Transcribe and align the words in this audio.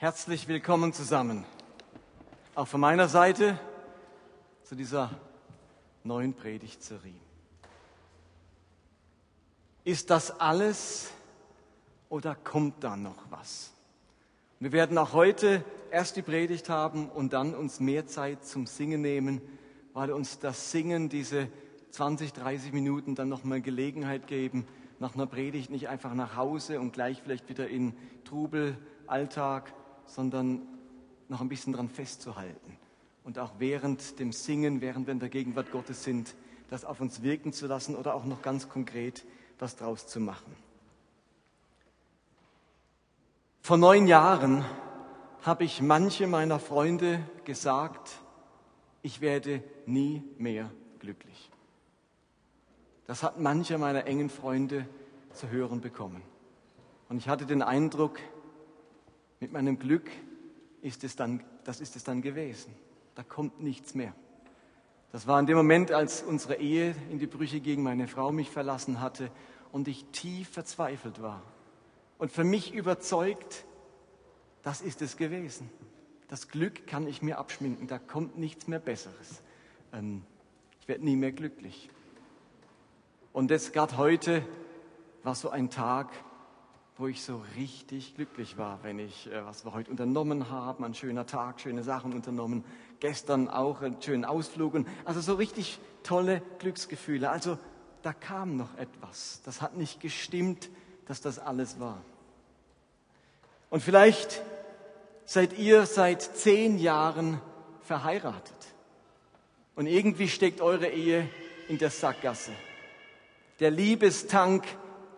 Herzlich 0.00 0.46
willkommen 0.46 0.92
zusammen. 0.92 1.44
Auch 2.54 2.68
von 2.68 2.80
meiner 2.80 3.08
Seite 3.08 3.58
zu 4.62 4.76
dieser 4.76 5.10
neuen 6.04 6.34
Predigtserie. 6.34 7.18
Ist 9.82 10.10
das 10.10 10.38
alles 10.38 11.10
oder 12.08 12.36
kommt 12.36 12.84
da 12.84 12.96
noch 12.96 13.16
was? 13.30 13.72
Wir 14.60 14.70
werden 14.70 14.96
auch 14.98 15.14
heute 15.14 15.64
erst 15.90 16.14
die 16.14 16.22
Predigt 16.22 16.68
haben 16.68 17.08
und 17.08 17.32
dann 17.32 17.52
uns 17.56 17.80
mehr 17.80 18.06
Zeit 18.06 18.44
zum 18.44 18.66
Singen 18.66 19.02
nehmen, 19.02 19.40
weil 19.94 20.12
uns 20.12 20.38
das 20.38 20.70
Singen 20.70 21.08
diese 21.08 21.48
20, 21.90 22.34
30 22.34 22.72
Minuten 22.72 23.16
dann 23.16 23.28
nochmal 23.28 23.62
Gelegenheit 23.62 24.28
geben, 24.28 24.64
nach 25.00 25.16
einer 25.16 25.26
Predigt 25.26 25.70
nicht 25.70 25.88
einfach 25.88 26.14
nach 26.14 26.36
Hause 26.36 26.78
und 26.78 26.92
gleich 26.92 27.20
vielleicht 27.20 27.48
wieder 27.48 27.66
in 27.66 27.96
Trubel, 28.24 28.78
Alltag, 29.08 29.72
sondern 30.08 30.62
noch 31.28 31.40
ein 31.40 31.48
bisschen 31.48 31.72
dran 31.72 31.88
festzuhalten. 31.88 32.76
Und 33.22 33.38
auch 33.38 33.52
während 33.58 34.18
dem 34.18 34.32
Singen, 34.32 34.80
während 34.80 35.06
wir 35.06 35.12
in 35.12 35.20
der 35.20 35.28
Gegenwart 35.28 35.70
Gottes 35.70 36.02
sind, 36.02 36.34
das 36.70 36.84
auf 36.84 37.00
uns 37.00 37.22
wirken 37.22 37.52
zu 37.52 37.66
lassen 37.66 37.94
oder 37.94 38.14
auch 38.14 38.24
noch 38.24 38.42
ganz 38.42 38.68
konkret 38.68 39.24
was 39.58 39.76
draus 39.76 40.06
zu 40.06 40.20
machen. 40.20 40.54
Vor 43.60 43.76
neun 43.76 44.06
Jahren 44.06 44.64
habe 45.42 45.64
ich 45.64 45.82
manche 45.82 46.26
meiner 46.26 46.58
Freunde 46.58 47.20
gesagt, 47.44 48.20
ich 49.02 49.20
werde 49.20 49.62
nie 49.86 50.22
mehr 50.38 50.70
glücklich. 50.98 51.50
Das 53.06 53.22
hat 53.22 53.38
manche 53.38 53.78
meiner 53.78 54.06
engen 54.06 54.30
Freunde 54.30 54.88
zu 55.32 55.50
hören 55.50 55.80
bekommen. 55.80 56.22
Und 57.08 57.18
ich 57.18 57.28
hatte 57.28 57.46
den 57.46 57.62
Eindruck, 57.62 58.18
mit 59.40 59.52
meinem 59.52 59.78
Glück 59.78 60.10
ist 60.82 61.04
es 61.04 61.16
dann, 61.16 61.42
das 61.64 61.80
ist 61.80 61.96
es 61.96 62.04
dann 62.04 62.22
gewesen. 62.22 62.74
Da 63.14 63.22
kommt 63.22 63.60
nichts 63.60 63.94
mehr. 63.94 64.14
Das 65.10 65.26
war 65.26 65.40
in 65.40 65.46
dem 65.46 65.56
Moment, 65.56 65.90
als 65.90 66.22
unsere 66.22 66.56
Ehe 66.56 66.94
in 67.10 67.18
die 67.18 67.26
Brüche 67.26 67.60
ging, 67.60 67.82
meine 67.82 68.08
Frau 68.08 68.30
mich 68.30 68.50
verlassen 68.50 69.00
hatte 69.00 69.30
und 69.72 69.88
ich 69.88 70.04
tief 70.06 70.50
verzweifelt 70.50 71.22
war. 71.22 71.42
Und 72.18 72.30
für 72.30 72.44
mich 72.44 72.74
überzeugt, 72.74 73.64
das 74.62 74.80
ist 74.80 75.00
es 75.02 75.16
gewesen. 75.16 75.70
Das 76.28 76.48
Glück 76.48 76.86
kann 76.86 77.06
ich 77.06 77.22
mir 77.22 77.38
abschminken, 77.38 77.86
da 77.86 77.98
kommt 77.98 78.38
nichts 78.38 78.66
mehr 78.66 78.80
Besseres. 78.80 79.42
Ähm, 79.92 80.22
ich 80.80 80.88
werde 80.88 81.04
nie 81.04 81.16
mehr 81.16 81.32
glücklich. 81.32 81.88
Und 83.32 83.50
jetzt 83.50 83.72
gerade 83.72 83.96
heute 83.96 84.44
war 85.22 85.34
so 85.34 85.48
ein 85.48 85.70
Tag, 85.70 86.10
wo 86.98 87.06
ich 87.06 87.22
so 87.22 87.40
richtig 87.56 88.16
glücklich 88.16 88.58
war, 88.58 88.80
wenn 88.82 88.98
ich, 88.98 89.30
äh, 89.30 89.44
was 89.44 89.64
wir 89.64 89.72
heute 89.72 89.88
unternommen 89.88 90.50
haben, 90.50 90.82
ein 90.84 90.94
schöner 90.94 91.26
Tag, 91.26 91.60
schöne 91.60 91.84
Sachen 91.84 92.12
unternommen, 92.12 92.64
gestern 92.98 93.48
auch 93.48 93.82
einen 93.82 94.02
schönen 94.02 94.24
Ausflug, 94.24 94.74
und 94.74 94.88
also 95.04 95.20
so 95.20 95.34
richtig 95.34 95.78
tolle 96.02 96.42
Glücksgefühle. 96.58 97.30
Also 97.30 97.56
da 98.02 98.12
kam 98.12 98.56
noch 98.56 98.76
etwas. 98.76 99.40
Das 99.44 99.62
hat 99.62 99.76
nicht 99.76 100.00
gestimmt, 100.00 100.70
dass 101.06 101.20
das 101.20 101.38
alles 101.38 101.78
war. 101.78 102.02
Und 103.70 103.80
vielleicht 103.80 104.42
seid 105.24 105.56
ihr 105.56 105.86
seit 105.86 106.22
zehn 106.22 106.78
Jahren 106.78 107.40
verheiratet. 107.82 108.56
Und 109.76 109.86
irgendwie 109.86 110.28
steckt 110.28 110.60
eure 110.60 110.88
Ehe 110.88 111.28
in 111.68 111.78
der 111.78 111.90
Sackgasse. 111.90 112.50
Der 113.60 113.70
Liebestank 113.70 114.64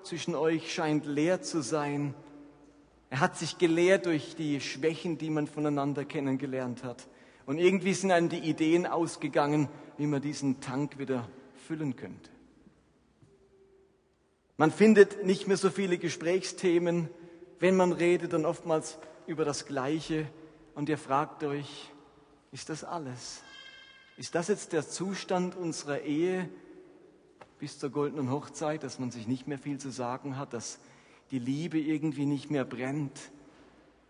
zwischen 0.04 0.34
euch 0.34 0.72
scheint 0.72 1.06
leer 1.06 1.42
zu 1.42 1.62
sein. 1.62 2.14
Er 3.10 3.20
hat 3.20 3.36
sich 3.36 3.58
geleert 3.58 4.06
durch 4.06 4.36
die 4.36 4.60
Schwächen, 4.60 5.18
die 5.18 5.30
man 5.30 5.46
voneinander 5.46 6.04
kennengelernt 6.04 6.84
hat. 6.84 7.08
Und 7.46 7.58
irgendwie 7.58 7.94
sind 7.94 8.12
einem 8.12 8.28
die 8.28 8.38
Ideen 8.38 8.86
ausgegangen, 8.86 9.68
wie 9.96 10.06
man 10.06 10.22
diesen 10.22 10.60
Tank 10.60 10.98
wieder 10.98 11.28
füllen 11.66 11.96
könnte. 11.96 12.30
Man 14.56 14.70
findet 14.70 15.24
nicht 15.24 15.48
mehr 15.48 15.56
so 15.56 15.70
viele 15.70 15.98
Gesprächsthemen. 15.98 17.08
Wenn 17.58 17.76
man 17.76 17.92
redet, 17.92 18.32
dann 18.32 18.44
oftmals 18.44 18.98
über 19.26 19.44
das 19.44 19.66
Gleiche. 19.66 20.26
Und 20.74 20.88
ihr 20.88 20.98
fragt 20.98 21.42
euch, 21.44 21.90
ist 22.52 22.68
das 22.68 22.84
alles? 22.84 23.42
Ist 24.16 24.34
das 24.34 24.48
jetzt 24.48 24.72
der 24.72 24.86
Zustand 24.86 25.56
unserer 25.56 26.02
Ehe? 26.02 26.48
Bis 27.60 27.78
zur 27.78 27.90
goldenen 27.90 28.30
Hochzeit, 28.30 28.82
dass 28.82 28.98
man 28.98 29.10
sich 29.10 29.28
nicht 29.28 29.46
mehr 29.46 29.58
viel 29.58 29.78
zu 29.78 29.90
sagen 29.90 30.38
hat, 30.38 30.54
dass 30.54 30.78
die 31.30 31.38
Liebe 31.38 31.78
irgendwie 31.78 32.24
nicht 32.24 32.50
mehr 32.50 32.64
brennt, 32.64 33.12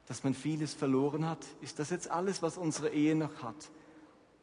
dass 0.06 0.22
man 0.22 0.34
vieles 0.34 0.72
verloren 0.72 1.28
hat? 1.28 1.44
Ist 1.60 1.80
das 1.80 1.90
jetzt 1.90 2.08
alles, 2.12 2.42
was 2.42 2.56
unsere 2.56 2.90
Ehe 2.90 3.16
noch 3.16 3.42
hat? 3.42 3.70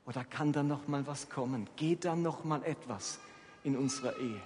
Oder 0.05 0.25
kann 0.25 0.51
da 0.51 0.61
noch 0.61 0.89
mal 0.89 1.07
was 1.07 1.29
kommen? 1.29 1.69
Geht 1.77 2.03
da 2.03 2.17
noch 2.17 2.43
mal 2.43 2.61
etwas 2.65 3.19
in 3.63 3.77
unserer 3.77 4.17
Ehe? 4.17 4.41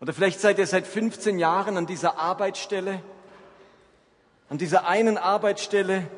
Oder 0.00 0.12
vielleicht 0.12 0.40
seid 0.40 0.58
ihr 0.58 0.66
seit 0.66 0.86
15 0.86 1.38
Jahren 1.38 1.76
an 1.76 1.86
dieser 1.86 2.18
Arbeitsstelle, 2.18 3.02
an 4.48 4.58
dieser 4.58 4.86
einen 4.88 5.16
Arbeitsstelle. 5.16 6.08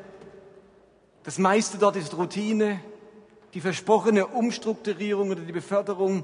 Das 1.23 1.37
meiste 1.37 1.77
dort 1.77 1.95
ist 1.95 2.17
Routine. 2.17 2.81
Die 3.53 3.61
versprochene 3.61 4.25
Umstrukturierung 4.27 5.31
oder 5.31 5.41
die 5.41 5.51
Beförderung 5.51 6.23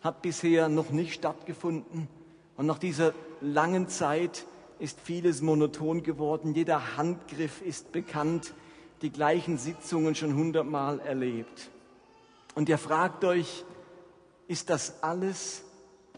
hat 0.00 0.22
bisher 0.22 0.68
noch 0.68 0.90
nicht 0.90 1.14
stattgefunden. 1.14 2.08
Und 2.56 2.66
nach 2.66 2.78
dieser 2.78 3.14
langen 3.40 3.88
Zeit 3.88 4.46
ist 4.78 5.00
vieles 5.00 5.42
monoton 5.42 6.02
geworden. 6.02 6.54
Jeder 6.54 6.96
Handgriff 6.96 7.62
ist 7.62 7.92
bekannt, 7.92 8.54
die 9.02 9.10
gleichen 9.10 9.58
Sitzungen 9.58 10.14
schon 10.14 10.34
hundertmal 10.34 11.00
erlebt. 11.00 11.70
Und 12.54 12.68
ihr 12.68 12.78
fragt 12.78 13.24
euch, 13.24 13.64
ist 14.48 14.70
das 14.70 15.02
alles, 15.02 15.64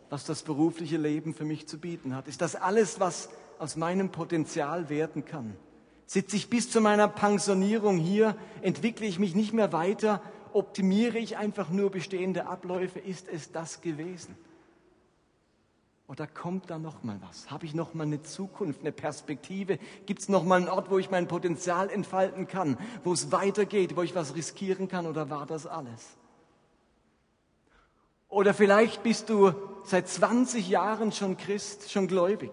was 0.09 0.25
das 0.25 0.43
berufliche 0.43 0.97
Leben 0.97 1.35
für 1.35 1.45
mich 1.45 1.67
zu 1.67 1.79
bieten 1.79 2.15
hat? 2.15 2.29
Ist 2.29 2.41
das 2.41 2.57
alles, 2.57 3.01
was 3.01 3.29
aus 3.59 3.77
meinem 3.77 4.11
Potenzial 4.11 4.89
werden 4.89 5.25
kann? 5.25 5.57
Sitze 6.07 6.37
ich 6.37 6.51
bis 6.51 6.71
zu 6.71 6.81
meiner 6.81 7.07
Pensionierung 7.09 7.99
hier, 7.99 8.35
entwickle 8.63 9.07
ich 9.07 9.19
mich 9.19 9.35
nicht 9.35 9.53
mehr 9.53 9.73
weiter 9.73 10.23
optimiere 10.55 11.19
ich 11.19 11.37
einfach 11.37 11.71
nur 11.71 11.91
bestehende 11.91 12.47
Abläufe? 12.47 12.99
Ist 12.99 13.29
es 13.29 13.53
das 13.53 13.81
gewesen? 13.81 14.37
Oder 16.11 16.27
kommt 16.27 16.71
da 16.71 16.79
noch 16.79 17.05
mal 17.05 17.21
was? 17.29 17.53
Habe 17.53 17.67
ich 17.67 17.75
noch 17.75 17.95
mal 17.95 18.03
eine 18.03 18.21
Zukunft, 18.21 18.81
eine 18.81 18.91
Perspektive? 18.91 19.79
Gibt 20.07 20.23
es 20.23 20.29
noch 20.29 20.43
mal 20.43 20.57
einen 20.57 20.69
Ort, 20.69 20.91
wo 20.91 20.99
ich 20.99 21.09
mein 21.09 21.29
Potenzial 21.29 21.89
entfalten 21.89 22.49
kann, 22.49 22.77
wo 23.05 23.13
es 23.13 23.31
weitergeht, 23.31 23.97
wo 23.97 24.03
ich 24.03 24.17
was 24.17 24.35
riskieren 24.35 24.89
kann? 24.89 25.07
Oder 25.07 25.31
war 25.31 25.47
das 25.47 25.67
alles? 25.67 26.17
Oder 28.29 28.55
vielleicht 28.55 29.05
bist 29.05 29.29
du 29.29 29.53
seit 29.85 30.09
20 30.09 30.69
Jahren 30.69 31.13
schon 31.13 31.37
Christ, 31.37 31.93
schon 31.93 32.09
gläubig, 32.09 32.51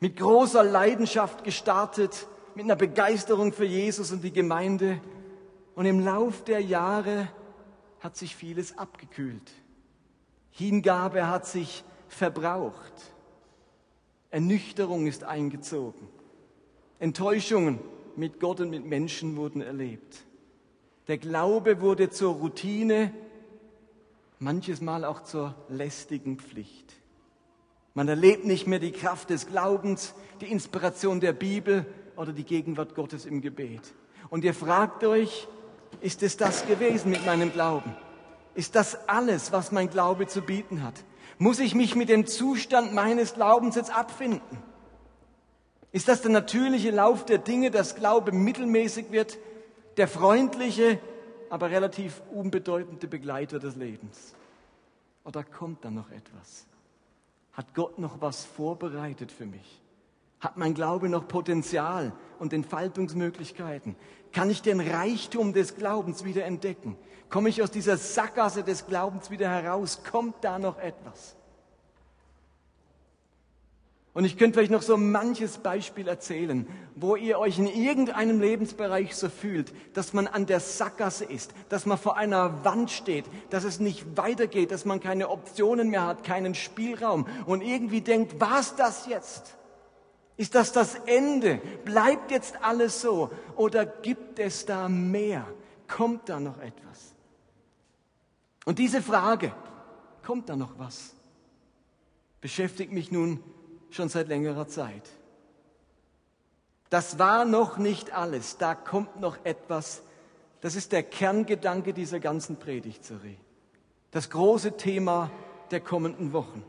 mit 0.00 0.16
großer 0.16 0.64
Leidenschaft 0.64 1.44
gestartet, 1.44 2.26
mit 2.56 2.64
einer 2.64 2.76
Begeisterung 2.76 3.52
für 3.52 3.64
Jesus 3.64 4.10
und 4.10 4.22
die 4.22 4.32
Gemeinde 4.32 5.00
und 5.74 5.86
im 5.86 6.00
Lauf 6.00 6.44
der 6.44 6.60
Jahre 6.60 7.28
hat 8.00 8.16
sich 8.16 8.36
vieles 8.36 8.78
abgekühlt. 8.78 9.50
Hingabe 10.50 11.26
hat 11.26 11.46
sich 11.46 11.84
verbraucht. 12.08 12.92
Ernüchterung 14.30 15.06
ist 15.06 15.24
eingezogen. 15.24 16.08
Enttäuschungen 16.98 17.80
mit 18.16 18.40
Gott 18.40 18.60
und 18.60 18.70
mit 18.70 18.84
Menschen 18.84 19.36
wurden 19.36 19.60
erlebt. 19.60 20.24
Der 21.08 21.18
Glaube 21.18 21.80
wurde 21.80 22.10
zur 22.10 22.34
Routine, 22.34 23.12
manches 24.38 24.80
Mal 24.80 25.04
auch 25.04 25.22
zur 25.24 25.54
lästigen 25.68 26.38
Pflicht. 26.38 26.94
Man 27.94 28.08
erlebt 28.08 28.44
nicht 28.44 28.66
mehr 28.66 28.78
die 28.78 28.92
Kraft 28.92 29.30
des 29.30 29.46
Glaubens, 29.46 30.14
die 30.40 30.50
Inspiration 30.50 31.20
der 31.20 31.32
Bibel 31.32 31.86
oder 32.16 32.32
die 32.32 32.44
Gegenwart 32.44 32.94
Gottes 32.94 33.26
im 33.26 33.40
Gebet. 33.40 33.94
Und 34.30 34.44
ihr 34.44 34.54
fragt 34.54 35.04
euch, 35.04 35.46
ist 36.04 36.22
es 36.22 36.36
das 36.36 36.66
gewesen 36.66 37.10
mit 37.10 37.24
meinem 37.24 37.50
Glauben? 37.50 37.96
Ist 38.54 38.74
das 38.76 39.08
alles, 39.08 39.52
was 39.52 39.72
mein 39.72 39.88
Glaube 39.88 40.26
zu 40.26 40.42
bieten 40.42 40.82
hat? 40.82 41.02
Muss 41.38 41.58
ich 41.58 41.74
mich 41.74 41.96
mit 41.96 42.10
dem 42.10 42.26
Zustand 42.26 42.92
meines 42.92 43.32
Glaubens 43.32 43.74
jetzt 43.74 43.90
abfinden? 43.90 44.58
Ist 45.92 46.08
das 46.08 46.20
der 46.20 46.30
natürliche 46.30 46.90
Lauf 46.90 47.24
der 47.24 47.38
Dinge, 47.38 47.70
dass 47.70 47.94
Glaube 47.94 48.32
mittelmäßig 48.32 49.12
wird, 49.12 49.38
der 49.96 50.06
freundliche, 50.06 50.98
aber 51.48 51.70
relativ 51.70 52.20
unbedeutende 52.30 53.08
Begleiter 53.08 53.58
des 53.58 53.74
Lebens? 53.74 54.34
Oder 55.24 55.42
kommt 55.42 55.86
da 55.86 55.90
noch 55.90 56.10
etwas? 56.10 56.66
Hat 57.54 57.72
Gott 57.74 57.98
noch 57.98 58.20
was 58.20 58.44
vorbereitet 58.44 59.32
für 59.32 59.46
mich? 59.46 59.80
Hat 60.38 60.58
mein 60.58 60.74
Glaube 60.74 61.08
noch 61.08 61.26
Potenzial 61.26 62.12
und 62.38 62.52
Entfaltungsmöglichkeiten? 62.52 63.96
Kann 64.34 64.50
ich 64.50 64.62
den 64.62 64.80
Reichtum 64.80 65.52
des 65.52 65.76
Glaubens 65.76 66.24
wieder 66.24 66.44
entdecken? 66.44 66.96
Komme 67.30 67.48
ich 67.48 67.62
aus 67.62 67.70
dieser 67.70 67.96
Sackgasse 67.96 68.64
des 68.64 68.86
Glaubens 68.86 69.30
wieder 69.30 69.48
heraus? 69.48 70.02
Kommt 70.10 70.42
da 70.42 70.58
noch 70.58 70.78
etwas? 70.78 71.36
Und 74.12 74.24
ich 74.24 74.36
könnte 74.36 74.60
euch 74.60 74.70
noch 74.70 74.82
so 74.82 74.96
manches 74.96 75.58
Beispiel 75.58 76.06
erzählen, 76.06 76.66
wo 76.94 77.16
ihr 77.16 77.38
euch 77.38 77.58
in 77.58 77.66
irgendeinem 77.66 78.40
Lebensbereich 78.40 79.14
so 79.16 79.28
fühlt, 79.28 79.72
dass 79.92 80.12
man 80.12 80.28
an 80.28 80.46
der 80.46 80.60
Sackgasse 80.60 81.24
ist, 81.24 81.52
dass 81.68 81.86
man 81.86 81.98
vor 81.98 82.16
einer 82.16 82.64
Wand 82.64 82.90
steht, 82.90 83.24
dass 83.50 83.64
es 83.64 83.80
nicht 83.80 84.16
weitergeht, 84.16 84.70
dass 84.70 84.84
man 84.84 85.00
keine 85.00 85.30
Optionen 85.30 85.90
mehr 85.90 86.06
hat, 86.06 86.22
keinen 86.22 86.54
Spielraum 86.54 87.26
und 87.46 87.60
irgendwie 87.60 88.00
denkt, 88.00 88.40
war's 88.40 88.76
das 88.76 89.06
jetzt? 89.06 89.56
Ist 90.36 90.54
das 90.54 90.72
das 90.72 90.96
Ende? 91.06 91.56
Bleibt 91.84 92.30
jetzt 92.30 92.62
alles 92.62 93.00
so? 93.00 93.30
Oder 93.56 93.86
gibt 93.86 94.38
es 94.38 94.66
da 94.66 94.88
mehr? 94.88 95.46
Kommt 95.86 96.28
da 96.28 96.40
noch 96.40 96.58
etwas? 96.58 97.14
Und 98.64 98.78
diese 98.78 99.00
Frage, 99.00 99.52
kommt 100.24 100.48
da 100.48 100.56
noch 100.56 100.78
was? 100.78 101.14
Beschäftigt 102.40 102.92
mich 102.92 103.12
nun 103.12 103.42
schon 103.90 104.08
seit 104.08 104.28
längerer 104.28 104.66
Zeit. 104.66 105.08
Das 106.90 107.18
war 107.18 107.44
noch 107.44 107.76
nicht 107.76 108.12
alles, 108.12 108.56
da 108.58 108.74
kommt 108.74 109.20
noch 109.20 109.44
etwas. 109.44 110.02
Das 110.60 110.76
ist 110.76 110.92
der 110.92 111.02
Kerngedanke 111.02 111.92
dieser 111.92 112.20
ganzen 112.20 112.56
Predigtserie. 112.56 113.36
Das 114.10 114.30
große 114.30 114.76
Thema 114.76 115.30
der 115.70 115.80
kommenden 115.80 116.32
Wochen. 116.32 116.64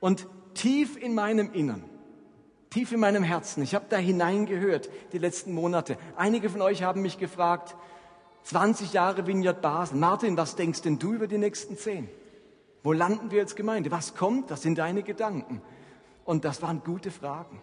Und 0.00 0.26
tief 0.56 0.96
in 0.96 1.14
meinem 1.14 1.52
Innern, 1.52 1.84
tief 2.70 2.92
in 2.92 3.00
meinem 3.00 3.22
Herzen, 3.22 3.62
ich 3.62 3.74
habe 3.74 3.86
da 3.88 3.96
hineingehört 3.96 4.88
die 5.12 5.18
letzten 5.18 5.52
Monate. 5.52 5.96
Einige 6.16 6.50
von 6.50 6.62
euch 6.62 6.82
haben 6.82 7.02
mich 7.02 7.18
gefragt, 7.18 7.76
20 8.44 8.92
Jahre 8.92 9.26
Vineyard 9.26 9.60
Basel. 9.60 9.98
Martin, 9.98 10.36
was 10.36 10.54
denkst 10.54 10.82
denn 10.82 10.98
du 10.98 11.14
über 11.14 11.26
die 11.26 11.38
nächsten 11.38 11.76
zehn? 11.76 12.08
Wo 12.84 12.92
landen 12.92 13.32
wir 13.32 13.42
als 13.42 13.56
Gemeinde? 13.56 13.90
Was 13.90 14.14
kommt? 14.14 14.52
Das 14.52 14.62
sind 14.62 14.78
deine 14.78 15.02
Gedanken. 15.02 15.60
Und 16.24 16.44
das 16.44 16.62
waren 16.62 16.82
gute 16.84 17.10
Fragen. 17.10 17.60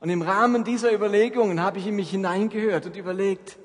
Und 0.00 0.10
im 0.10 0.22
Rahmen 0.22 0.64
dieser 0.64 0.92
Überlegungen 0.92 1.60
habe 1.60 1.78
ich 1.78 1.86
in 1.86 1.94
mich 1.94 2.10
hineingehört 2.10 2.86
und 2.86 2.96
überlegt, 2.96 3.58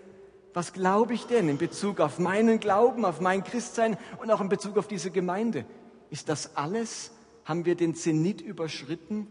was 0.54 0.74
glaube 0.74 1.14
ich 1.14 1.26
denn 1.26 1.50
in 1.50 1.58
Bezug 1.58 2.00
auf 2.00 2.20
meinen 2.20 2.60
Glauben, 2.60 3.06
auf 3.06 3.20
mein 3.22 3.44
Christsein 3.44 3.98
und 4.20 4.30
auch 4.30 4.42
in 4.42 4.50
Bezug 4.50 4.78
auf 4.78 4.88
diese 4.88 5.10
Gemeinde? 5.10 5.66
Ist 6.12 6.30
das 6.30 6.56
alles? 6.56 7.12
Haben 7.46 7.66
wir 7.66 7.76
den 7.76 7.96
Zenit 7.96 8.42
überschritten? 8.42 9.28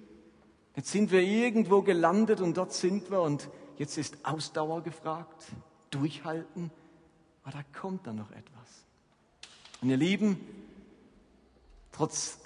Jetzt 0.76 0.90
sind 0.90 1.12
wir 1.12 1.20
irgendwo 1.20 1.82
gelandet 1.82 2.40
und 2.40 2.56
dort 2.56 2.72
sind 2.72 3.10
wir 3.10 3.20
und 3.20 3.48
jetzt 3.76 3.98
ist 3.98 4.24
Ausdauer 4.24 4.82
gefragt, 4.82 5.44
durchhalten, 5.90 6.70
aber 7.42 7.58
da 7.58 7.62
kommt 7.78 8.06
dann 8.06 8.16
noch 8.16 8.30
etwas. 8.30 8.86
Und 9.82 9.90
ihr 9.90 9.96
Lieben, 9.96 10.40
trotz 11.92 12.38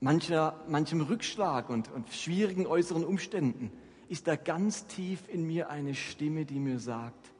mancher, 0.00 0.54
manchem 0.68 1.00
Rückschlag 1.00 1.70
und, 1.70 1.90
und 1.90 2.10
schwierigen 2.10 2.66
äußeren 2.66 3.04
Umständen, 3.04 3.72
ist 4.08 4.26
da 4.26 4.36
ganz 4.36 4.86
tief 4.86 5.28
in 5.28 5.46
mir 5.46 5.70
eine 5.70 5.94
Stimme, 5.94 6.44
die 6.44 6.58
mir 6.58 6.78
sagt, 6.78 7.32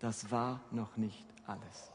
das 0.00 0.30
war 0.30 0.60
noch 0.70 0.96
nicht 0.96 1.26
alles. 1.46 1.90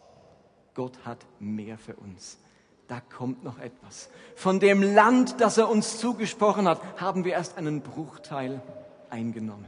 Gott 0.74 1.06
hat 1.06 1.26
mehr 1.40 1.78
für 1.78 1.96
uns. 1.96 2.38
Da 2.88 3.02
kommt 3.02 3.44
noch 3.44 3.60
etwas. 3.60 4.10
Von 4.36 4.60
dem 4.60 4.84
Land, 4.84 5.42
das 5.42 5.58
er 5.58 5.70
uns 5.70 5.98
zugesprochen 5.98 6.68
hat, 6.68 6.80
haben 6.98 7.26
wir 7.26 7.34
erst 7.34 7.58
einen 7.58 7.82
Bruchteil 7.82 8.62
eingenommen. 9.10 9.66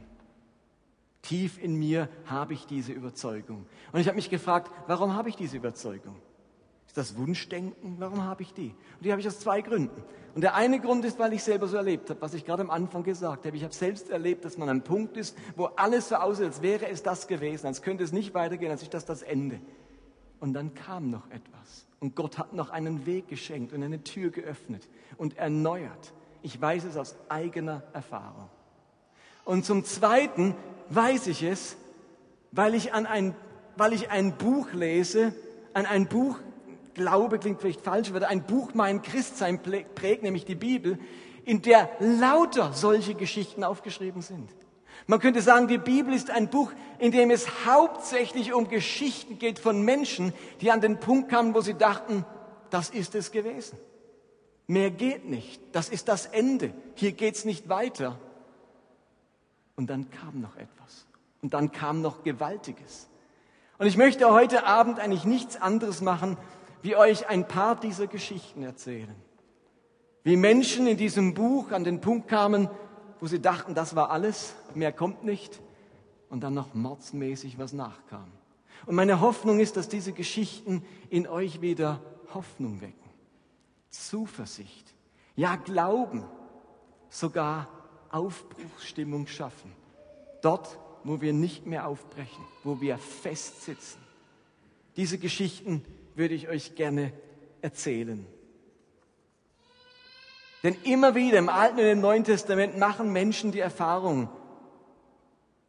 Tief 1.22 1.62
in 1.62 1.74
mir 1.74 2.08
habe 2.26 2.54
ich 2.54 2.66
diese 2.66 2.92
Überzeugung. 2.92 3.66
Und 3.92 4.00
ich 4.00 4.06
habe 4.06 4.16
mich 4.16 4.30
gefragt, 4.30 4.70
warum 4.86 5.14
habe 5.14 5.28
ich 5.28 5.36
diese 5.36 5.56
Überzeugung? 5.56 6.16
Ist 6.86 6.96
das 6.96 7.16
Wunschdenken? 7.16 7.96
Warum 7.98 8.24
habe 8.24 8.42
ich 8.42 8.54
die? 8.54 8.74
Und 8.96 9.04
die 9.04 9.10
habe 9.10 9.20
ich 9.20 9.26
aus 9.26 9.40
zwei 9.40 9.60
Gründen. 9.60 10.02
Und 10.34 10.42
der 10.42 10.54
eine 10.54 10.80
Grund 10.80 11.04
ist, 11.04 11.18
weil 11.18 11.32
ich 11.32 11.42
selber 11.42 11.66
so 11.66 11.76
erlebt 11.76 12.08
habe, 12.08 12.20
was 12.22 12.32
ich 12.32 12.44
gerade 12.44 12.62
am 12.62 12.70
Anfang 12.70 13.02
gesagt 13.02 13.44
habe. 13.44 13.56
Ich 13.56 13.64
habe 13.64 13.74
selbst 13.74 14.08
erlebt, 14.08 14.44
dass 14.44 14.56
man 14.56 14.68
an 14.68 14.76
einem 14.76 14.84
Punkt 14.84 15.16
ist, 15.16 15.36
wo 15.56 15.66
alles 15.66 16.08
so 16.08 16.14
aussieht, 16.16 16.46
als 16.46 16.62
wäre 16.62 16.88
es 16.88 17.02
das 17.02 17.26
gewesen, 17.26 17.66
als 17.66 17.82
könnte 17.82 18.04
es 18.04 18.12
nicht 18.12 18.32
weitergehen, 18.32 18.70
als 18.70 18.82
ist 18.82 18.94
das 18.94 19.04
das 19.04 19.22
Ende. 19.22 19.60
Und 20.40 20.52
dann 20.52 20.74
kam 20.74 21.10
noch 21.10 21.28
etwas. 21.30 21.86
Und 22.00 22.14
Gott 22.14 22.38
hat 22.38 22.52
noch 22.52 22.70
einen 22.70 23.06
Weg 23.06 23.28
geschenkt 23.28 23.72
und 23.72 23.82
eine 23.82 24.04
Tür 24.04 24.30
geöffnet 24.30 24.88
und 25.16 25.36
erneuert. 25.36 26.12
Ich 26.42 26.60
weiß 26.60 26.84
es 26.84 26.96
aus 26.96 27.16
eigener 27.28 27.82
Erfahrung. 27.92 28.48
Und 29.44 29.64
zum 29.64 29.84
Zweiten 29.84 30.54
weiß 30.90 31.26
ich 31.26 31.42
es, 31.42 31.76
weil 32.52 32.74
ich, 32.74 32.94
an 32.94 33.06
ein, 33.06 33.34
weil 33.76 33.92
ich 33.92 34.10
ein 34.10 34.36
Buch 34.36 34.72
lese, 34.72 35.34
an 35.74 35.86
ein 35.86 36.06
Buch 36.06 36.38
Glaube 36.94 37.38
klingt 37.38 37.60
vielleicht 37.60 37.80
falsch, 37.80 38.10
aber 38.10 38.26
ein 38.28 38.42
Buch 38.42 38.74
mein 38.74 39.02
Christsein 39.02 39.62
prägt, 39.62 40.22
nämlich 40.22 40.44
die 40.44 40.56
Bibel, 40.56 40.98
in 41.44 41.62
der 41.62 41.88
lauter 42.00 42.72
solche 42.72 43.14
Geschichten 43.14 43.64
aufgeschrieben 43.64 44.20
sind. 44.20 44.50
Man 45.10 45.20
könnte 45.20 45.40
sagen, 45.40 45.68
die 45.68 45.78
Bibel 45.78 46.12
ist 46.12 46.30
ein 46.30 46.50
Buch, 46.50 46.70
in 46.98 47.12
dem 47.12 47.30
es 47.30 47.64
hauptsächlich 47.64 48.52
um 48.52 48.68
Geschichten 48.68 49.38
geht 49.38 49.58
von 49.58 49.80
Menschen, 49.80 50.34
die 50.60 50.70
an 50.70 50.82
den 50.82 51.00
Punkt 51.00 51.30
kamen, 51.30 51.54
wo 51.54 51.62
sie 51.62 51.72
dachten, 51.72 52.26
das 52.68 52.90
ist 52.90 53.14
es 53.14 53.32
gewesen. 53.32 53.78
Mehr 54.66 54.90
geht 54.90 55.24
nicht. 55.24 55.62
Das 55.72 55.88
ist 55.88 56.08
das 56.08 56.26
Ende. 56.26 56.74
Hier 56.94 57.12
geht's 57.12 57.46
nicht 57.46 57.70
weiter. 57.70 58.18
Und 59.76 59.88
dann 59.88 60.10
kam 60.10 60.42
noch 60.42 60.56
etwas. 60.56 61.06
Und 61.40 61.54
dann 61.54 61.72
kam 61.72 62.02
noch 62.02 62.22
Gewaltiges. 62.22 63.08
Und 63.78 63.86
ich 63.86 63.96
möchte 63.96 64.30
heute 64.30 64.66
Abend 64.66 65.00
eigentlich 65.00 65.24
nichts 65.24 65.56
anderes 65.56 66.02
machen, 66.02 66.36
wie 66.82 66.96
euch 66.96 67.30
ein 67.30 67.48
paar 67.48 67.76
dieser 67.76 68.08
Geschichten 68.08 68.62
erzählen. 68.62 69.14
Wie 70.22 70.36
Menschen 70.36 70.86
in 70.86 70.98
diesem 70.98 71.32
Buch 71.32 71.72
an 71.72 71.84
den 71.84 72.02
Punkt 72.02 72.28
kamen, 72.28 72.68
wo 73.20 73.26
sie 73.26 73.40
dachten, 73.40 73.74
das 73.74 73.96
war 73.96 74.10
alles, 74.10 74.54
mehr 74.74 74.92
kommt 74.92 75.24
nicht, 75.24 75.60
und 76.28 76.40
dann 76.40 76.54
noch 76.54 76.74
mordsmäßig 76.74 77.58
was 77.58 77.72
nachkam. 77.72 78.30
Und 78.86 78.94
meine 78.94 79.20
Hoffnung 79.20 79.60
ist, 79.60 79.76
dass 79.76 79.88
diese 79.88 80.12
Geschichten 80.12 80.84
in 81.10 81.26
euch 81.26 81.60
wieder 81.60 82.02
Hoffnung 82.34 82.80
wecken, 82.80 83.10
Zuversicht, 83.90 84.94
ja 85.36 85.56
Glauben, 85.56 86.24
sogar 87.08 87.68
Aufbruchsstimmung 88.10 89.26
schaffen. 89.26 89.72
Dort, 90.42 90.78
wo 91.04 91.20
wir 91.20 91.32
nicht 91.32 91.66
mehr 91.66 91.86
aufbrechen, 91.86 92.44
wo 92.64 92.80
wir 92.80 92.98
festsitzen. 92.98 94.00
Diese 94.96 95.18
Geschichten 95.18 95.84
würde 96.14 96.34
ich 96.34 96.48
euch 96.48 96.74
gerne 96.74 97.12
erzählen. 97.62 98.26
Denn 100.62 100.76
immer 100.84 101.14
wieder 101.14 101.38
im 101.38 101.48
Alten 101.48 101.78
und 101.78 101.86
im 101.86 102.00
Neuen 102.00 102.24
Testament 102.24 102.78
machen 102.78 103.12
Menschen 103.12 103.52
die 103.52 103.60
Erfahrung, 103.60 104.28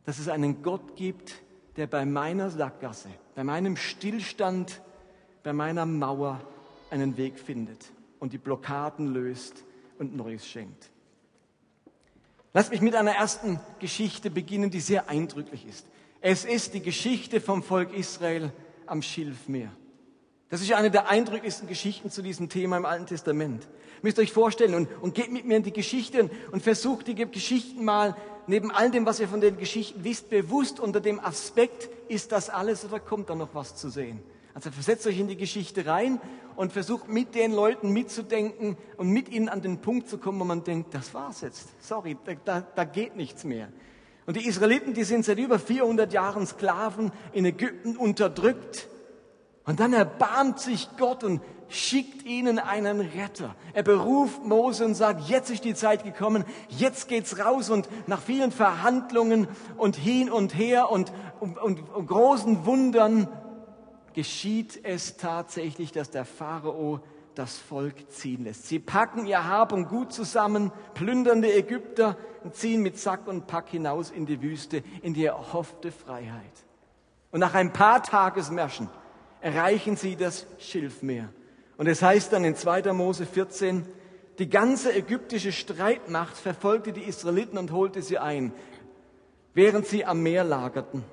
dass 0.06 0.18
es 0.18 0.28
einen 0.28 0.64
Gott 0.64 0.96
gibt, 0.96 1.36
der 1.76 1.88
bei 1.88 2.06
meiner 2.06 2.50
Sackgasse, 2.50 3.10
bei 3.36 3.44
meinem 3.44 3.76
Stillstand, 3.76 4.82
bei 5.44 5.54
meiner 5.54 5.86
Mauer 5.86 6.42
einen 6.90 7.18
Weg 7.18 7.40
findet 7.40 7.92
und 8.20 8.34
die 8.34 8.38
Blockaden 8.38 9.14
löst 9.14 9.64
und 10.00 10.16
Neues 10.16 10.48
schenkt. 10.48 10.90
Lasst 12.54 12.72
mich 12.72 12.82
mit 12.82 12.96
einer 12.96 13.12
ersten 13.12 13.60
Geschichte 13.80 14.32
beginnen, 14.32 14.72
die 14.72 14.80
sehr 14.80 15.08
eindrücklich 15.08 15.68
ist. 15.68 15.86
Es 16.20 16.46
ist 16.46 16.74
die 16.74 16.82
Geschichte 16.82 17.40
vom 17.40 17.62
Volk 17.62 17.94
Israel 17.94 18.52
am 18.88 19.02
Schilfmeer. 19.02 19.72
Das 20.50 20.62
ist 20.62 20.74
eine 20.74 20.90
der 20.90 21.08
eindrücklichsten 21.10 21.68
Geschichten 21.68 22.10
zu 22.10 22.24
diesem 22.24 22.50
Thema 22.50 22.78
im 22.78 22.86
Alten 22.86 23.06
Testament. 23.06 23.66
Ihr 23.66 24.00
müsst 24.02 24.18
euch 24.18 24.34
vorstellen 24.34 24.74
und, 24.74 24.90
und 25.00 25.14
geht 25.14 25.32
mit 25.32 25.46
mir 25.46 25.58
in 25.58 25.64
die 25.64 25.74
Geschichte 25.74 26.24
und, 26.24 26.32
und 26.52 26.64
versucht 26.64 27.08
die 27.08 27.14
Geschichten 27.14 27.86
mal 27.86 28.16
neben 28.48 28.72
all 28.72 28.90
dem, 28.90 29.06
was 29.06 29.20
ihr 29.20 29.28
von 29.28 29.42
den 29.42 29.58
Geschichten 29.58 30.04
wisst, 30.04 30.32
bewusst 30.32 30.80
unter 30.80 31.02
dem 31.02 31.20
Aspekt, 31.20 31.90
ist 32.10 32.32
das 32.32 32.50
alles 32.50 32.84
oder 32.84 33.00
kommt 33.00 33.30
da 33.30 33.36
noch 33.36 33.54
was 33.54 33.76
zu 33.76 33.90
sehen? 33.90 34.24
Also 34.56 34.72
versetzt 34.72 35.06
euch 35.06 35.20
in 35.20 35.28
die 35.28 35.38
Geschichte 35.38 35.86
rein 35.86 36.20
und 36.56 36.74
versucht 36.74 37.08
mit 37.08 37.36
den 37.36 37.54
Leuten 37.54 37.92
mitzudenken 37.92 38.76
und 38.98 39.10
mit 39.10 39.30
ihnen 39.30 39.50
an 39.50 39.62
den 39.62 39.80
Punkt 39.82 40.10
zu 40.10 40.18
kommen, 40.18 40.40
wo 40.40 40.46
man 40.46 40.64
denkt, 40.64 40.96
das 40.96 41.14
war's 41.14 41.42
jetzt. 41.42 41.70
Sorry, 41.80 42.18
da, 42.26 42.34
da, 42.44 42.62
da 42.62 42.84
geht 42.86 43.16
nichts 43.16 43.44
mehr. 43.44 43.70
Und 44.26 44.36
die 44.36 44.48
Israeliten, 44.48 44.96
die 44.96 45.04
sind 45.04 45.26
seit 45.26 45.38
über 45.38 45.60
400 45.60 46.12
Jahren 46.12 46.48
Sklaven 46.48 47.12
in 47.34 47.46
Ägypten 47.46 47.96
unterdrückt 47.96 48.88
und 49.66 49.80
dann 49.80 49.94
erbarmt 49.94 50.60
sich 50.60 50.90
Gott 50.98 51.24
und 51.24 51.42
schickt 51.70 52.26
ihnen 52.26 52.58
einen 52.60 53.00
Retter. 53.00 53.56
Er 53.74 53.84
beruft 53.84 54.44
Mose 54.44 54.86
und 54.86 54.96
sagt, 54.96 55.30
jetzt 55.30 55.52
ist 55.52 55.64
die 55.64 55.76
Zeit 55.76 56.04
gekommen, 56.04 56.44
jetzt 56.70 57.08
geht's 57.08 57.40
raus 57.40 57.70
und 57.70 57.88
nach 58.08 58.22
vielen 58.22 58.52
Verhandlungen 58.52 59.48
und 59.78 59.96
hin 59.96 60.32
und 60.32 60.58
her 60.58 60.90
und, 60.92 61.14
und, 61.40 61.58
und, 61.60 61.90
und 61.90 62.08
großen 62.08 62.66
Wundern 62.66 63.28
geschieht 64.14 64.80
es 64.84 65.18
tatsächlich, 65.18 65.92
dass 65.92 66.10
der 66.10 66.26
Pharao 66.26 67.02
das 67.36 67.58
Volk 67.58 68.12
ziehen 68.12 68.44
lässt. 68.44 68.68
Sie 68.68 68.80
packen 68.80 69.26
ihr 69.26 69.48
Hab 69.48 69.72
und 69.72 69.88
Gut 69.88 70.12
zusammen, 70.12 70.72
plündern 70.96 71.42
die 71.42 71.52
Ägypter 71.52 72.18
und 72.44 72.56
ziehen 72.56 72.82
mit 72.82 72.98
Sack 72.98 73.28
und 73.28 73.48
Pack 73.48 73.70
hinaus 73.70 74.10
in 74.10 74.26
die 74.26 74.42
Wüste, 74.42 74.84
in 75.04 75.14
die 75.14 75.26
erhoffte 75.26 75.92
Freiheit. 75.92 76.52
Und 77.32 77.40
nach 77.40 77.54
ein 77.54 77.72
paar 77.72 78.02
Tagesmärschen 78.02 78.90
erreichen 79.42 79.96
sie 79.96 80.16
das 80.16 80.46
Schilfmeer. 80.58 81.30
Und 81.78 81.88
es 81.88 82.02
heißt 82.02 82.34
dann 82.34 82.44
in 82.44 82.56
2. 82.56 82.94
Mose 82.94 83.26
14, 83.26 83.86
Die 84.38 84.50
ganze 84.50 84.94
ägyptische 84.94 85.52
Streitmacht 85.52 86.38
verfolgte 86.38 86.92
die 86.92 87.04
Israeliten 87.04 87.58
und 87.58 87.72
holte 87.72 88.02
sie 88.02 88.18
ein, 88.18 88.54
während 89.54 89.86
sie 89.86 90.06
am 90.06 90.22
Meer 90.22 90.44
lagerten. 90.44 91.04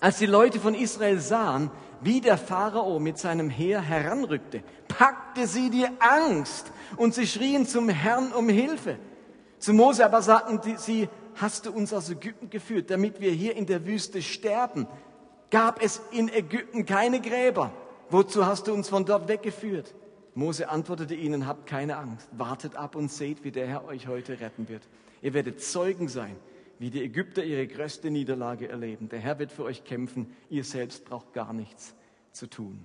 Als 0.00 0.18
die 0.18 0.26
Leute 0.26 0.60
von 0.60 0.74
Israel 0.74 1.18
sahen, 1.18 1.70
wie 2.00 2.20
der 2.20 2.36
Pharao 2.36 2.98
mit 2.98 3.18
seinem 3.18 3.48
Heer 3.48 3.80
heranrückte, 3.80 4.62
packte 4.88 5.46
sie 5.46 5.70
die 5.70 5.86
Angst 5.98 6.70
und 6.96 7.14
sie 7.14 7.26
schrien 7.26 7.66
zum 7.66 7.88
Herrn 7.88 8.32
um 8.32 8.48
Hilfe. 8.48 8.98
Zu 9.58 9.72
Mose 9.72 10.04
aber 10.04 10.20
sagten 10.20 10.60
sie, 10.76 11.08
hast 11.36 11.66
du 11.66 11.72
uns 11.72 11.92
aus 11.92 12.10
Ägypten 12.10 12.50
geführt, 12.50 12.90
damit 12.90 13.20
wir 13.20 13.30
hier 13.30 13.56
in 13.56 13.66
der 13.66 13.86
Wüste 13.86 14.20
sterben? 14.20 14.86
Gab 15.50 15.82
es 15.82 16.00
in 16.10 16.28
Ägypten 16.28 16.86
keine 16.86 17.20
Gräber? 17.20 17.72
Wozu 18.10 18.46
hast 18.46 18.66
du 18.66 18.74
uns 18.74 18.88
von 18.88 19.04
dort 19.04 19.28
weggeführt? 19.28 19.94
Mose 20.34 20.68
antwortete 20.68 21.14
ihnen, 21.14 21.46
habt 21.46 21.66
keine 21.66 21.96
Angst, 21.96 22.28
wartet 22.32 22.74
ab 22.74 22.96
und 22.96 23.10
seht, 23.10 23.44
wie 23.44 23.52
der 23.52 23.66
Herr 23.66 23.84
euch 23.84 24.08
heute 24.08 24.40
retten 24.40 24.68
wird. 24.68 24.82
Ihr 25.22 25.32
werdet 25.32 25.62
Zeugen 25.62 26.08
sein, 26.08 26.36
wie 26.78 26.90
die 26.90 27.02
Ägypter 27.02 27.44
ihre 27.44 27.66
größte 27.66 28.10
Niederlage 28.10 28.68
erleben. 28.68 29.08
Der 29.08 29.20
Herr 29.20 29.38
wird 29.38 29.52
für 29.52 29.64
euch 29.64 29.84
kämpfen, 29.84 30.34
ihr 30.50 30.64
selbst 30.64 31.04
braucht 31.04 31.32
gar 31.32 31.52
nichts 31.52 31.94
zu 32.32 32.48
tun. 32.48 32.84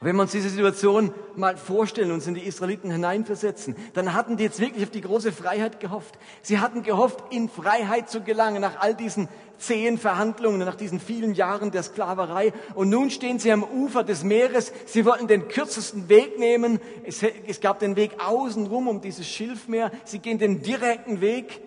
Und 0.00 0.08
wenn 0.08 0.16
wir 0.16 0.22
uns 0.22 0.32
diese 0.32 0.50
Situation 0.50 1.14
mal 1.36 1.56
vorstellen, 1.56 2.10
uns 2.10 2.26
in 2.26 2.34
die 2.34 2.42
Israeliten 2.42 2.90
hineinversetzen, 2.90 3.76
dann 3.94 4.12
hatten 4.12 4.36
die 4.36 4.44
jetzt 4.44 4.60
wirklich 4.60 4.84
auf 4.84 4.90
die 4.90 5.00
große 5.00 5.32
Freiheit 5.32 5.80
gehofft. 5.80 6.18
Sie 6.42 6.58
hatten 6.58 6.82
gehofft, 6.82 7.22
in 7.30 7.48
Freiheit 7.48 8.10
zu 8.10 8.20
gelangen 8.20 8.60
nach 8.60 8.80
all 8.80 8.94
diesen 8.94 9.28
zehn 9.58 9.98
Verhandlungen, 9.98 10.58
nach 10.58 10.74
diesen 10.74 11.00
vielen 11.00 11.34
Jahren 11.34 11.70
der 11.70 11.82
Sklaverei. 11.82 12.52
Und 12.74 12.90
nun 12.90 13.10
stehen 13.10 13.38
sie 13.38 13.52
am 13.52 13.62
Ufer 13.62 14.04
des 14.04 14.24
Meeres. 14.24 14.72
Sie 14.86 15.04
wollten 15.04 15.28
den 15.28 15.48
kürzesten 15.48 16.08
Weg 16.08 16.38
nehmen. 16.38 16.80
Es, 17.04 17.22
es 17.22 17.60
gab 17.60 17.78
den 17.78 17.96
Weg 17.96 18.12
außenrum 18.18 18.88
um 18.88 19.00
dieses 19.00 19.26
Schilfmeer. 19.26 19.90
Sie 20.04 20.18
gehen 20.18 20.38
den 20.38 20.62
direkten 20.62 21.20
Weg, 21.20 21.62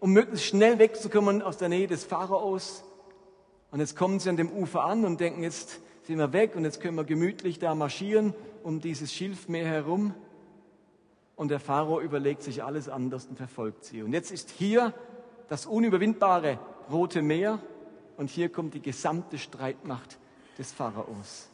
um 0.00 0.12
möglichst 0.12 0.46
schnell 0.46 0.78
wegzukommen 0.78 1.40
aus 1.40 1.56
der 1.56 1.68
Nähe 1.68 1.86
des 1.86 2.04
Pharaos. 2.04 2.84
Und 3.70 3.80
jetzt 3.80 3.96
kommen 3.96 4.18
sie 4.18 4.28
an 4.28 4.36
dem 4.36 4.50
Ufer 4.50 4.84
an 4.84 5.04
und 5.04 5.20
denken, 5.20 5.42
jetzt 5.42 5.80
sind 6.10 6.18
wir 6.18 6.32
weg 6.32 6.56
und 6.56 6.64
jetzt 6.64 6.80
können 6.80 6.96
wir 6.96 7.04
gemütlich 7.04 7.60
da 7.60 7.72
marschieren 7.76 8.34
um 8.64 8.80
dieses 8.80 9.12
Schilfmeer 9.12 9.64
herum. 9.64 10.12
Und 11.36 11.52
der 11.52 11.60
Pharao 11.60 12.00
überlegt 12.00 12.42
sich 12.42 12.64
alles 12.64 12.88
anders 12.88 13.26
und 13.26 13.36
verfolgt 13.36 13.84
sie. 13.84 14.02
Und 14.02 14.12
jetzt 14.12 14.32
ist 14.32 14.50
hier 14.50 14.92
das 15.48 15.66
unüberwindbare 15.66 16.58
Rote 16.90 17.22
Meer 17.22 17.60
und 18.16 18.28
hier 18.28 18.48
kommt 18.48 18.74
die 18.74 18.82
gesamte 18.82 19.38
Streitmacht 19.38 20.18
des 20.58 20.72
Pharaos. 20.72 21.48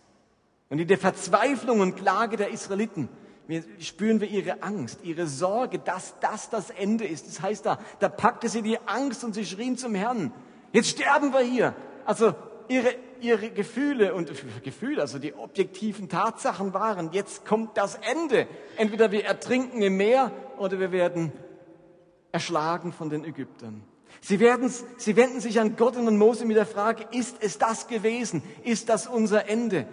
Und 0.71 0.79
in 0.79 0.89
der 0.89 0.97
Verzweiflung 0.97 1.81
und 1.81 1.97
Klage 1.97 2.39
der 2.39 2.49
Israeliten 2.49 3.11
spüren 3.79 4.23
wir 4.23 4.29
ihre 4.29 4.63
Angst, 4.63 5.01
ihre 5.03 5.27
Sorge, 5.27 5.81
dass 5.81 6.19
das 6.21 6.49
das 6.49 6.71
Ende 6.71 7.05
ist. 7.07 7.29
Das 7.29 7.43
heißt 7.43 7.67
da, 7.67 7.79
da 8.01 8.09
packte 8.09 8.49
sie 8.49 8.63
die 8.63 8.79
Angst 8.87 9.23
und 9.23 9.35
sie 9.35 9.45
schrien 9.45 9.77
zum 9.77 9.95
Herrn. 9.95 10.33
Jetzt 10.73 10.89
sterben 10.89 11.35
wir 11.35 11.41
hier. 11.41 11.75
Also 12.07 12.35
ihre, 12.69 12.95
ihre 13.21 13.51
Gefühle 13.51 14.15
und 14.15 14.31
Gefühle, 14.63 15.01
also 15.01 15.19
die 15.19 15.35
objektiven 15.35 16.09
Tatsachen 16.09 16.75
waren, 16.75 17.13
jetzt 17.13 17.45
kommt 17.45 17.77
das 17.77 17.97
Ende. 17.97 18.47
Entweder 18.77 19.11
wir 19.11 19.25
ertrinken 19.25 19.83
im 19.83 19.97
Meer 19.97 20.33
oder 20.59 20.79
wir 20.79 20.93
werden 20.93 21.33
erschlagen 22.33 22.93
von 22.93 23.11
den 23.11 23.25
Ägyptern. 23.25 23.83
Sie, 24.21 24.41
werden, 24.41 24.73
sie 24.97 25.17
wenden 25.17 25.41
sich 25.41 25.61
an 25.61 25.77
Gott 25.77 25.97
und 25.97 26.09
an 26.09 26.17
Mose 26.17 26.45
mit 26.45 26.57
der 26.57 26.67
Frage, 26.67 27.07
ist 27.13 27.37
es 27.41 27.59
das 27.59 27.87
gewesen? 27.87 28.43
Ist 28.65 28.89
das 28.89 29.07
unser 29.07 29.49
Ende? 29.49 29.87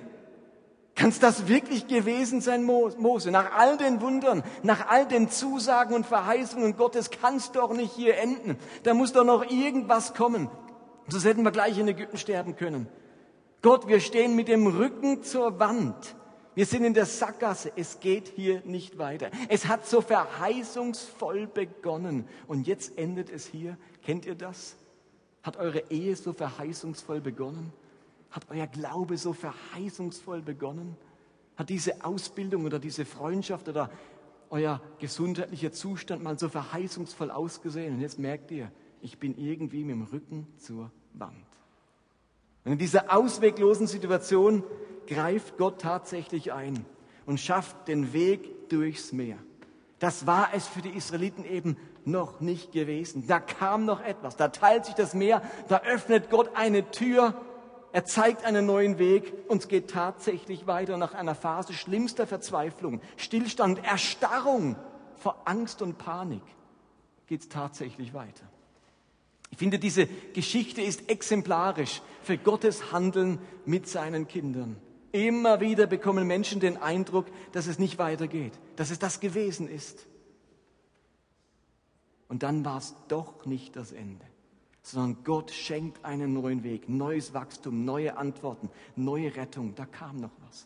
Kann 0.95 1.09
es 1.09 1.19
das 1.19 1.47
wirklich 1.47 1.87
gewesen 1.87 2.39
sein, 2.41 2.63
Mose? 2.63 3.31
Nach 3.31 3.57
all 3.57 3.77
den 3.77 4.01
Wundern, 4.01 4.43
nach 4.61 4.87
all 4.87 5.07
den 5.07 5.29
Zusagen 5.29 5.95
und 5.95 6.05
Verheißungen 6.05 6.77
Gottes 6.77 7.09
kann 7.09 7.37
es 7.37 7.51
doch 7.51 7.73
nicht 7.73 7.93
hier 7.93 8.17
enden. 8.17 8.57
Da 8.83 8.93
muss 8.93 9.11
doch 9.11 9.25
noch 9.25 9.49
irgendwas 9.49 10.13
kommen. 10.13 10.49
Sonst 11.07 11.25
hätten 11.25 11.43
wir 11.43 11.51
gleich 11.51 11.77
in 11.77 11.87
Ägypten 11.87 12.17
sterben 12.17 12.55
können. 12.55 12.87
Gott, 13.63 13.87
wir 13.87 14.01
stehen 14.01 14.35
mit 14.35 14.49
dem 14.49 14.67
Rücken 14.67 15.23
zur 15.23 15.57
Wand. 15.57 16.17
Wir 16.53 16.65
sind 16.65 16.83
in 16.83 16.93
der 16.93 17.05
Sackgasse. 17.05 17.71
Es 17.77 18.01
geht 18.01 18.27
hier 18.27 18.61
nicht 18.65 18.97
weiter. 18.97 19.31
Es 19.47 19.67
hat 19.67 19.87
so 19.87 20.01
verheißungsvoll 20.01 21.47
begonnen. 21.47 22.27
Und 22.45 22.67
jetzt 22.67 22.97
endet 22.97 23.29
es 23.29 23.47
hier. 23.47 23.77
Kennt 24.03 24.25
ihr 24.25 24.35
das? 24.35 24.75
Hat 25.43 25.55
eure 25.55 25.89
Ehe 25.89 26.13
so 26.17 26.33
verheißungsvoll 26.33 27.21
begonnen? 27.21 27.71
Hat 28.31 28.45
euer 28.49 28.67
Glaube 28.67 29.17
so 29.17 29.31
verheißungsvoll 29.31 30.41
begonnen? 30.41 30.97
Hat 31.55 31.69
diese 31.69 32.03
Ausbildung 32.03 32.65
oder 32.65 32.79
diese 32.79 33.05
Freundschaft 33.05 33.69
oder 33.69 33.89
euer 34.49 34.81
gesundheitlicher 34.99 35.71
Zustand 35.71 36.21
mal 36.21 36.37
so 36.37 36.49
verheißungsvoll 36.49 37.31
ausgesehen? 37.31 37.95
Und 37.95 38.01
jetzt 38.01 38.19
merkt 38.19 38.51
ihr, 38.51 38.73
ich 39.01 39.19
bin 39.19 39.37
irgendwie 39.37 39.85
mit 39.85 39.95
dem 39.95 40.03
Rücken 40.03 40.47
zur 40.57 40.91
Wand. 41.13 41.52
Und 42.65 42.73
in 42.73 42.77
dieser 42.77 43.15
ausweglosen 43.15 43.87
Situation 43.87 44.63
greift 45.07 45.57
Gott 45.57 45.81
tatsächlich 45.81 46.53
ein 46.53 46.85
und 47.25 47.39
schafft 47.39 47.87
den 47.87 48.13
Weg 48.13 48.69
durchs 48.69 49.11
Meer. 49.11 49.37
Das 49.99 50.27
war 50.27 50.49
es 50.53 50.67
für 50.67 50.81
die 50.81 50.89
Israeliten 50.89 51.45
eben 51.45 51.77
noch 52.05 52.41
nicht 52.41 52.71
gewesen. 52.71 53.25
Da 53.27 53.39
kam 53.39 53.85
noch 53.85 54.01
etwas. 54.01 54.35
Da 54.35 54.49
teilt 54.49 54.85
sich 54.85 54.95
das 54.95 55.13
Meer, 55.13 55.41
da 55.69 55.81
öffnet 55.81 56.29
Gott 56.29 56.51
eine 56.55 56.89
Tür, 56.91 57.33
er 57.93 58.05
zeigt 58.05 58.43
einen 58.43 58.65
neuen 58.65 58.97
Weg 58.97 59.33
und 59.47 59.61
es 59.61 59.67
geht 59.67 59.91
tatsächlich 59.91 60.65
weiter 60.65 60.97
nach 60.97 61.13
einer 61.13 61.35
Phase 61.35 61.73
schlimmster 61.73 62.25
Verzweiflung, 62.25 63.01
Stillstand, 63.17 63.85
Erstarrung 63.85 64.75
vor 65.15 65.43
Angst 65.45 65.81
und 65.81 65.97
Panik 65.97 66.41
geht 67.27 67.41
es 67.41 67.49
tatsächlich 67.49 68.13
weiter. 68.13 68.45
Ich 69.53 69.59
finde, 69.59 69.77
diese 69.77 70.07
Geschichte 70.07 70.81
ist 70.81 71.11
exemplarisch 71.11 72.01
für 72.23 72.39
Gottes 72.39 72.91
Handeln 72.91 73.37
mit 73.67 73.87
seinen 73.87 74.27
Kindern. 74.27 74.77
Immer 75.11 75.59
wieder 75.59 75.85
bekommen 75.85 76.25
Menschen 76.25 76.59
den 76.59 76.75
Eindruck, 76.75 77.27
dass 77.51 77.67
es 77.67 77.77
nicht 77.77 77.99
weitergeht, 77.99 78.53
dass 78.77 78.89
es 78.89 78.97
das 78.97 79.19
gewesen 79.19 79.69
ist. 79.69 80.07
Und 82.29 82.41
dann 82.41 82.65
war 82.65 82.79
es 82.79 82.95
doch 83.09 83.45
nicht 83.45 83.75
das 83.75 83.91
Ende, 83.91 84.25
sondern 84.81 85.23
Gott 85.23 85.51
schenkt 85.51 86.03
einen 86.03 86.33
neuen 86.33 86.63
Weg, 86.63 86.89
neues 86.89 87.35
Wachstum, 87.35 87.85
neue 87.85 88.17
Antworten, 88.17 88.71
neue 88.95 89.35
Rettung. 89.35 89.75
Da 89.75 89.85
kam 89.85 90.17
noch 90.17 90.33
was. 90.47 90.65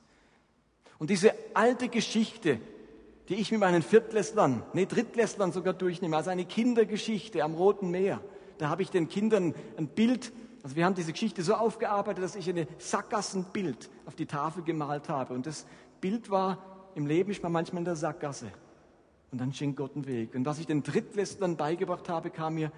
Und 0.98 1.10
diese 1.10 1.34
alte 1.53 1.89
Geschichte, 1.89 2.62
die 3.27 3.36
ich 3.36 3.51
mit 3.51 3.60
meinen 3.60 3.84
Viertlässlern, 3.84 4.63
nee, 4.72 4.86
Drittklässlern 4.86 5.51
sogar 5.51 5.74
durchnehme, 5.74 6.15
also 6.15 6.29
eine 6.29 6.46
Kindergeschichte 6.46 7.44
am 7.44 7.53
Roten 7.53 7.91
Meer, 7.91 8.22
da 8.57 8.69
habe 8.69 8.81
ich 8.81 8.89
den 8.89 9.07
Kindern 9.07 9.53
ein 9.77 9.87
Bild, 9.87 10.31
also 10.63 10.75
wir 10.75 10.85
haben 10.85 10.95
diese 10.95 11.11
Geschichte 11.11 11.43
so 11.43 11.53
aufgearbeitet, 11.53 12.23
dass 12.23 12.35
ich 12.35 12.49
ein 12.49 12.67
Sackgassenbild 12.77 13.89
auf 14.05 14.15
die 14.15 14.25
Tafel 14.25 14.63
gemalt 14.63 15.09
habe. 15.09 15.33
Und 15.33 15.45
das 15.45 15.65
Bild 16.01 16.29
war, 16.29 16.91
im 16.95 17.05
Leben 17.05 17.31
ist 17.31 17.43
man 17.43 17.51
manchmal 17.51 17.81
in 17.81 17.85
der 17.85 17.95
Sackgasse. 17.95 18.51
Und 19.31 19.39
dann 19.39 19.53
schenkt 19.53 19.77
Gott 19.77 19.95
einen 19.95 20.07
Weg. 20.07 20.35
Und 20.35 20.45
was 20.45 20.59
ich 20.59 20.65
den 20.65 20.83
Drittklässlern 20.83 21.57
beigebracht 21.57 22.09
habe, 22.09 22.29
kam 22.29 22.55
mir, 22.55 22.71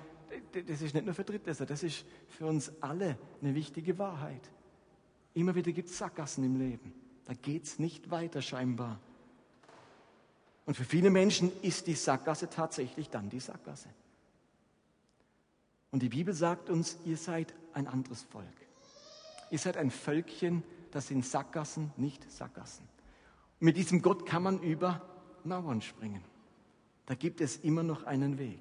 das 0.68 0.82
ist 0.82 0.94
nicht 0.94 1.06
nur 1.06 1.16
für 1.16 1.24
Drittklässler, 1.24 1.66
das 1.66 1.84
ist 1.84 2.06
für 2.28 2.46
uns 2.46 2.72
alle 2.82 3.18
eine 3.42 3.56
wichtige 3.56 3.98
Wahrheit. 3.98 4.42
Immer 5.34 5.56
wieder 5.56 5.72
gibt 5.72 5.90
es 5.90 5.98
Sackgassen 5.98 6.44
im 6.44 6.58
Leben. 6.58 6.94
Da 7.26 7.34
geht 7.34 7.66
es 7.66 7.80
nicht 7.80 8.10
weiter 8.10 8.42
scheinbar. 8.42 9.00
Und 10.66 10.76
für 10.76 10.84
viele 10.84 11.10
Menschen 11.10 11.52
ist 11.62 11.88
die 11.88 11.94
Sackgasse 11.94 12.50
tatsächlich 12.50 13.10
dann 13.10 13.30
die 13.30 13.40
Sackgasse. 13.40 13.90
Und 15.92 16.04
die 16.04 16.10
Bibel 16.10 16.34
sagt 16.34 16.70
uns, 16.70 16.98
ihr 17.06 17.18
seid 17.18 17.54
ein 17.74 17.88
anderes 17.88 18.24
Volk. 18.24 18.46
Ihr 19.50 19.60
seid 19.60 19.78
ein 19.78 19.90
Völkchen, 19.90 20.64
das 20.92 21.10
in 21.10 21.24
Sackgassen 21.24 21.92
nicht 21.98 22.30
Sackgassen. 22.32 22.88
Und 23.60 23.66
mit 23.66 23.78
diesem 23.78 24.02
Gott 24.02 24.26
kann 24.26 24.44
man 24.44 24.62
über 24.62 25.02
Mauern 25.44 25.82
springen. 25.82 26.24
Da 27.06 27.16
gibt 27.16 27.42
es 27.42 27.58
immer 27.58 27.82
noch 27.82 28.04
einen 28.04 28.38
Weg. 28.38 28.60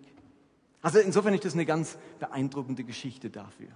Also 0.81 1.01
insofern 1.01 1.35
ist 1.35 1.45
das 1.45 1.55
eine 1.55 1.67
ganz 1.67 1.99
beeindruckende 2.19 2.85
Geschichte 2.85 3.29
dafür. 3.29 3.69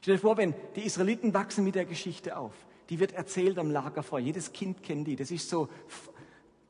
Stell 0.00 0.16
dir 0.16 0.20
vor, 0.20 0.36
wenn 0.36 0.54
die 0.74 0.82
Israeliten 0.82 1.34
wachsen 1.34 1.64
mit 1.64 1.74
der 1.74 1.84
Geschichte 1.84 2.36
auf. 2.36 2.54
Die 2.88 2.98
wird 2.98 3.12
erzählt 3.12 3.58
am 3.58 3.70
Lagerfeuer. 3.70 4.20
Jedes 4.20 4.52
Kind 4.52 4.82
kennt 4.82 5.06
die. 5.06 5.16
Das 5.16 5.30
ist 5.30 5.48
so 5.48 5.68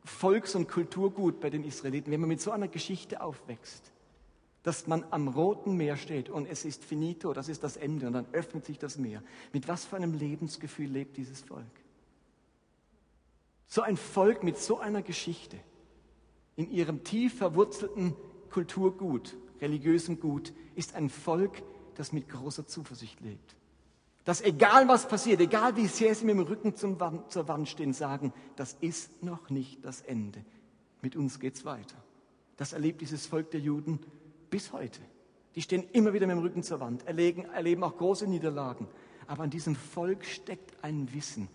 Volks- 0.05 0.55
und 0.55 0.69
Kulturgut 0.69 1.41
bei 1.41 1.49
den 1.49 1.65
Israeliten, 1.65 2.11
wenn 2.11 2.21
man 2.21 2.29
mit 2.29 2.41
so 2.41 2.51
einer 2.51 2.69
Geschichte 2.69 3.23
aufwächst 3.23 3.92
dass 4.63 4.87
man 4.87 5.05
am 5.11 5.29
Roten 5.29 5.77
Meer 5.77 5.97
steht 5.97 6.29
und 6.29 6.47
es 6.47 6.65
ist 6.65 6.85
finito, 6.85 7.33
das 7.33 7.49
ist 7.49 7.65
das 7.65 7.77
Ende 7.77 8.07
und 8.07 8.13
dann 8.13 8.27
öffnet 8.33 8.65
sich 8.65 8.79
das 8.79 8.97
Meer. 8.97 9.23
Mit 9.53 9.67
was 9.69 9.85
für 9.85 9.97
einem 9.97 10.15
Lebensgefühl 10.15 10.89
lebt 10.89 11.17
dieses 11.17 11.41
Volk? 11.41 11.65
So 13.67 13.83
ein 13.83 13.97
Volk 13.97 14.45
mit 14.45 14.59
so 14.59 14.79
einer 14.79 15.03
Geschichte, 15.03 15.59
in 16.57 16.71
ihrem 16.71 17.03
tief 17.03 17.39
verwurzelten 17.39 18.15
Kulturgut, 18.51 19.35
religiösem 19.61 20.21
Gut, 20.21 20.53
ist 20.77 20.95
ein 20.95 21.09
Volk, 21.09 21.63
das 21.95 22.13
mit 22.13 22.29
großer 22.29 22.67
Zuversicht 22.67 23.21
lebt. 23.21 23.57
Dass 24.25 24.41
egal 24.41 24.87
was 24.87 25.09
passiert, 25.09 25.41
egal 25.41 25.77
wie 25.77 25.89
sehr 25.89 26.15
sie 26.15 26.25
mit 26.25 26.37
dem 26.37 26.43
Rücken 26.43 26.75
Wand, 27.01 27.33
zur 27.33 27.49
Wand 27.49 27.69
stehen, 27.69 27.93
sagen, 27.93 28.33
das 28.55 28.77
ist 28.81 29.23
noch 29.23 29.51
nicht 29.51 29.85
das 29.85 30.03
Ende. 30.03 30.45
Mit 31.01 31.17
uns 31.17 31.41
geht's 31.41 31.65
weiter. 31.65 31.97
Das 32.57 32.73
erlebt 32.73 33.01
dieses 33.01 33.27
Volk 33.27 33.51
der 33.51 33.61
Juden 33.61 33.99
bis 34.53 34.73
heute. 34.73 35.01
Die 35.55 35.63
stehen 35.63 35.89
immer 35.93 36.13
wieder 36.13 36.27
mit 36.27 36.37
dem 36.37 36.43
Rücken 36.43 36.63
zur 36.63 36.79
Wand, 36.79 37.07
erleben, 37.07 37.47
erleben 37.47 37.83
auch 37.83 37.97
große 37.97 38.27
Niederlagen. 38.27 38.87
Aber 39.27 39.43
an 39.43 39.51
diesem 39.51 39.75
Volk 39.75 40.25
steckt 40.27 40.85
ein 40.85 41.13
Wissen, 41.15 41.49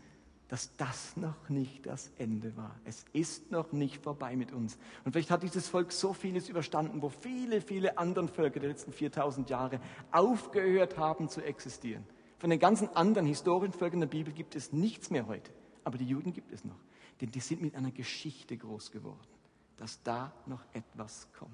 dass 0.48 0.76
das 0.78 1.16
noch 1.16 1.48
nicht 1.48 1.86
das 1.86 2.12
Ende 2.18 2.58
war. 2.58 2.76
Es 2.86 3.06
ist 3.14 3.52
noch 3.52 3.72
nicht 3.72 4.02
vorbei 4.02 4.36
mit 4.36 4.52
uns. 4.52 4.80
Und 5.06 5.12
vielleicht 5.12 5.30
hat 5.30 5.44
dieses 5.44 5.68
Volk 5.68 5.92
so 5.92 6.14
vieles 6.14 6.50
überstanden, 6.50 7.02
wo 7.04 7.10
viele, 7.10 7.62
viele 7.62 8.00
anderen 8.00 8.30
Völker 8.30 8.60
der 8.60 8.70
letzten 8.70 8.92
4000 8.92 9.50
Jahre 9.50 9.80
aufgehört 10.12 10.98
haben 10.98 11.30
zu 11.30 11.44
existieren. 11.44 12.04
Von 12.40 12.50
den 12.50 12.60
ganzen 12.60 12.88
anderen 12.96 13.28
historischen 13.28 13.74
Völkern 13.74 14.00
der 14.00 14.08
Bibel 14.08 14.34
gibt 14.34 14.56
es 14.56 14.74
nichts 14.74 15.12
mehr 15.12 15.28
heute. 15.28 15.52
Aber 15.84 16.00
die 16.00 16.06
Juden 16.06 16.34
gibt 16.34 16.52
es 16.52 16.64
noch. 16.64 16.80
Denn 17.22 17.30
die 17.30 17.42
sind 17.42 17.62
mit 17.62 17.76
einer 17.76 17.92
Geschichte 17.92 18.58
groß 18.58 18.92
geworden, 18.92 19.28
dass 19.76 20.02
da 20.02 20.34
noch 20.48 20.64
etwas 20.74 21.28
kommt. 21.38 21.52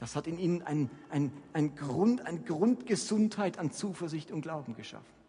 Das 0.00 0.16
hat 0.16 0.26
in 0.26 0.38
ihnen 0.38 0.62
ein, 0.62 0.90
ein, 1.10 1.30
ein 1.52 1.76
Grund, 1.76 2.26
eine 2.26 2.40
Grundgesundheit 2.40 3.58
an 3.58 3.70
Zuversicht 3.70 4.32
und 4.32 4.40
Glauben 4.40 4.74
geschaffen. 4.74 5.20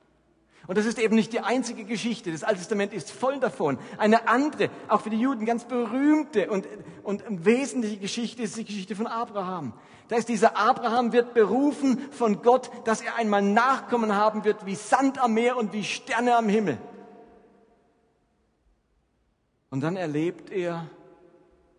Und 0.67 0.77
das 0.77 0.85
ist 0.85 0.99
eben 0.99 1.15
nicht 1.15 1.33
die 1.33 1.41
einzige 1.41 1.83
Geschichte. 1.83 2.31
Das 2.31 2.43
Alte 2.43 2.59
Testament 2.59 2.93
ist 2.93 3.11
voll 3.11 3.39
davon. 3.39 3.79
Eine 3.97 4.29
andere, 4.29 4.69
auch 4.87 5.01
für 5.01 5.09
die 5.09 5.19
Juden 5.19 5.45
ganz 5.45 5.65
berühmte 5.65 6.49
und, 6.49 6.67
und 7.03 7.45
wesentliche 7.45 7.97
Geschichte 7.97 8.43
ist 8.43 8.57
die 8.57 8.63
Geschichte 8.63 8.95
von 8.95 9.07
Abraham. 9.07 9.73
Da 10.07 10.15
ist 10.15 10.29
dieser 10.29 10.55
Abraham 10.55 11.11
wird 11.11 11.33
berufen 11.33 11.99
von 12.11 12.41
Gott, 12.41 12.69
dass 12.85 13.01
er 13.01 13.15
einmal 13.15 13.41
Nachkommen 13.41 14.15
haben 14.15 14.45
wird 14.45 14.65
wie 14.65 14.75
Sand 14.75 15.19
am 15.19 15.33
Meer 15.33 15.57
und 15.57 15.73
wie 15.73 15.83
Sterne 15.83 16.35
am 16.37 16.47
Himmel. 16.47 16.77
Und 19.69 19.81
dann 19.81 19.97
erlebt 19.97 20.49
er, 20.51 20.87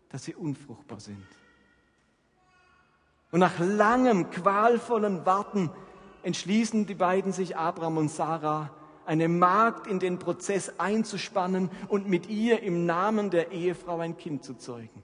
dass 0.09 0.25
sie 0.25 0.35
unfruchtbar 0.35 1.01
sind. 1.01 1.27
Und 3.33 3.41
nach 3.41 3.59
langem, 3.59 4.31
qualvollen 4.31 5.25
Warten 5.25 5.71
entschließen 6.23 6.87
die 6.87 6.95
beiden 6.95 7.33
sich, 7.33 7.57
Abraham 7.57 7.97
und 7.97 8.11
Sarah, 8.11 8.71
eine 9.07 9.27
Magd 9.27 9.87
in 9.87 9.99
den 9.99 10.19
Prozess 10.19 10.79
einzuspannen 10.79 11.71
und 11.89 12.09
mit 12.09 12.29
ihr 12.29 12.63
im 12.63 12.87
Namen 12.87 13.31
der 13.31 13.51
Ehefrau 13.51 13.99
ein 13.99 14.17
Kind 14.17 14.45
zu 14.45 14.55
zeugen. 14.55 15.03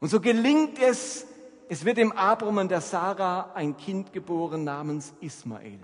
Und 0.00 0.10
so 0.10 0.20
gelingt 0.20 0.78
es, 0.80 1.26
es 1.68 1.84
wird 1.84 1.96
dem 1.96 2.12
Abraham 2.12 2.58
und 2.58 2.70
der 2.70 2.82
Sarah 2.82 3.52
ein 3.54 3.76
Kind 3.76 4.12
geboren 4.12 4.62
namens 4.62 5.14
Ismael. 5.20 5.80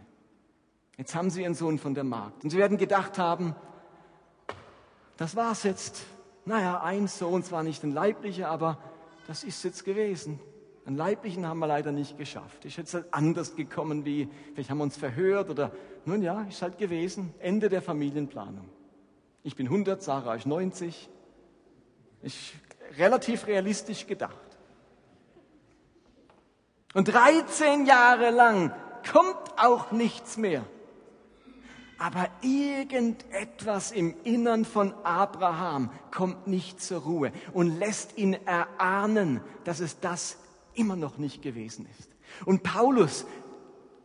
Jetzt 0.98 1.14
haben 1.14 1.30
sie 1.30 1.42
ihren 1.42 1.54
Sohn 1.54 1.78
von 1.78 1.94
der 1.94 2.04
Magd. 2.04 2.44
Und 2.44 2.50
sie 2.50 2.58
werden 2.58 2.76
gedacht 2.76 3.18
haben, 3.18 3.56
das 5.16 5.34
war's 5.34 5.62
jetzt. 5.62 6.04
Naja, 6.44 6.82
ein 6.82 7.08
Sohn, 7.08 7.42
zwar 7.42 7.62
nicht 7.62 7.82
ein 7.82 7.92
leiblicher, 7.92 8.50
aber 8.50 8.78
das 9.26 9.42
ist 9.42 9.64
jetzt 9.64 9.84
gewesen. 9.84 10.38
Einen 10.84 10.96
leiblichen 10.96 11.46
haben 11.46 11.60
wir 11.60 11.68
leider 11.68 11.92
nicht 11.92 12.18
geschafft. 12.18 12.64
Hätte 12.64 12.82
es 12.82 12.94
halt 12.94 13.06
anders 13.12 13.54
gekommen, 13.54 14.04
wie 14.04 14.28
vielleicht 14.52 14.70
haben 14.70 14.78
wir 14.78 14.84
uns 14.84 14.96
verhört 14.96 15.48
oder 15.48 15.70
nun 16.04 16.22
ja, 16.22 16.42
ist 16.42 16.62
halt 16.62 16.78
gewesen. 16.78 17.32
Ende 17.38 17.68
der 17.68 17.82
Familienplanung. 17.82 18.68
Ich 19.44 19.54
bin 19.54 19.66
100, 19.66 20.02
Sarah 20.02 20.34
ist 20.34 20.46
90. 20.46 21.08
Ist 22.22 22.52
relativ 22.98 23.46
realistisch 23.46 24.06
gedacht. 24.06 24.36
Und 26.94 27.12
13 27.12 27.86
Jahre 27.86 28.30
lang 28.30 28.72
kommt 29.10 29.56
auch 29.56 29.92
nichts 29.92 30.36
mehr. 30.36 30.64
Aber 31.98 32.28
irgendetwas 32.42 33.92
im 33.92 34.14
Innern 34.24 34.64
von 34.64 34.92
Abraham 35.04 35.90
kommt 36.10 36.48
nicht 36.48 36.82
zur 36.82 37.02
Ruhe 37.02 37.32
und 37.52 37.78
lässt 37.78 38.18
ihn 38.18 38.34
erahnen, 38.44 39.40
dass 39.64 39.78
es 39.78 40.00
das 40.00 40.36
immer 40.74 40.96
noch 40.96 41.18
nicht 41.18 41.42
gewesen 41.42 41.86
ist. 41.98 42.10
Und 42.44 42.62
Paulus, 42.62 43.26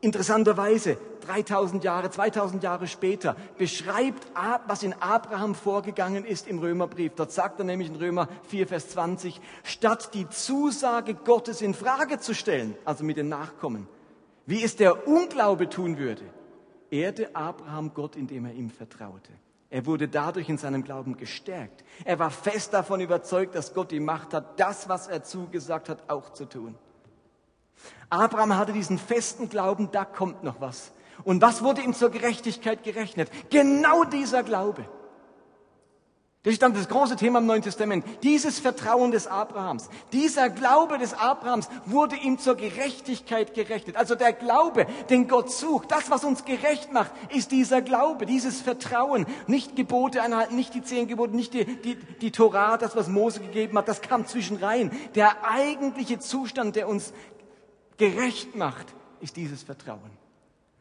interessanterweise, 0.01 0.97
3000 1.21 1.83
Jahre, 1.83 2.09
2000 2.09 2.63
Jahre 2.63 2.87
später, 2.87 3.35
beschreibt, 3.57 4.27
was 4.67 4.83
in 4.83 4.93
Abraham 4.93 5.55
vorgegangen 5.55 6.25
ist 6.25 6.47
im 6.47 6.59
Römerbrief. 6.59 7.13
Dort 7.15 7.31
sagt 7.31 7.59
er 7.59 7.65
nämlich 7.65 7.89
in 7.89 7.95
Römer 7.95 8.27
4, 8.47 8.67
Vers 8.67 8.89
20, 8.89 9.39
statt 9.63 10.13
die 10.13 10.29
Zusage 10.29 11.13
Gottes 11.15 11.61
in 11.61 11.73
Frage 11.73 12.19
zu 12.19 12.33
stellen, 12.33 12.75
also 12.85 13.03
mit 13.03 13.17
den 13.17 13.29
Nachkommen, 13.29 13.87
wie 14.45 14.63
es 14.63 14.75
der 14.75 15.07
Unglaube 15.07 15.69
tun 15.69 15.97
würde, 15.97 16.23
ehrte 16.89 17.35
Abraham 17.35 17.93
Gott, 17.93 18.15
indem 18.15 18.45
er 18.45 18.53
ihm 18.53 18.69
vertraute. 18.69 19.31
Er 19.69 19.85
wurde 19.85 20.07
dadurch 20.07 20.47
in 20.47 20.57
seinem 20.57 20.83
Glauben 20.83 21.17
gestärkt. 21.17 21.83
Er 22.05 22.19
war 22.19 22.31
fest 22.31 22.73
davon 22.73 23.01
überzeugt, 23.01 23.53
dass 23.53 23.73
Gott 23.73 23.91
die 23.91 23.99
Macht 23.99 24.33
hat, 24.33 24.59
das, 24.59 24.87
was 24.87 25.07
er 25.07 25.23
zugesagt 25.23 25.89
hat, 25.89 26.09
auch 26.09 26.31
zu 26.31 26.45
tun. 26.45 26.75
Abraham 28.09 28.55
hatte 28.55 28.71
diesen 28.71 28.97
festen 28.97 29.49
Glauben, 29.49 29.91
da 29.91 30.05
kommt 30.05 30.43
noch 30.43 30.61
was. 30.61 30.91
Und 31.23 31.41
was 31.41 31.63
wurde 31.63 31.81
ihm 31.81 31.93
zur 31.93 32.11
Gerechtigkeit 32.11 32.83
gerechnet? 32.83 33.29
Genau 33.49 34.03
dieser 34.05 34.43
Glaube. 34.43 34.85
Das 36.47 36.53
ist 36.53 36.61
dann 36.61 36.73
das 36.73 36.87
große 36.87 37.17
Thema 37.17 37.39
im 37.39 37.45
Neuen 37.45 37.61
Testament. 37.61 38.05
Dieses 38.23 38.57
Vertrauen 38.57 39.11
des 39.11 39.27
Abrahams, 39.27 39.89
dieser 40.13 40.49
Glaube 40.49 40.97
des 40.97 41.13
Abrahams 41.13 41.67
wurde 41.85 42.15
ihm 42.15 42.39
zur 42.39 42.55
Gerechtigkeit 42.55 43.53
gerechnet. 43.53 43.97
Also 43.97 44.15
der 44.15 44.31
Glaube, 44.31 44.87
den 45.09 45.27
Gott 45.27 45.51
sucht, 45.51 45.91
das, 45.91 46.09
was 46.09 46.23
uns 46.23 46.45
gerecht 46.45 46.93
macht, 46.93 47.11
ist 47.35 47.51
dieser 47.51 47.81
Glaube, 47.81 48.25
dieses 48.25 48.61
Vertrauen. 48.61 49.25
Nicht 49.47 49.75
Gebote 49.75 50.21
einhalten, 50.21 50.55
nicht 50.55 50.73
die 50.73 50.81
zehn 50.81 51.09
Gebote, 51.09 51.35
nicht 51.35 51.53
die, 51.53 51.65
die, 51.65 51.95
die 51.95 52.31
Torah, 52.31 52.77
das, 52.77 52.95
was 52.95 53.09
Mose 53.09 53.41
gegeben 53.41 53.77
hat, 53.77 53.89
das 53.89 53.99
kam 53.99 54.25
zwischen 54.25 54.55
rein. 54.55 54.91
Der 55.15 55.43
eigentliche 55.43 56.17
Zustand, 56.19 56.77
der 56.77 56.87
uns 56.87 57.11
gerecht 57.97 58.55
macht, 58.55 58.85
ist 59.19 59.35
dieses 59.35 59.63
Vertrauen. 59.63 60.11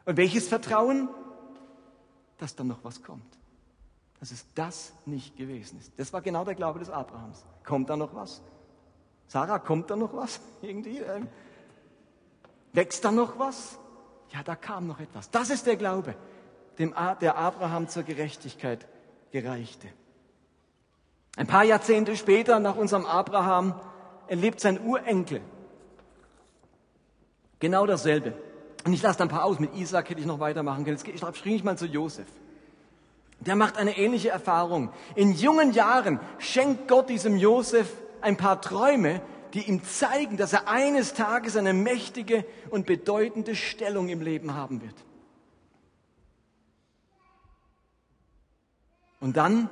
Und 0.05 0.15
welches 0.15 0.47
Vertrauen? 0.47 1.09
Dass 2.37 2.55
dann 2.55 2.67
noch 2.67 2.85
was 2.85 3.03
kommt 3.03 3.36
dass 4.19 4.31
es 4.31 4.45
das 4.55 4.93
nicht 5.05 5.37
gewesen 5.37 5.79
ist. 5.79 5.91
Das 5.97 6.11
war 6.13 6.21
genau 6.21 6.43
der 6.43 6.55
Glaube 6.55 6.79
des 6.79 6.89
Abrahams. 6.89 7.45
Kommt 7.63 7.89
da 7.89 7.95
noch 7.95 8.15
was? 8.15 8.41
Sarah, 9.27 9.59
kommt 9.59 9.89
da 9.89 9.95
noch 9.95 10.13
was? 10.13 10.39
Irgendwie? 10.61 10.97
Ähm, 10.99 11.27
wächst 12.73 13.05
da 13.05 13.11
noch 13.11 13.37
was? 13.37 13.77
Ja, 14.33 14.43
da 14.43 14.55
kam 14.55 14.87
noch 14.87 14.99
etwas. 14.99 15.29
Das 15.29 15.49
ist 15.49 15.67
der 15.67 15.75
Glaube, 15.75 16.15
dem 16.79 16.93
der 17.21 17.37
Abraham 17.37 17.87
zur 17.87 18.03
Gerechtigkeit 18.03 18.87
gereichte. 19.31 19.87
Ein 21.35 21.47
paar 21.47 21.63
Jahrzehnte 21.63 22.17
später, 22.17 22.59
nach 22.59 22.75
unserem 22.75 23.05
Abraham, 23.05 23.79
erlebt 24.27 24.59
sein 24.59 24.79
Urenkel 24.79 25.41
genau 27.59 27.85
dasselbe. 27.85 28.33
Und 28.85 28.93
ich 28.93 29.01
lasse 29.01 29.19
da 29.19 29.25
ein 29.25 29.29
paar 29.29 29.43
aus. 29.43 29.59
Mit 29.59 29.75
Isaac 29.75 30.09
hätte 30.09 30.19
ich 30.19 30.25
noch 30.25 30.39
weitermachen 30.39 30.83
können. 30.85 30.97
Ich 30.97 31.19
springe 31.19 31.55
ich 31.55 31.63
mal 31.63 31.77
zu 31.77 31.85
Josef 31.85 32.27
der 33.39 33.55
macht 33.55 33.77
eine 33.77 33.97
ähnliche 33.97 34.29
Erfahrung. 34.29 34.91
In 35.15 35.33
jungen 35.33 35.71
Jahren 35.71 36.19
schenkt 36.39 36.87
Gott 36.87 37.09
diesem 37.09 37.37
Josef 37.37 37.91
ein 38.21 38.37
paar 38.37 38.61
Träume, 38.61 39.21
die 39.53 39.67
ihm 39.67 39.83
zeigen, 39.83 40.37
dass 40.37 40.53
er 40.53 40.67
eines 40.67 41.13
Tages 41.13 41.55
eine 41.55 41.73
mächtige 41.73 42.45
und 42.69 42.85
bedeutende 42.85 43.55
Stellung 43.55 44.09
im 44.09 44.21
Leben 44.21 44.55
haben 44.55 44.81
wird. 44.81 44.95
Und 49.19 49.37
dann 49.37 49.69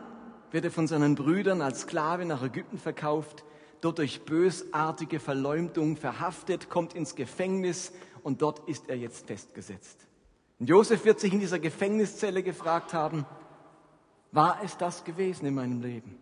wird 0.51 0.65
er 0.65 0.71
von 0.71 0.88
seinen 0.88 1.15
Brüdern 1.15 1.62
als 1.62 1.82
Sklave 1.82 2.25
nach 2.25 2.41
Ägypten 2.41 2.78
verkauft, 2.78 3.43
dort 3.82 3.97
durch 3.97 4.23
bösartige 4.25 5.19
Verleumdung 5.19 5.97
verhaftet, 5.97 6.69
kommt 6.69 6.93
ins 6.93 7.15
Gefängnis 7.15 7.91
und 8.23 8.41
dort 8.41 8.67
ist 8.67 8.89
er 8.89 8.95
jetzt 8.95 9.28
festgesetzt. 9.28 10.08
Und 10.60 10.69
Josef 10.69 11.06
wird 11.06 11.19
sich 11.19 11.34
in 11.34 11.39
dieser 11.39 11.60
Gefängniszelle 11.60 12.41
gefragt 12.41 12.93
haben, 12.93 13.25
war 14.31 14.59
es 14.63 14.77
das 14.77 15.03
gewesen 15.03 15.45
in 15.45 15.55
meinem 15.55 15.81
Leben? 15.81 16.19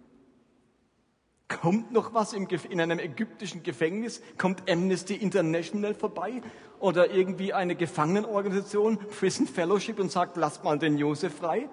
Kommt 1.62 1.92
noch 1.92 2.14
was 2.14 2.34
in 2.34 2.82
einem 2.82 3.00
ägyptischen 3.00 3.64
Gefängnis? 3.64 4.22
Kommt 4.38 4.70
Amnesty 4.70 5.16
International 5.16 5.94
vorbei? 5.94 6.42
Oder 6.80 7.12
irgendwie 7.12 7.54
eine 7.54 7.76
Gefangenenorganisation, 7.76 8.98
Prison 8.98 9.48
Fellowship 9.48 10.00
und 10.00 10.12
sagt, 10.12 10.38
lasst 10.38 10.64
mal 10.64 10.80
den 10.80 10.98
Josef 10.98 11.36
frei? 11.36 11.70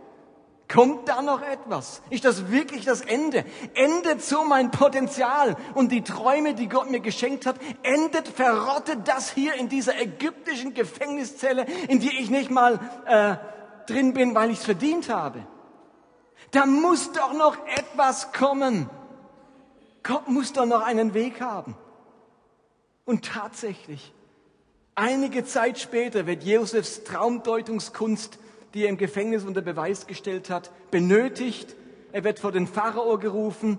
Kommt 0.73 1.09
da 1.09 1.21
noch 1.21 1.43
etwas? 1.43 2.01
Ist 2.11 2.25
das 2.25 2.51
wirklich 2.51 2.85
das 2.85 3.01
Ende? 3.01 3.45
Endet 3.75 4.23
so 4.23 4.45
mein 4.45 4.71
Potenzial 4.71 5.57
und 5.75 5.91
die 5.91 6.03
Träume, 6.03 6.55
die 6.55 6.69
Gott 6.69 6.89
mir 6.91 7.01
geschenkt 7.01 7.45
hat, 7.45 7.57
endet, 7.83 8.29
verrottet 8.29 9.09
das 9.09 9.33
hier 9.33 9.55
in 9.55 9.69
dieser 9.69 10.01
ägyptischen 10.01 10.75
Gefängniszelle, 10.75 11.67
in 11.89 11.99
die 11.99 12.17
ich 12.21 12.31
nicht 12.31 12.51
mal 12.53 12.79
äh, 13.07 13.35
drin 13.91 14.15
bin, 14.15 14.35
weil 14.37 14.51
ich 14.51 14.59
es 14.59 14.65
verdient 14.65 15.09
habe? 15.09 15.45
Da 16.51 16.67
muss 16.67 17.13
doch 17.13 17.33
noch 17.33 17.57
etwas 17.67 18.33
kommen. 18.33 18.91
Gott 20.03 20.29
muss 20.29 20.53
doch 20.53 20.67
noch 20.67 20.83
einen 20.83 21.15
Weg 21.15 21.41
haben. 21.41 21.77
Und 23.05 23.25
tatsächlich, 23.25 24.13
einige 24.95 25.45
Zeit 25.45 25.79
später 25.79 26.27
wird 26.27 26.45
Josefs 26.45 27.05
Traumdeutungskunst 27.05 28.39
die 28.75 28.85
er 28.85 28.89
im 28.89 28.97
Gefängnis 28.97 29.45
unter 29.45 29.63
Beweis 29.63 30.07
gestellt 30.07 30.51
hat, 30.51 30.71
benötigt. 30.91 31.75
Er 32.13 32.25
wird 32.25 32.39
vor 32.39 32.53
den 32.53 32.67
Pharao 32.67 33.19
gerufen. 33.19 33.79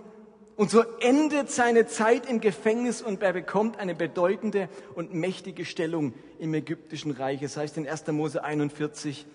Und 0.58 0.70
so 0.70 0.84
endet 1.00 1.50
seine 1.50 1.88
Zeit 1.88 2.30
im 2.30 2.40
Gefängnis 2.40 3.02
und 3.02 3.24
er 3.24 3.34
bekommt 3.34 3.80
eine 3.80 3.96
bedeutende 3.96 4.70
und 4.96 5.14
mächtige 5.14 5.66
Stellung 5.66 6.14
im 6.40 6.54
ägyptischen 6.54 7.12
Reich. 7.12 7.42
Es 7.42 7.58
heißt 7.58 7.78
in 7.78 7.88
1. 7.88 8.08
Mose 8.08 8.44
41, 8.44 9.26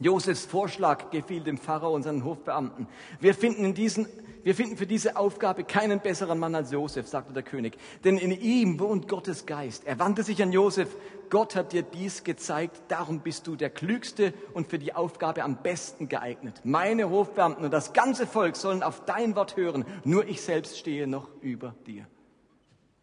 Josefs 0.00 0.44
Vorschlag 0.44 1.10
gefiel 1.10 1.42
dem 1.42 1.58
Pharao 1.58 1.94
und 1.94 2.02
seinen 2.02 2.24
Hofbeamten. 2.24 2.86
Wir 3.20 3.34
finden 3.34 3.64
in 3.64 3.74
diesen 3.74 4.06
wir 4.44 4.54
finden 4.54 4.76
für 4.76 4.86
diese 4.86 5.16
Aufgabe 5.16 5.64
keinen 5.64 6.00
besseren 6.00 6.38
Mann 6.38 6.54
als 6.54 6.70
Josef, 6.70 7.08
sagte 7.08 7.32
der 7.32 7.42
König. 7.42 7.78
Denn 8.04 8.18
in 8.18 8.30
ihm 8.30 8.78
wohnt 8.78 9.08
Gottes 9.08 9.46
Geist. 9.46 9.86
Er 9.86 9.98
wandte 9.98 10.22
sich 10.22 10.42
an 10.42 10.52
Josef. 10.52 10.94
Gott 11.30 11.56
hat 11.56 11.72
dir 11.72 11.82
dies 11.82 12.24
gezeigt. 12.24 12.82
Darum 12.88 13.20
bist 13.20 13.46
du 13.46 13.56
der 13.56 13.70
Klügste 13.70 14.34
und 14.52 14.68
für 14.68 14.78
die 14.78 14.94
Aufgabe 14.94 15.42
am 15.42 15.62
besten 15.62 16.10
geeignet. 16.10 16.60
Meine 16.62 17.08
Hofbeamten 17.08 17.64
und 17.64 17.70
das 17.70 17.94
ganze 17.94 18.26
Volk 18.26 18.56
sollen 18.56 18.82
auf 18.82 19.06
dein 19.06 19.34
Wort 19.34 19.56
hören. 19.56 19.86
Nur 20.04 20.28
ich 20.28 20.42
selbst 20.42 20.78
stehe 20.78 21.06
noch 21.06 21.30
über 21.40 21.74
dir. 21.86 22.06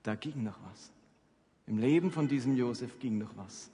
Da 0.03 0.13
ging 0.13 0.43
noch 0.43 0.59
was. 0.69 0.91
Im 1.65 1.79
Leben 1.79 2.11
von 2.11 2.27
diesem 2.27 2.55
Josef 2.55 2.99
ging 2.99 3.17
noch 3.17 3.35
was. 3.35 3.71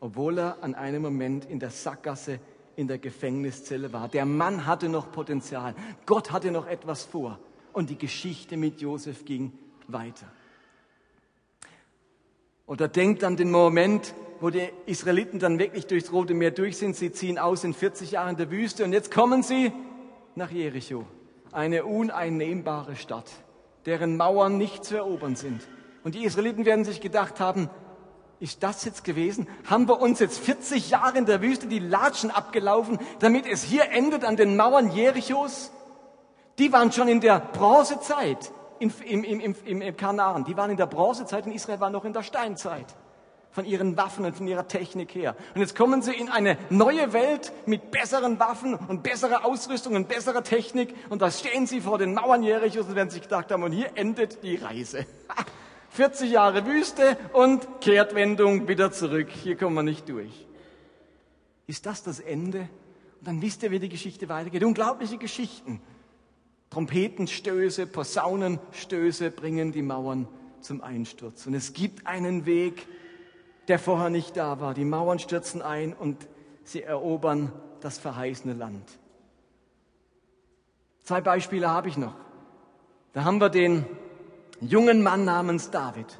Obwohl 0.00 0.38
er 0.38 0.62
an 0.62 0.74
einem 0.74 1.02
Moment 1.02 1.44
in 1.44 1.58
der 1.58 1.70
Sackgasse 1.70 2.40
in 2.76 2.88
der 2.88 2.98
Gefängniszelle 2.98 3.92
war. 3.92 4.08
Der 4.08 4.24
Mann 4.24 4.66
hatte 4.66 4.88
noch 4.88 5.12
Potenzial. 5.12 5.74
Gott 6.06 6.32
hatte 6.32 6.50
noch 6.50 6.66
etwas 6.66 7.04
vor. 7.04 7.38
Und 7.72 7.90
die 7.90 7.98
Geschichte 7.98 8.56
mit 8.56 8.80
Josef 8.80 9.24
ging 9.24 9.52
weiter. 9.88 10.26
Oder 12.66 12.88
denkt 12.88 13.24
an 13.24 13.36
den 13.36 13.50
Moment, 13.50 14.14
wo 14.40 14.50
die 14.50 14.68
Israeliten 14.86 15.38
dann 15.38 15.58
wirklich 15.58 15.86
durchs 15.86 16.12
Rote 16.12 16.34
Meer 16.34 16.50
durch 16.50 16.76
sind. 16.76 16.96
Sie 16.96 17.12
ziehen 17.12 17.38
aus 17.38 17.64
in 17.64 17.74
40 17.74 18.12
Jahren 18.12 18.36
der 18.36 18.50
Wüste 18.50 18.84
und 18.84 18.92
jetzt 18.92 19.10
kommen 19.10 19.42
sie 19.42 19.72
nach 20.34 20.50
Jericho. 20.50 21.04
Eine 21.52 21.84
uneinnehmbare 21.84 22.96
Stadt, 22.96 23.30
deren 23.86 24.16
Mauern 24.16 24.58
nicht 24.58 24.84
zu 24.84 24.96
erobern 24.96 25.36
sind. 25.36 25.60
Und 26.02 26.14
die 26.14 26.24
Israeliten 26.24 26.64
werden 26.64 26.84
sich 26.84 27.00
gedacht 27.00 27.38
haben, 27.38 27.70
ist 28.44 28.62
das 28.62 28.84
jetzt 28.84 29.04
gewesen? 29.04 29.48
Haben 29.70 29.88
wir 29.88 30.02
uns 30.02 30.20
jetzt 30.20 30.38
40 30.38 30.90
Jahre 30.90 31.16
in 31.16 31.24
der 31.24 31.40
Wüste 31.40 31.66
die 31.66 31.78
Latschen 31.78 32.30
abgelaufen, 32.30 32.98
damit 33.20 33.46
es 33.46 33.62
hier 33.62 33.90
endet 33.90 34.22
an 34.22 34.36
den 34.36 34.54
Mauern 34.54 34.92
Jerichos? 34.92 35.72
Die 36.58 36.70
waren 36.70 36.92
schon 36.92 37.08
in 37.08 37.22
der 37.22 37.40
Bronzezeit 37.40 38.52
im, 38.80 38.92
im, 39.06 39.24
im, 39.24 39.56
im, 39.64 39.80
im 39.80 39.96
Kanaan. 39.96 40.44
Die 40.44 40.58
waren 40.58 40.70
in 40.70 40.76
der 40.76 40.84
Bronzezeit 40.84 41.46
und 41.46 41.52
Israel 41.52 41.80
war 41.80 41.88
noch 41.88 42.04
in 42.04 42.12
der 42.12 42.22
Steinzeit. 42.22 42.84
Von 43.50 43.64
ihren 43.64 43.96
Waffen 43.96 44.26
und 44.26 44.36
von 44.36 44.46
ihrer 44.46 44.68
Technik 44.68 45.14
her. 45.14 45.36
Und 45.54 45.62
jetzt 45.62 45.74
kommen 45.74 46.02
sie 46.02 46.12
in 46.12 46.28
eine 46.28 46.58
neue 46.68 47.14
Welt 47.14 47.50
mit 47.64 47.92
besseren 47.92 48.38
Waffen 48.40 48.74
und 48.74 49.02
besserer 49.02 49.46
Ausrüstung 49.46 49.94
und 49.94 50.06
besserer 50.06 50.42
Technik. 50.42 50.94
Und 51.08 51.22
da 51.22 51.30
stehen 51.30 51.66
sie 51.66 51.80
vor 51.80 51.96
den 51.96 52.12
Mauern 52.12 52.42
Jerichos 52.42 52.88
und 52.88 52.94
werden 52.94 53.10
sich 53.10 53.22
gedacht 53.22 53.50
haben, 53.50 53.62
und 53.62 53.72
hier 53.72 53.92
endet 53.94 54.42
die 54.42 54.56
Reise. 54.56 55.06
40 55.94 56.32
Jahre 56.32 56.66
Wüste 56.66 57.16
und 57.32 57.80
Kehrtwendung 57.80 58.66
wieder 58.66 58.90
zurück. 58.90 59.28
Hier 59.30 59.56
kommen 59.56 59.76
wir 59.76 59.84
nicht 59.84 60.08
durch. 60.08 60.48
Ist 61.68 61.86
das 61.86 62.02
das 62.02 62.18
Ende? 62.18 62.68
Und 63.20 63.28
dann 63.28 63.40
wisst 63.40 63.62
ihr, 63.62 63.70
wie 63.70 63.78
die 63.78 63.88
Geschichte 63.88 64.28
weitergeht. 64.28 64.64
Unglaubliche 64.64 65.18
Geschichten. 65.18 65.80
Trompetenstöße, 66.70 67.86
Posaunenstöße 67.86 69.30
bringen 69.30 69.70
die 69.70 69.82
Mauern 69.82 70.26
zum 70.60 70.80
Einsturz. 70.80 71.46
Und 71.46 71.54
es 71.54 71.74
gibt 71.74 72.08
einen 72.08 72.44
Weg, 72.44 72.88
der 73.68 73.78
vorher 73.78 74.10
nicht 74.10 74.36
da 74.36 74.60
war. 74.60 74.74
Die 74.74 74.84
Mauern 74.84 75.20
stürzen 75.20 75.62
ein 75.62 75.92
und 75.92 76.26
sie 76.64 76.82
erobern 76.82 77.52
das 77.78 77.98
verheißene 77.98 78.54
Land. 78.54 78.98
Zwei 81.04 81.20
Beispiele 81.20 81.70
habe 81.70 81.88
ich 81.88 81.96
noch. 81.96 82.16
Da 83.12 83.22
haben 83.22 83.40
wir 83.40 83.48
den 83.48 83.86
jungen 84.68 85.02
Mann 85.02 85.24
namens 85.24 85.70
David. 85.70 86.18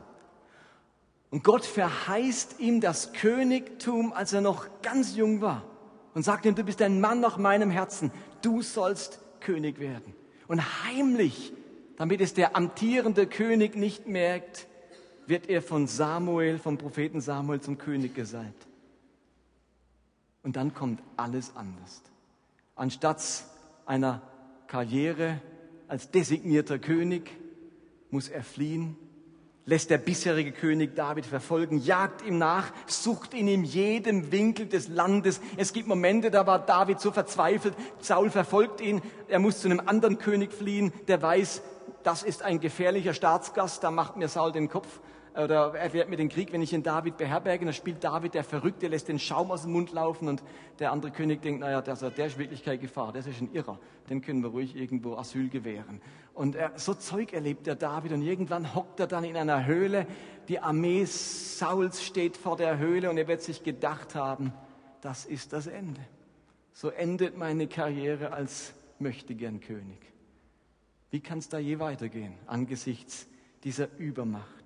Und 1.30 1.42
Gott 1.42 1.64
verheißt 1.64 2.60
ihm 2.60 2.80
das 2.80 3.12
Königtum, 3.12 4.12
als 4.12 4.32
er 4.32 4.40
noch 4.40 4.68
ganz 4.82 5.16
jung 5.16 5.40
war. 5.40 5.64
Und 6.14 6.22
sagt 6.22 6.46
ihm, 6.46 6.54
du 6.54 6.62
bist 6.62 6.80
ein 6.80 7.00
Mann 7.00 7.20
nach 7.20 7.38
meinem 7.38 7.70
Herzen. 7.70 8.12
Du 8.40 8.62
sollst 8.62 9.18
König 9.40 9.80
werden. 9.80 10.14
Und 10.46 10.84
heimlich, 10.84 11.52
damit 11.96 12.20
es 12.20 12.34
der 12.34 12.56
amtierende 12.56 13.26
König 13.26 13.74
nicht 13.74 14.06
merkt, 14.06 14.68
wird 15.26 15.48
er 15.48 15.62
von 15.62 15.86
Samuel, 15.86 16.58
vom 16.58 16.78
Propheten 16.78 17.20
Samuel 17.20 17.60
zum 17.60 17.78
König 17.78 18.14
gesalbt. 18.14 18.66
Und 20.42 20.56
dann 20.56 20.74
kommt 20.74 21.02
alles 21.16 21.56
anders. 21.56 22.02
Anstatt 22.76 23.22
einer 23.86 24.22
Karriere 24.66 25.40
als 25.88 26.10
designierter 26.10 26.78
König 26.78 27.30
muss 28.10 28.28
er 28.28 28.42
fliehen, 28.42 28.96
lässt 29.66 29.90
der 29.90 29.98
bisherige 29.98 30.52
König 30.52 30.94
David 30.94 31.26
verfolgen, 31.26 31.78
jagt 31.78 32.22
ihm 32.22 32.38
nach, 32.38 32.72
sucht 32.86 33.34
ihn 33.34 33.48
in 33.48 33.64
jedem 33.64 34.30
Winkel 34.30 34.66
des 34.66 34.88
Landes. 34.88 35.40
Es 35.56 35.72
gibt 35.72 35.88
Momente, 35.88 36.30
da 36.30 36.46
war 36.46 36.58
David 36.58 37.00
so 37.00 37.10
verzweifelt, 37.12 37.74
Saul 38.00 38.30
verfolgt 38.30 38.80
ihn, 38.80 39.00
er 39.28 39.38
muss 39.38 39.60
zu 39.60 39.68
einem 39.68 39.80
anderen 39.80 40.18
König 40.18 40.52
fliehen, 40.52 40.92
der 41.08 41.22
weiß, 41.22 41.62
das 42.02 42.22
ist 42.22 42.42
ein 42.42 42.60
gefährlicher 42.60 43.14
Staatsgast, 43.14 43.82
da 43.82 43.90
macht 43.90 44.16
mir 44.16 44.28
Saul 44.28 44.52
den 44.52 44.68
Kopf 44.68 45.00
oder 45.34 45.74
erklärt 45.74 46.08
mir 46.08 46.16
den 46.16 46.28
Krieg, 46.28 46.52
wenn 46.52 46.62
ich 46.62 46.72
ihn 46.72 46.82
David 46.82 47.16
beherberge. 47.16 47.64
Dann 47.64 47.74
spielt 47.74 48.04
David 48.04 48.34
der 48.34 48.44
Verrückte, 48.44 48.86
lässt 48.86 49.08
den 49.08 49.18
Schaum 49.18 49.50
aus 49.50 49.62
dem 49.62 49.72
Mund 49.72 49.92
laufen 49.92 50.28
und 50.28 50.42
der 50.78 50.92
andere 50.92 51.10
König 51.10 51.42
denkt, 51.42 51.60
naja, 51.60 51.82
der, 51.82 51.96
der 51.96 52.26
ist 52.26 52.38
wirklich 52.38 52.64
keine 52.64 52.78
Gefahr, 52.78 53.12
der 53.12 53.26
ist 53.26 53.40
ein 53.40 53.52
Irrer, 53.52 53.78
den 54.08 54.22
können 54.22 54.42
wir 54.42 54.50
ruhig 54.50 54.76
irgendwo 54.76 55.16
Asyl 55.16 55.48
gewähren. 55.48 56.00
Und 56.34 56.54
er, 56.54 56.72
so 56.76 56.94
Zeug 56.94 57.32
erlebt 57.32 57.66
der 57.66 57.74
David 57.74 58.12
und 58.12 58.22
irgendwann 58.22 58.74
hockt 58.74 59.00
er 59.00 59.06
dann 59.06 59.24
in 59.24 59.36
einer 59.36 59.66
Höhle, 59.66 60.06
die 60.48 60.60
Armee 60.60 61.04
Sauls 61.04 62.04
steht 62.04 62.36
vor 62.36 62.56
der 62.56 62.78
Höhle 62.78 63.10
und 63.10 63.18
er 63.18 63.26
wird 63.26 63.42
sich 63.42 63.62
gedacht 63.62 64.14
haben, 64.14 64.52
das 65.00 65.24
ist 65.24 65.52
das 65.52 65.66
Ende. 65.66 66.00
So 66.72 66.90
endet 66.90 67.36
meine 67.36 67.66
Karriere 67.66 68.32
als 68.32 68.72
möchtegern 68.98 69.60
König. 69.60 69.98
Wie 71.10 71.20
kann 71.20 71.38
es 71.38 71.48
da 71.48 71.58
je 71.58 71.78
weitergehen 71.78 72.34
angesichts 72.46 73.28
dieser 73.62 73.88
Übermacht? 73.98 74.63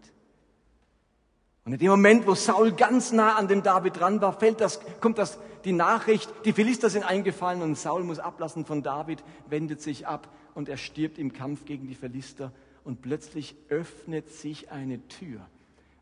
Und 1.68 1.74
in 1.74 1.80
dem 1.80 1.90
Moment, 1.90 2.26
wo 2.26 2.34
Saul 2.34 2.72
ganz 2.72 3.12
nah 3.12 3.34
an 3.34 3.46
dem 3.46 3.62
David 3.62 4.00
dran 4.00 4.22
war, 4.22 4.32
fällt 4.32 4.62
das, 4.62 4.80
kommt 5.02 5.18
das, 5.18 5.38
die 5.66 5.72
Nachricht, 5.72 6.32
die 6.46 6.54
Philister 6.54 6.88
sind 6.88 7.02
eingefallen 7.02 7.60
und 7.60 7.76
Saul 7.76 8.04
muss 8.04 8.18
ablassen 8.18 8.64
von 8.64 8.82
David, 8.82 9.22
wendet 9.50 9.82
sich 9.82 10.06
ab 10.06 10.34
und 10.54 10.70
er 10.70 10.78
stirbt 10.78 11.18
im 11.18 11.34
Kampf 11.34 11.66
gegen 11.66 11.86
die 11.86 11.94
Philister. 11.94 12.52
Und 12.84 13.02
plötzlich 13.02 13.54
öffnet 13.68 14.30
sich 14.30 14.70
eine 14.70 15.06
Tür. 15.08 15.46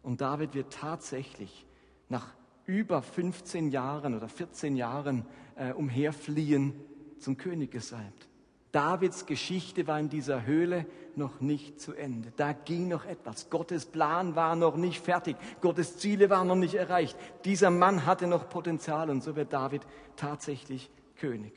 Und 0.04 0.20
David 0.20 0.54
wird 0.54 0.72
tatsächlich 0.72 1.66
nach 2.08 2.28
über 2.66 3.02
15 3.02 3.72
Jahren 3.72 4.14
oder 4.14 4.28
14 4.28 4.76
Jahren 4.76 5.26
äh, 5.56 5.72
umherfliehen 5.72 6.74
zum 7.18 7.38
König 7.38 7.72
gesalbt. 7.72 8.28
Davids 8.72 9.26
Geschichte 9.26 9.86
war 9.86 9.98
in 9.98 10.08
dieser 10.08 10.44
Höhle 10.44 10.86
noch 11.14 11.40
nicht 11.40 11.80
zu 11.80 11.94
Ende. 11.94 12.32
Da 12.36 12.52
ging 12.52 12.88
noch 12.88 13.04
etwas. 13.04 13.48
Gottes 13.48 13.86
Plan 13.86 14.36
war 14.36 14.54
noch 14.56 14.76
nicht 14.76 15.02
fertig. 15.02 15.36
Gottes 15.60 15.96
Ziele 15.98 16.28
waren 16.30 16.48
noch 16.48 16.56
nicht 16.56 16.74
erreicht. 16.74 17.16
Dieser 17.44 17.70
Mann 17.70 18.04
hatte 18.04 18.26
noch 18.26 18.48
Potenzial 18.48 19.08
und 19.08 19.22
so 19.22 19.34
wird 19.36 19.52
David 19.52 19.82
tatsächlich 20.16 20.90
König. 21.16 21.52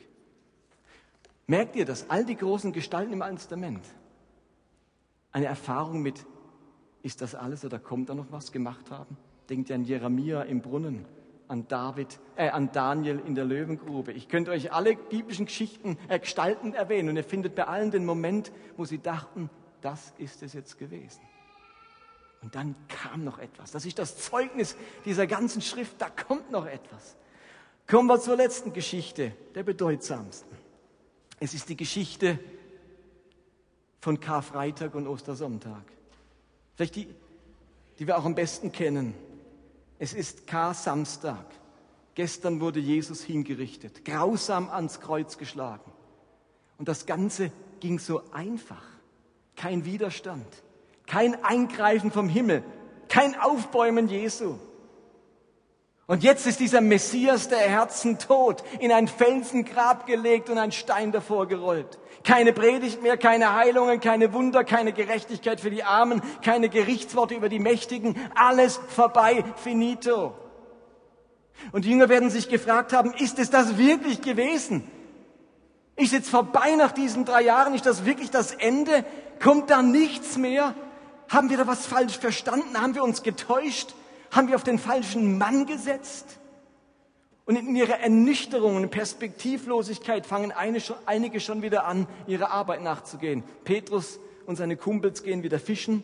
Merkt 1.48 1.76
ihr 1.76 1.86
das? 1.86 2.10
All 2.10 2.26
die 2.26 2.38
großen 2.38 2.72
Gestalten 2.72 3.12
im 3.12 3.22
Alten 3.22 3.38
Testament. 3.38 3.86
Eine 5.32 5.48
Erfahrung 5.48 6.02
mit, 6.02 6.26
ist 7.02 7.22
das 7.22 7.36
alles 7.36 7.65
oder 7.65 7.80
kommt 7.80 8.10
da 8.10 8.15
noch 8.15 8.32
was 8.32 8.52
gemacht 8.52 8.91
haben? 8.91 9.17
Denkt 9.50 9.69
ihr 9.69 9.76
an 9.76 9.84
Jeremia 9.84 10.43
im 10.43 10.62
Brunnen 10.62 11.06
an 11.50 11.68
David, 11.68 12.20
äh, 12.36 12.50
an 12.50 12.72
Daniel 12.72 13.20
in 13.26 13.36
der 13.36 13.44
Löwengrube. 13.44 14.14
Ich 14.14 14.30
könnte 14.30 14.52
euch 14.52 14.72
alle 14.72 14.96
biblischen 14.96 15.48
Geschichten, 15.48 15.98
äh, 16.08 16.20
Gestalten 16.20 16.74
erwähnen 16.74 17.10
und 17.10 17.18
ihr 17.18 17.24
findet 17.24 17.56
bei 17.56 17.66
allen 17.66 17.92
den 17.92 18.06
Moment, 18.06 18.52
wo 18.78 18.86
sie 18.86 19.00
dachten, 19.00 19.50
das 19.82 20.14
ist 20.20 20.44
es 20.44 20.54
jetzt 20.54 20.78
gewesen. 20.78 21.22
Und 22.42 22.56
dann 22.56 22.76
kam 22.88 23.24
noch 23.24 23.40
etwas. 23.40 23.72
Das 23.72 23.86
ist 23.86 24.00
das 24.00 24.18
Zeugnis 24.18 24.78
dieser 25.06 25.28
ganzen 25.28 25.62
Schrift. 25.62 26.00
Da 26.00 26.10
kommt 26.10 26.52
noch 26.52 26.68
etwas. 26.68 27.18
Kommen 27.88 28.08
wir 28.08 28.20
zur 28.22 28.38
letzten 28.38 28.72
Geschichte, 28.72 29.34
der 29.56 29.64
bedeutsamsten. 29.64 30.56
Es 31.40 31.54
ist 31.54 31.68
die 31.68 31.76
Geschichte 31.76 32.40
von 34.00 34.20
Karfreitag 34.20 34.94
und 34.94 35.08
Ostersonntag. 35.08 35.84
Vielleicht 36.76 36.96
die, 36.96 37.08
die 37.98 38.08
wir 38.08 38.18
auch 38.18 38.26
am 38.26 38.36
besten 38.36 38.72
kennen. 38.72 39.16
Es 40.00 40.14
ist 40.14 40.48
Kar-Samstag. 40.48 41.46
Gestern 42.16 42.60
wurde 42.60 42.80
Jesus 42.80 43.22
hingerichtet, 43.22 44.04
grausam 44.04 44.70
ans 44.70 45.00
Kreuz 45.00 45.38
geschlagen. 45.38 45.92
Und 46.78 46.88
das 46.88 47.06
Ganze 47.06 47.52
ging 47.80 48.00
so 48.00 48.24
einfach. 48.32 48.84
Kein 49.56 49.86
Widerstand, 49.86 50.48
kein 51.06 51.44
Eingreifen 51.44 52.12
vom 52.12 52.30
Himmel, 52.30 52.64
kein 53.10 53.40
Aufbäumen 53.40 54.08
Jesu. 54.08 54.58
Und 56.10 56.24
jetzt 56.24 56.48
ist 56.48 56.60
dieser 56.60 56.82
Messias 56.82 57.50
der 57.50 57.60
Herzen 57.60 58.17
tot, 58.17 58.63
in 58.80 58.91
ein 58.91 59.08
Felsengrab 59.08 60.08
gelegt 60.08 60.50
und 60.50 60.58
ein 60.58 60.72
Stein 60.72 61.12
davor 61.12 61.48
gerollt. 61.48 62.00
Keine 62.24 62.52
Predigt 62.52 63.04
mehr, 63.04 63.15
keine 63.15 63.54
Heilungen, 63.54 64.00
keine 64.00 64.34
Wunder, 64.34 64.63
keine 64.63 64.91
Gerechtigkeit 64.91 65.62
für 65.62 65.69
die 65.69 65.84
Armen, 65.84 66.24
keine 66.43 66.69
Gerichtsworte 66.69 67.36
über 67.36 67.48
die 67.48 67.60
Mächtigen, 67.60 68.15
alles 68.34 68.80
vorbei, 68.88 69.43
finito. 69.58 70.34
Und 71.74 71.86
die 71.86 71.91
Jünger 71.91 72.10
werden 72.10 72.32
sich 72.32 72.50
gefragt 72.50 72.91
haben, 72.91 73.13
ist 73.13 73.38
es 73.38 73.52
das 73.52 73.78
wirklich 73.78 74.22
gewesen? 74.22 74.89
Ist 75.95 76.12
jetzt 76.12 76.32
vorbei 76.32 76.74
nach 76.76 76.91
diesen 76.91 77.24
drei 77.24 77.43
Jahren? 77.43 77.76
Ist 77.76 77.86
das 77.86 78.04
wirklich 78.04 78.32
das 78.32 78.52
Ende? 78.54 79.06
Kommt 79.39 79.69
da 79.69 79.84
nichts 79.84 80.39
mehr? 80.39 80.74
Haben 81.28 81.52
wir 81.52 81.58
da 81.58 81.67
was 81.67 81.86
falsch 81.86 82.17
verstanden? 82.17 82.82
Haben 82.82 82.95
wir 82.95 83.04
uns 83.04 83.22
getäuscht? 83.22 83.93
Haben 84.32 84.48
wir 84.48 84.56
auf 84.56 84.63
den 84.63 84.80
falschen 84.80 85.38
Mann 85.38 85.65
gesetzt? 85.65 86.39
Und 87.46 87.56
in 87.56 87.76
ihrer 87.76 88.00
Ernüchterung 88.00 88.76
und 88.76 88.92
Perspektivlosigkeit 88.92 90.28
fangen 90.28 90.52
einige 90.52 91.39
schon 91.39 91.62
wieder 91.63 91.86
an, 91.86 92.06
ihrer 92.28 92.52
Arbeit 92.52 92.84
nachzugehen. 92.84 93.44
Petrus 93.63 94.20
und 94.46 94.56
seine 94.56 94.78
Kumpels 94.78 95.24
gehen 95.24 95.42
wieder 95.42 95.60
fischen. 95.60 96.04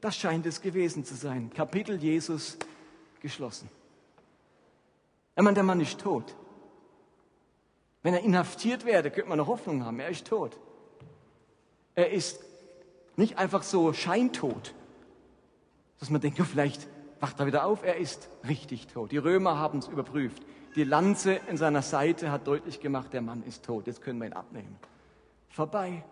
Das 0.00 0.16
scheint 0.16 0.46
es 0.46 0.60
gewesen 0.60 1.04
zu 1.04 1.16
sein. 1.16 1.50
Kapitel 1.52 1.96
Jesus 1.96 2.58
geschlossen. 3.20 3.68
Ich 5.36 5.42
meine, 5.42 5.54
der 5.54 5.64
Mann 5.64 5.80
ist 5.80 5.98
tot. 5.98 6.36
Wenn 8.02 8.14
er 8.14 8.20
inhaftiert 8.20 8.84
werde, 8.84 9.10
könnte 9.10 9.28
man 9.28 9.38
noch 9.38 9.48
Hoffnung 9.48 9.84
haben. 9.84 9.98
Er 9.98 10.08
ist 10.08 10.28
tot. 10.28 10.56
Er 11.96 12.12
ist 12.12 12.40
nicht 13.16 13.36
einfach 13.36 13.64
so 13.64 13.92
scheintot, 13.92 14.74
dass 15.98 16.10
man 16.10 16.20
denkt, 16.20 16.38
ja, 16.38 16.44
vielleicht 16.44 16.86
wacht 17.20 17.40
er 17.40 17.46
wieder 17.46 17.64
auf. 17.64 17.82
Er 17.82 17.96
ist 17.96 18.28
richtig 18.48 18.86
tot. 18.86 19.12
Die 19.12 19.18
Römer 19.18 19.58
haben 19.58 19.78
es 19.78 19.88
überprüft. 19.88 20.42
Die 20.74 20.84
Lanze 20.84 21.34
in 21.48 21.56
seiner 21.56 21.82
Seite 21.82 22.30
hat 22.30 22.46
deutlich 22.46 22.80
gemacht, 22.80 23.12
der 23.12 23.22
Mann 23.22 23.42
ist 23.42 23.64
tot. 23.64 23.86
Jetzt 23.86 24.02
können 24.02 24.18
wir 24.20 24.26
ihn 24.26 24.32
abnehmen. 24.32 24.76
Vorbei. 25.48 26.04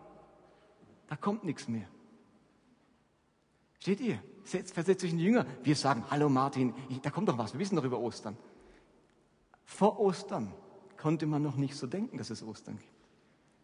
Da 1.09 1.17
kommt 1.17 1.45
nichts 1.45 1.69
mehr. 1.69 1.87
Steht 3.79 4.01
ihr? 4.01 4.19
Versetzt 4.45 5.05
euch 5.05 5.11
in 5.11 5.19
die 5.19 5.25
Jünger. 5.25 5.47
Wir 5.63 5.77
sagen, 5.77 6.05
hallo 6.11 6.29
Martin, 6.29 6.75
da 7.03 7.11
kommt 7.11 7.29
doch 7.29 7.39
was. 7.39 7.53
Wir 7.53 7.61
wissen 7.61 7.77
doch 7.77 7.85
über 7.85 7.99
Ostern. 7.99 8.37
Vor 9.65 10.01
Ostern 10.01 10.53
konnte 10.97 11.27
man 11.27 11.43
noch 11.43 11.57
nicht 11.57 11.77
so 11.77 11.87
denken, 11.87 12.19
dass 12.19 12.31
es 12.31 12.43
Ostern 12.43 12.79
gibt. 12.79 12.91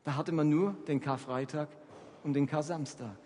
Da 0.04 0.16
hatte 0.16 0.32
man 0.32 0.48
nur 0.48 0.72
den 0.88 1.00
Karfreitag 1.00 1.68
und 2.24 2.34
den 2.34 2.46
Kar-Samstag. 2.46 3.16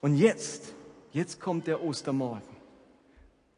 Und 0.00 0.16
jetzt, 0.16 0.74
jetzt 1.12 1.40
kommt 1.40 1.66
der 1.66 1.82
Ostermorgen. 1.82 2.56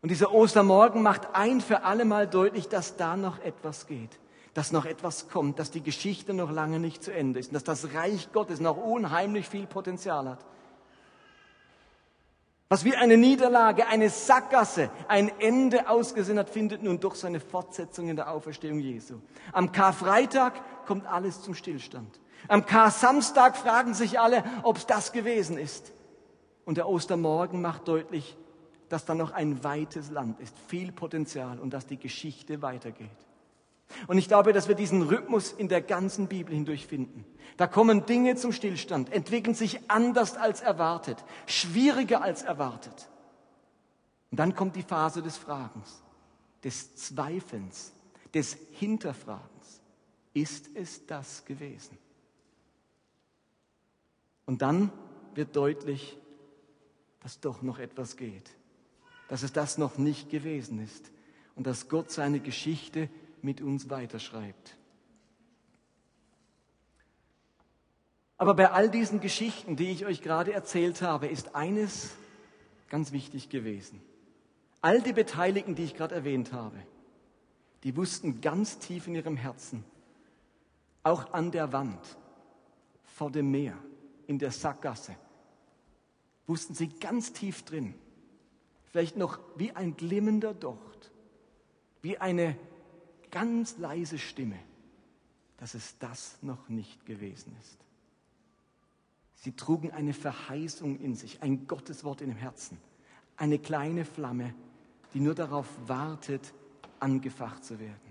Und 0.03 0.09
dieser 0.09 0.33
Ostermorgen 0.33 1.03
macht 1.03 1.35
ein 1.35 1.61
für 1.61 1.83
alle 1.83 2.05
Mal 2.05 2.26
deutlich, 2.26 2.68
dass 2.68 2.96
da 2.96 3.16
noch 3.16 3.38
etwas 3.40 3.87
geht, 3.87 4.18
dass 4.55 4.72
noch 4.72 4.87
etwas 4.87 5.29
kommt, 5.29 5.59
dass 5.59 5.70
die 5.70 5.83
Geschichte 5.83 6.33
noch 6.33 6.50
lange 6.50 6.81
nicht 6.81 7.05
zu 7.05 7.12
Ende 7.12 7.38
ist 7.40 7.48
und 7.48 7.55
dass 7.55 7.64
das 7.64 7.94
Reich 7.94 8.33
Gottes 8.33 8.61
noch 8.61 8.79
unheimlich 8.79 9.48
viel 9.48 9.66
Potenzial 9.66 10.29
hat. 10.29 10.44
Was 12.70 12.85
wie 12.85 12.94
eine 12.94 13.16
Niederlage, 13.16 13.88
eine 13.88 14.09
Sackgasse, 14.11 14.90
ein 15.09 15.29
Ende 15.40 15.88
ausgesehen 15.88 16.38
hat, 16.38 16.48
findet 16.48 16.85
nun 16.85 17.00
durch 17.00 17.16
seine 17.16 17.40
Fortsetzung 17.40 18.09
in 18.09 18.14
der 18.14 18.31
Auferstehung 18.31 18.79
Jesu. 18.79 19.16
Am 19.53 19.72
Karfreitag 19.72 20.87
kommt 20.87 21.05
alles 21.05 21.42
zum 21.42 21.55
Stillstand. 21.55 22.20
Am 22.46 22.64
Kar-Samstag 22.64 23.57
fragen 23.57 23.92
sich 23.92 24.20
alle, 24.20 24.44
ob 24.62 24.76
es 24.76 24.87
das 24.87 25.11
gewesen 25.12 25.59
ist. 25.59 25.92
Und 26.64 26.77
der 26.77 26.88
Ostermorgen 26.88 27.61
macht 27.61 27.88
deutlich, 27.88 28.37
dass 28.88 29.05
da 29.05 29.14
noch 29.14 29.33
ein 29.33 29.62
weites 29.64 30.11
Land 30.11 30.40
ist, 30.40 30.55
viel 30.66 30.92
Potenzial 30.92 31.59
und 31.59 31.70
dass 31.73 31.87
die 31.87 31.96
Geschichte 31.96 32.61
weitergeht. 32.61 33.09
Und 34.07 34.18
ich 34.18 34.29
glaube, 34.29 34.53
dass 34.53 34.68
wir 34.68 34.75
diesen 34.75 35.03
Rhythmus 35.03 35.53
in 35.53 35.68
der 35.68 35.81
ganzen 35.81 36.29
Bibel 36.29 36.55
hindurch 36.55 36.87
finden. 36.87 37.25
Da 37.57 37.66
kommen 37.66 38.07
Dinge 38.07 38.37
zum 38.37 38.53
Stillstand, 38.53 39.12
entwickeln 39.12 39.55
sich 39.55 39.90
anders 39.90 40.37
als 40.37 40.61
erwartet, 40.61 41.25
schwieriger 41.46 42.23
als 42.23 42.42
erwartet. 42.42 43.09
Und 44.31 44.38
dann 44.38 44.55
kommt 44.55 44.77
die 44.77 44.83
Phase 44.83 45.23
des 45.23 45.37
Fragens, 45.37 46.03
des 46.62 46.94
Zweifelns, 46.96 47.92
des 48.33 48.57
Hinterfragens. 48.73 49.81
Ist 50.33 50.70
es 50.75 51.07
das 51.07 51.44
gewesen? 51.44 51.99
Und 54.46 54.62
dann 54.62 54.92
wird 55.35 55.57
deutlich, 55.57 56.16
dass 57.20 57.40
doch 57.40 57.62
noch 57.62 57.78
etwas 57.78 58.16
geht, 58.16 58.50
dass 59.28 59.42
es 59.42 59.52
das 59.52 59.78
noch 59.78 59.98
nicht 59.98 60.30
gewesen 60.30 60.83
ist 60.83 61.11
und 61.54 61.66
dass 61.66 61.88
Gott 61.88 62.11
seine 62.11 62.40
Geschichte 62.40 63.09
mit 63.42 63.61
uns 63.61 63.90
weiterschreibt. 63.90 64.76
Aber 68.38 68.54
bei 68.54 68.70
all 68.70 68.90
diesen 68.90 69.20
Geschichten, 69.20 69.76
die 69.76 69.90
ich 69.90 70.06
euch 70.06 70.22
gerade 70.22 70.52
erzählt 70.54 71.02
habe, 71.02 71.26
ist 71.26 71.54
eines 71.54 72.11
ganz 72.88 73.12
wichtig 73.12 73.50
gewesen. 73.50 74.00
All 74.80 75.02
die 75.02 75.12
Beteiligten, 75.12 75.74
die 75.74 75.85
ich 75.85 75.94
gerade 75.94 76.14
erwähnt 76.14 76.52
habe, 76.52 76.78
die 77.85 77.96
wussten 77.96 78.40
ganz 78.40 78.78
tief 78.78 79.06
in 79.06 79.14
ihrem 79.14 79.37
Herzen, 79.37 79.85
auch 81.02 81.35
an 81.35 81.50
der 81.50 81.72
Wand, 81.72 82.00
vor 83.04 83.30
dem 83.30 83.50
Meer, 83.50 83.76
in 84.26 84.38
der 84.38 84.52
Sackgasse, 84.52 85.16
wussten 86.51 86.75
sie 86.75 86.89
ganz 86.89 87.33
tief 87.33 87.63
drin, 87.63 87.95
vielleicht 88.91 89.17
noch 89.17 89.39
wie 89.55 89.71
ein 89.71 89.97
glimmender 89.97 90.53
Docht, 90.53 91.13
wie 92.03 92.19
eine 92.19 92.57
ganz 93.31 93.79
leise 93.79 94.19
Stimme, 94.19 94.59
dass 95.59 95.75
es 95.75 95.97
das 95.99 96.39
noch 96.43 96.69
nicht 96.69 97.07
gewesen 97.07 97.57
ist. 97.61 97.79
Sie 99.37 99.53
trugen 99.53 99.93
eine 99.93 100.13
Verheißung 100.13 100.99
in 100.99 101.15
sich, 101.15 101.41
ein 101.41 101.69
Gotteswort 101.69 102.21
in 102.21 102.31
dem 102.31 102.37
Herzen, 102.37 102.79
eine 103.37 103.61
kleine 103.61 104.05
Flamme, 104.05 104.53
die 105.15 105.21
nur 105.21 105.37
darauf 105.37 105.69
wartet, 105.87 106.53
angefacht 106.99 107.65
zu 107.65 107.79
werden. 107.79 108.11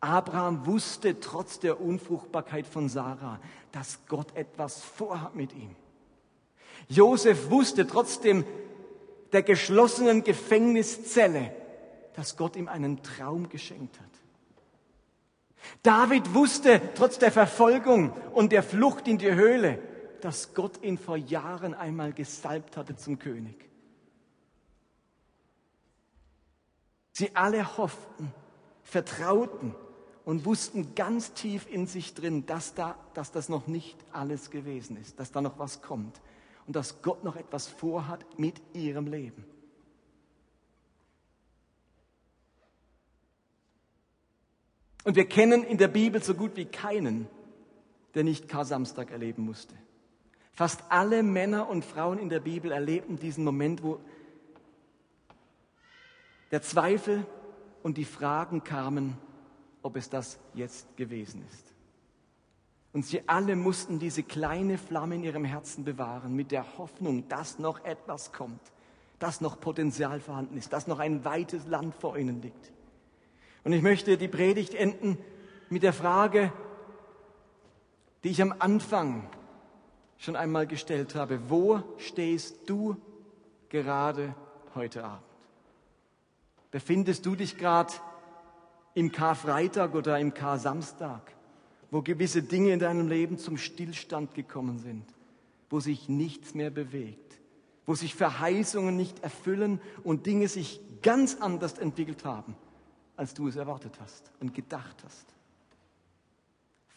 Abraham 0.00 0.66
wusste 0.66 1.20
trotz 1.20 1.58
der 1.58 1.80
Unfruchtbarkeit 1.80 2.66
von 2.66 2.90
Sarah, 2.90 3.40
dass 3.72 4.04
Gott 4.06 4.36
etwas 4.36 4.82
vorhat 4.82 5.34
mit 5.34 5.54
ihm. 5.54 5.74
Josef 6.88 7.50
wusste 7.50 7.86
trotzdem 7.86 8.44
der 9.32 9.42
geschlossenen 9.42 10.24
Gefängniszelle, 10.24 11.54
dass 12.14 12.36
Gott 12.36 12.56
ihm 12.56 12.68
einen 12.68 13.02
Traum 13.02 13.48
geschenkt 13.48 13.98
hat. 13.98 14.06
David 15.82 16.34
wusste 16.34 16.80
trotz 16.94 17.18
der 17.18 17.30
Verfolgung 17.30 18.12
und 18.32 18.52
der 18.52 18.62
Flucht 18.62 19.06
in 19.08 19.18
die 19.18 19.32
Höhle, 19.32 19.78
dass 20.20 20.54
Gott 20.54 20.82
ihn 20.82 20.98
vor 20.98 21.16
Jahren 21.16 21.74
einmal 21.74 22.12
gesalbt 22.12 22.76
hatte 22.76 22.96
zum 22.96 23.18
König. 23.18 23.68
Sie 27.12 27.34
alle 27.36 27.76
hofften, 27.76 28.32
vertrauten 28.82 29.74
und 30.24 30.44
wussten 30.44 30.94
ganz 30.94 31.32
tief 31.32 31.66
in 31.70 31.86
sich 31.86 32.14
drin, 32.14 32.46
dass, 32.46 32.74
da, 32.74 32.96
dass 33.14 33.30
das 33.30 33.48
noch 33.48 33.66
nicht 33.66 33.96
alles 34.12 34.50
gewesen 34.50 34.96
ist, 34.96 35.20
dass 35.20 35.30
da 35.30 35.40
noch 35.40 35.58
was 35.58 35.82
kommt 35.82 36.20
und 36.70 36.76
dass 36.76 37.02
Gott 37.02 37.24
noch 37.24 37.34
etwas 37.34 37.66
vorhat 37.66 38.38
mit 38.38 38.62
ihrem 38.74 39.08
Leben. 39.08 39.44
Und 45.02 45.16
wir 45.16 45.24
kennen 45.24 45.64
in 45.64 45.78
der 45.78 45.88
Bibel 45.88 46.22
so 46.22 46.32
gut 46.32 46.54
wie 46.54 46.66
keinen, 46.66 47.26
der 48.14 48.22
nicht 48.22 48.46
Kar-Samstag 48.46 49.10
erleben 49.10 49.44
musste. 49.44 49.74
Fast 50.52 50.84
alle 50.90 51.24
Männer 51.24 51.68
und 51.68 51.84
Frauen 51.84 52.20
in 52.20 52.28
der 52.28 52.38
Bibel 52.38 52.70
erlebten 52.70 53.16
diesen 53.16 53.42
Moment, 53.42 53.82
wo 53.82 53.98
der 56.52 56.62
Zweifel 56.62 57.26
und 57.82 57.96
die 57.96 58.04
Fragen 58.04 58.62
kamen, 58.62 59.18
ob 59.82 59.96
es 59.96 60.08
das 60.08 60.38
jetzt 60.54 60.96
gewesen 60.96 61.44
ist. 61.50 61.69
Und 62.92 63.06
sie 63.06 63.28
alle 63.28 63.54
mussten 63.54 63.98
diese 63.98 64.22
kleine 64.22 64.76
Flamme 64.76 65.14
in 65.14 65.22
ihrem 65.22 65.44
Herzen 65.44 65.84
bewahren, 65.84 66.34
mit 66.34 66.50
der 66.50 66.78
Hoffnung, 66.78 67.28
dass 67.28 67.58
noch 67.58 67.84
etwas 67.84 68.32
kommt, 68.32 68.60
dass 69.18 69.40
noch 69.40 69.60
Potenzial 69.60 70.20
vorhanden 70.20 70.56
ist, 70.56 70.72
dass 70.72 70.86
noch 70.86 70.98
ein 70.98 71.24
weites 71.24 71.66
Land 71.66 71.94
vor 71.94 72.16
ihnen 72.16 72.42
liegt. 72.42 72.72
Und 73.62 73.72
ich 73.72 73.82
möchte 73.82 74.16
die 74.16 74.28
Predigt 74.28 74.74
enden 74.74 75.18
mit 75.68 75.82
der 75.82 75.92
Frage, 75.92 76.52
die 78.24 78.30
ich 78.30 78.42
am 78.42 78.54
Anfang 78.58 79.28
schon 80.18 80.36
einmal 80.36 80.66
gestellt 80.66 81.14
habe. 81.14 81.48
Wo 81.48 81.82
stehst 81.98 82.68
du 82.68 82.96
gerade 83.68 84.34
heute 84.74 85.04
Abend? 85.04 85.22
Befindest 86.70 87.24
du 87.26 87.34
dich 87.36 87.56
gerade 87.56 87.92
im 88.94 89.12
Karfreitag 89.12 89.94
oder 89.94 90.18
im 90.18 90.34
Kar-Samstag, 90.34 91.32
wo 91.90 92.02
gewisse 92.02 92.42
Dinge 92.42 92.72
in 92.72 92.78
deinem 92.78 93.08
Leben 93.08 93.38
zum 93.38 93.56
Stillstand 93.56 94.34
gekommen 94.34 94.78
sind, 94.78 95.04
wo 95.68 95.80
sich 95.80 96.08
nichts 96.08 96.54
mehr 96.54 96.70
bewegt, 96.70 97.40
wo 97.86 97.94
sich 97.94 98.14
Verheißungen 98.14 98.96
nicht 98.96 99.20
erfüllen 99.20 99.80
und 100.04 100.26
Dinge 100.26 100.48
sich 100.48 100.80
ganz 101.02 101.36
anders 101.40 101.78
entwickelt 101.78 102.24
haben, 102.24 102.54
als 103.16 103.34
du 103.34 103.48
es 103.48 103.56
erwartet 103.56 103.98
hast 104.00 104.30
und 104.40 104.54
gedacht 104.54 104.96
hast. 105.04 105.26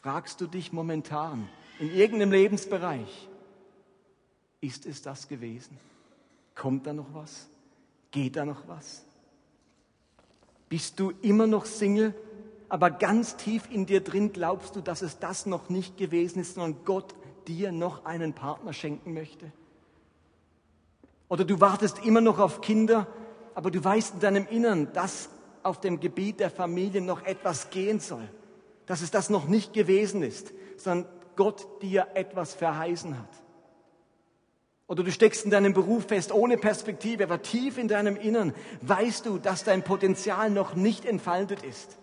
Fragst 0.01 0.41
du 0.41 0.47
dich 0.47 0.73
momentan 0.73 1.47
in 1.79 1.93
irgendeinem 1.93 2.31
Lebensbereich, 2.31 3.29
ist 4.61 4.85
es 4.85 5.01
das 5.01 5.27
gewesen? 5.27 5.77
Kommt 6.55 6.85
da 6.85 6.93
noch 6.93 7.13
was? 7.13 7.47
Geht 8.11 8.35
da 8.35 8.45
noch 8.45 8.67
was? 8.67 9.03
Bist 10.69 10.99
du 10.99 11.11
immer 11.21 11.47
noch 11.47 11.65
Single, 11.65 12.13
aber 12.73 12.89
ganz 12.89 13.35
tief 13.35 13.69
in 13.69 13.85
dir 13.85 14.01
drin 14.01 14.33
glaubst 14.33 14.75
du, 14.75 14.81
dass 14.81 15.03
es 15.03 15.19
das 15.19 15.45
noch 15.45 15.69
nicht 15.69 15.95
gewesen 15.95 16.39
ist, 16.39 16.55
sondern 16.55 16.83
Gott 16.85 17.13
dir 17.47 17.71
noch 17.71 18.03
einen 18.03 18.33
Partner 18.33 18.73
schenken 18.73 19.13
möchte? 19.13 19.51
Oder 21.29 21.45
du 21.45 21.61
wartest 21.61 22.03
immer 22.03 22.19
noch 22.19 22.39
auf 22.39 22.61
Kinder, 22.61 23.05
aber 23.53 23.69
du 23.69 23.83
weißt 23.83 24.15
in 24.15 24.19
deinem 24.21 24.47
Innern, 24.47 24.91
dass 24.91 25.29
auf 25.61 25.81
dem 25.81 25.99
Gebiet 25.99 26.39
der 26.39 26.49
Familie 26.49 26.99
noch 26.99 27.23
etwas 27.27 27.69
gehen 27.69 27.99
soll, 27.99 28.27
dass 28.87 29.03
es 29.03 29.11
das 29.11 29.29
noch 29.29 29.47
nicht 29.47 29.73
gewesen 29.73 30.23
ist, 30.23 30.51
sondern 30.77 31.07
Gott 31.35 31.67
dir 31.83 32.07
etwas 32.15 32.55
verheißen 32.55 33.19
hat. 33.19 33.29
Oder 34.87 35.03
du 35.03 35.11
steckst 35.11 35.45
in 35.45 35.51
deinem 35.51 35.73
Beruf 35.73 36.07
fest, 36.07 36.31
ohne 36.31 36.57
Perspektive, 36.57 37.25
aber 37.25 37.39
tief 37.43 37.77
in 37.77 37.87
deinem 37.87 38.15
Innern 38.15 38.51
weißt 38.81 39.27
du, 39.27 39.37
dass 39.37 39.63
dein 39.63 39.83
Potenzial 39.83 40.49
noch 40.49 40.73
nicht 40.73 41.05
entfaltet 41.05 41.61
ist 41.61 41.99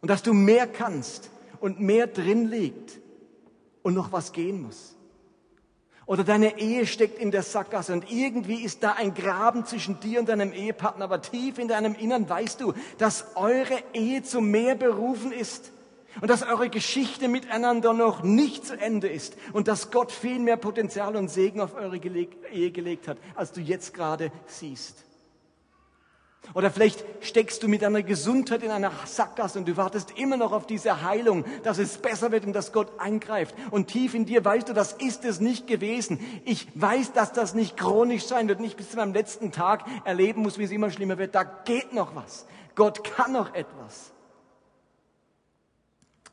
und 0.00 0.08
dass 0.08 0.22
du 0.22 0.32
mehr 0.32 0.66
kannst 0.66 1.30
und 1.60 1.80
mehr 1.80 2.06
drin 2.06 2.48
liegt 2.48 2.98
und 3.82 3.94
noch 3.94 4.12
was 4.12 4.32
gehen 4.32 4.62
muss. 4.62 4.94
Oder 6.06 6.24
deine 6.24 6.58
Ehe 6.58 6.86
steckt 6.86 7.18
in 7.18 7.30
der 7.30 7.42
Sackgasse 7.42 7.92
und 7.92 8.10
irgendwie 8.10 8.62
ist 8.62 8.82
da 8.82 8.92
ein 8.92 9.12
Graben 9.12 9.66
zwischen 9.66 10.00
dir 10.00 10.20
und 10.20 10.28
deinem 10.30 10.54
Ehepartner, 10.54 11.04
aber 11.04 11.20
tief 11.20 11.58
in 11.58 11.68
deinem 11.68 11.94
Innern 11.94 12.26
weißt 12.26 12.62
du, 12.62 12.72
dass 12.96 13.26
eure 13.34 13.78
Ehe 13.92 14.22
zu 14.22 14.40
mehr 14.40 14.74
berufen 14.74 15.32
ist 15.32 15.70
und 16.22 16.30
dass 16.30 16.42
eure 16.42 16.70
Geschichte 16.70 17.28
miteinander 17.28 17.92
noch 17.92 18.22
nicht 18.22 18.66
zu 18.66 18.80
Ende 18.80 19.08
ist 19.08 19.36
und 19.52 19.68
dass 19.68 19.90
Gott 19.90 20.10
viel 20.10 20.38
mehr 20.38 20.56
Potenzial 20.56 21.14
und 21.14 21.28
Segen 21.28 21.60
auf 21.60 21.74
eure 21.74 21.98
Ehe 21.98 22.70
gelegt 22.70 23.06
hat, 23.06 23.18
als 23.34 23.52
du 23.52 23.60
jetzt 23.60 23.92
gerade 23.92 24.32
siehst. 24.46 25.04
Oder 26.54 26.70
vielleicht 26.70 27.04
steckst 27.20 27.62
du 27.62 27.68
mit 27.68 27.82
deiner 27.82 28.02
Gesundheit 28.02 28.62
in 28.62 28.70
einer 28.70 28.90
Sackgasse 29.04 29.58
und 29.58 29.68
du 29.68 29.76
wartest 29.76 30.18
immer 30.18 30.36
noch 30.36 30.52
auf 30.52 30.66
diese 30.66 31.02
Heilung, 31.02 31.44
dass 31.62 31.78
es 31.78 31.98
besser 31.98 32.32
wird 32.32 32.46
und 32.46 32.54
dass 32.54 32.72
Gott 32.72 32.88
eingreift. 32.98 33.54
Und 33.70 33.88
tief 33.88 34.14
in 34.14 34.24
dir 34.24 34.44
weißt 34.44 34.68
du, 34.68 34.72
das 34.72 34.94
ist 34.94 35.24
es 35.24 35.40
nicht 35.40 35.66
gewesen. 35.66 36.18
Ich 36.44 36.66
weiß, 36.74 37.12
dass 37.12 37.32
das 37.32 37.54
nicht 37.54 37.76
chronisch 37.76 38.24
sein 38.24 38.48
wird, 38.48 38.60
nicht 38.60 38.76
bis 38.76 38.90
zu 38.90 38.96
meinem 38.96 39.12
letzten 39.12 39.52
Tag 39.52 39.84
erleben 40.04 40.42
muss, 40.42 40.58
wie 40.58 40.64
es 40.64 40.70
immer 40.70 40.90
schlimmer 40.90 41.18
wird. 41.18 41.34
Da 41.34 41.44
geht 41.44 41.92
noch 41.92 42.14
was. 42.14 42.46
Gott 42.74 43.04
kann 43.04 43.32
noch 43.32 43.54
etwas. 43.54 44.12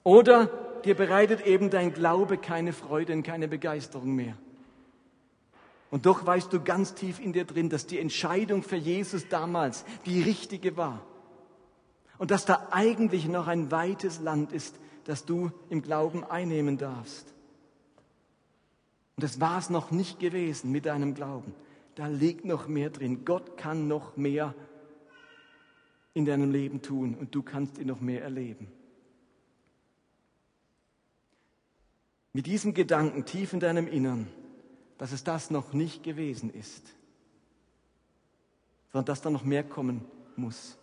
Oder 0.04 0.48
dir 0.86 0.96
bereitet 0.96 1.46
eben 1.46 1.70
dein 1.70 1.94
Glaube 1.94 2.38
keine 2.38 2.72
Freude 2.72 3.14
und 3.14 3.24
keine 3.24 3.48
Begeisterung 3.48 4.16
mehr. 4.16 4.38
Und 5.96 6.06
doch 6.06 6.26
weißt 6.26 6.52
du 6.52 6.60
ganz 6.60 6.94
tief 6.94 7.22
in 7.22 7.32
dir 7.32 7.46
drin, 7.46 7.70
dass 7.70 7.88
die 7.88 8.00
Entscheidung 8.00 8.64
für 8.64 8.76
Jesus 8.76 9.30
damals 9.30 9.86
die 10.06 10.22
richtige 10.22 10.76
war. 10.76 11.02
Und 12.18 12.32
dass 12.32 12.44
da 12.44 12.68
eigentlich 12.72 13.30
noch 13.30 13.48
ein 13.48 13.72
weites 13.72 14.20
Land 14.20 14.52
ist, 14.52 14.76
das 15.06 15.24
du 15.24 15.54
im 15.70 15.82
Glauben 15.82 16.26
einnehmen 16.26 16.78
darfst. 16.78 17.34
Und 19.16 19.24
das 19.24 19.40
war 19.40 19.58
es 19.58 19.70
noch 19.70 19.90
nicht 19.90 20.20
gewesen 20.20 20.70
mit 20.70 20.86
deinem 20.86 21.14
Glauben. 21.14 21.54
Da 21.96 22.08
liegt 22.08 22.44
noch 22.44 22.68
mehr 22.68 22.90
drin. 22.90 23.24
Gott 23.24 23.56
kann 23.56 23.88
noch 23.88 24.18
mehr 24.18 24.54
in 26.14 26.26
deinem 26.26 26.52
Leben 26.52 26.82
tun 26.82 27.16
und 27.16 27.34
du 27.34 27.42
kannst 27.42 27.78
ihn 27.78 27.88
noch 27.88 28.02
mehr 28.02 28.22
erleben. 28.22 28.68
mit 32.34 32.48
diesem 32.48 32.74
Gedanken 32.74 33.24
tief 33.24 33.54
in 33.54 33.62
deinem 33.62 33.88
Innern, 33.88 34.28
dass 34.98 35.12
es 35.12 35.24
das 35.24 35.52
noch 35.52 35.74
nicht 35.74 36.04
gewesen 36.04 36.50
ist, 36.54 36.94
sondern 38.92 39.06
dass 39.06 39.22
da 39.22 39.30
noch 39.30 39.44
mehr 39.44 39.64
kommen 39.64 40.06
muss, 40.36 40.78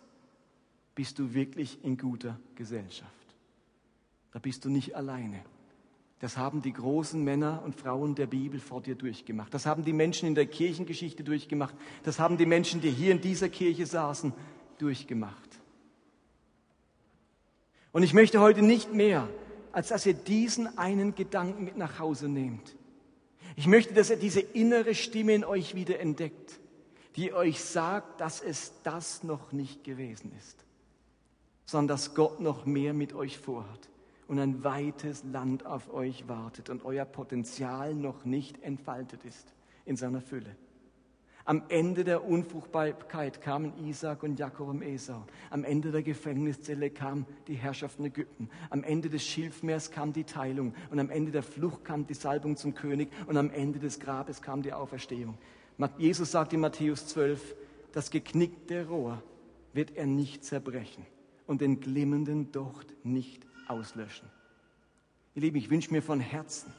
bist 0.95 1.17
du 1.19 1.33
wirklich 1.33 1.83
in 1.83 1.97
guter 1.97 2.39
Gesellschaft. 2.55 3.11
Da 4.31 4.39
bist 4.39 4.65
du 4.65 4.69
nicht 4.69 4.95
alleine. 4.95 5.43
Das 6.19 6.37
haben 6.37 6.61
die 6.61 6.73
großen 6.73 7.21
Männer 7.23 7.61
und 7.65 7.75
Frauen 7.75 8.15
der 8.15 8.27
Bibel 8.27 8.59
vor 8.59 8.81
dir 8.81 8.95
durchgemacht. 8.95 9.53
Das 9.53 9.65
haben 9.65 9.83
die 9.83 9.93
Menschen 9.93 10.27
in 10.27 10.35
der 10.35 10.45
Kirchengeschichte 10.45 11.23
durchgemacht. 11.23 11.75
Das 12.03 12.19
haben 12.19 12.37
die 12.37 12.45
Menschen, 12.45 12.81
die 12.81 12.91
hier 12.91 13.11
in 13.11 13.21
dieser 13.21 13.49
Kirche 13.49 13.85
saßen, 13.85 14.31
durchgemacht. 14.77 15.49
Und 17.91 18.03
ich 18.03 18.13
möchte 18.13 18.39
heute 18.39 18.61
nicht 18.61 18.93
mehr 18.93 19.27
als 19.73 19.87
dass 19.87 20.05
ihr 20.05 20.13
diesen 20.13 20.77
einen 20.77 21.15
Gedanken 21.15 21.65
mit 21.65 21.77
nach 21.77 21.99
Hause 21.99 22.29
nehmt. 22.29 22.75
Ich 23.55 23.67
möchte, 23.67 23.93
dass 23.93 24.09
ihr 24.09 24.17
diese 24.17 24.39
innere 24.39 24.95
Stimme 24.95 25.33
in 25.35 25.45
euch 25.45 25.75
wieder 25.75 25.99
entdeckt, 25.99 26.59
die 27.15 27.33
euch 27.33 27.59
sagt, 27.59 28.19
dass 28.21 28.41
es 28.41 28.73
das 28.83 29.23
noch 29.23 29.51
nicht 29.51 29.83
gewesen 29.83 30.31
ist, 30.37 30.65
sondern 31.65 31.95
dass 31.95 32.15
Gott 32.15 32.39
noch 32.39 32.65
mehr 32.65 32.93
mit 32.93 33.13
euch 33.13 33.37
vorhat 33.37 33.89
und 34.27 34.39
ein 34.39 34.63
weites 34.63 35.23
Land 35.23 35.65
auf 35.65 35.93
euch 35.93 36.27
wartet 36.27 36.69
und 36.69 36.85
euer 36.85 37.05
Potenzial 37.05 37.93
noch 37.93 38.25
nicht 38.25 38.63
entfaltet 38.63 39.25
ist 39.25 39.53
in 39.85 39.95
seiner 39.95 40.21
Fülle. 40.21 40.55
Am 41.45 41.63
Ende 41.67 42.05
der 42.05 42.23
Unfruchtbarkeit 42.23 43.41
kamen 43.41 43.73
Isaac 43.85 44.23
und 44.23 44.39
Jakob 44.39 44.69
und 44.69 44.81
Esau. 44.81 45.25
Am 45.49 45.65
Ende 45.65 45.91
der 45.91 46.01
Gefängniszelle 46.01 46.89
kam 46.89 47.25
die 47.47 47.55
Herrschaft 47.55 47.99
in 47.99 48.05
Ägypten. 48.05 48.49
Am 48.69 48.83
Ende 48.83 49.09
des 49.09 49.25
Schilfmeers 49.25 49.91
kam 49.91 50.13
die 50.13 50.23
Teilung. 50.23 50.73
Und 50.89 50.99
am 50.99 51.09
Ende 51.09 51.31
der 51.31 51.43
Flucht 51.43 51.83
kam 51.83 52.07
die 52.07 52.13
Salbung 52.13 52.55
zum 52.55 52.73
König. 52.73 53.09
Und 53.27 53.35
am 53.35 53.49
Ende 53.49 53.79
des 53.79 53.99
Grabes 53.99 54.41
kam 54.41 54.61
die 54.61 54.71
Auferstehung. 54.71 55.37
Jesus 55.97 56.31
sagt 56.31 56.53
in 56.53 56.61
Matthäus 56.61 57.07
12, 57.07 57.55
das 57.91 58.09
geknickte 58.09 58.87
Rohr 58.87 59.21
wird 59.73 59.97
er 59.97 60.05
nicht 60.05 60.45
zerbrechen 60.45 61.05
und 61.45 61.59
den 61.59 61.81
glimmenden 61.81 62.53
Docht 62.53 62.87
nicht 63.03 63.45
auslöschen. 63.67 64.29
Ihr 65.35 65.41
Lieben, 65.41 65.57
ich 65.57 65.69
wünsche 65.69 65.91
mir 65.91 66.01
von 66.01 66.19
Herzen, 66.19 66.71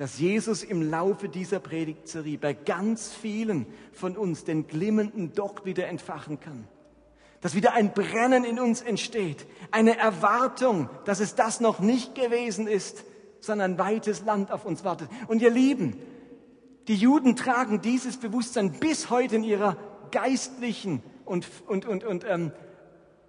dass 0.00 0.18
Jesus 0.18 0.62
im 0.62 0.80
Laufe 0.80 1.28
dieser 1.28 1.60
Predigtserie 1.60 2.38
bei 2.38 2.54
ganz 2.54 3.12
vielen 3.12 3.66
von 3.92 4.16
uns 4.16 4.44
den 4.44 4.66
glimmenden 4.66 5.34
Docht 5.34 5.66
wieder 5.66 5.88
entfachen 5.88 6.40
kann. 6.40 6.66
Dass 7.42 7.54
wieder 7.54 7.74
ein 7.74 7.92
Brennen 7.92 8.44
in 8.44 8.58
uns 8.58 8.80
entsteht, 8.80 9.46
eine 9.70 9.98
Erwartung, 9.98 10.88
dass 11.04 11.20
es 11.20 11.34
das 11.34 11.60
noch 11.60 11.80
nicht 11.80 12.14
gewesen 12.14 12.66
ist, 12.66 13.04
sondern 13.40 13.72
ein 13.72 13.78
weites 13.78 14.24
Land 14.24 14.50
auf 14.52 14.64
uns 14.64 14.84
wartet. 14.84 15.10
Und 15.28 15.42
ihr 15.42 15.50
Lieben, 15.50 15.98
die 16.88 16.96
Juden 16.96 17.36
tragen 17.36 17.82
dieses 17.82 18.16
Bewusstsein 18.16 18.72
bis 18.72 19.10
heute 19.10 19.36
in 19.36 19.44
ihrer 19.44 19.76
geistlichen 20.12 21.02
und, 21.26 21.46
und, 21.66 21.84
und, 21.84 22.04
und, 22.04 22.24
ähm, 22.26 22.52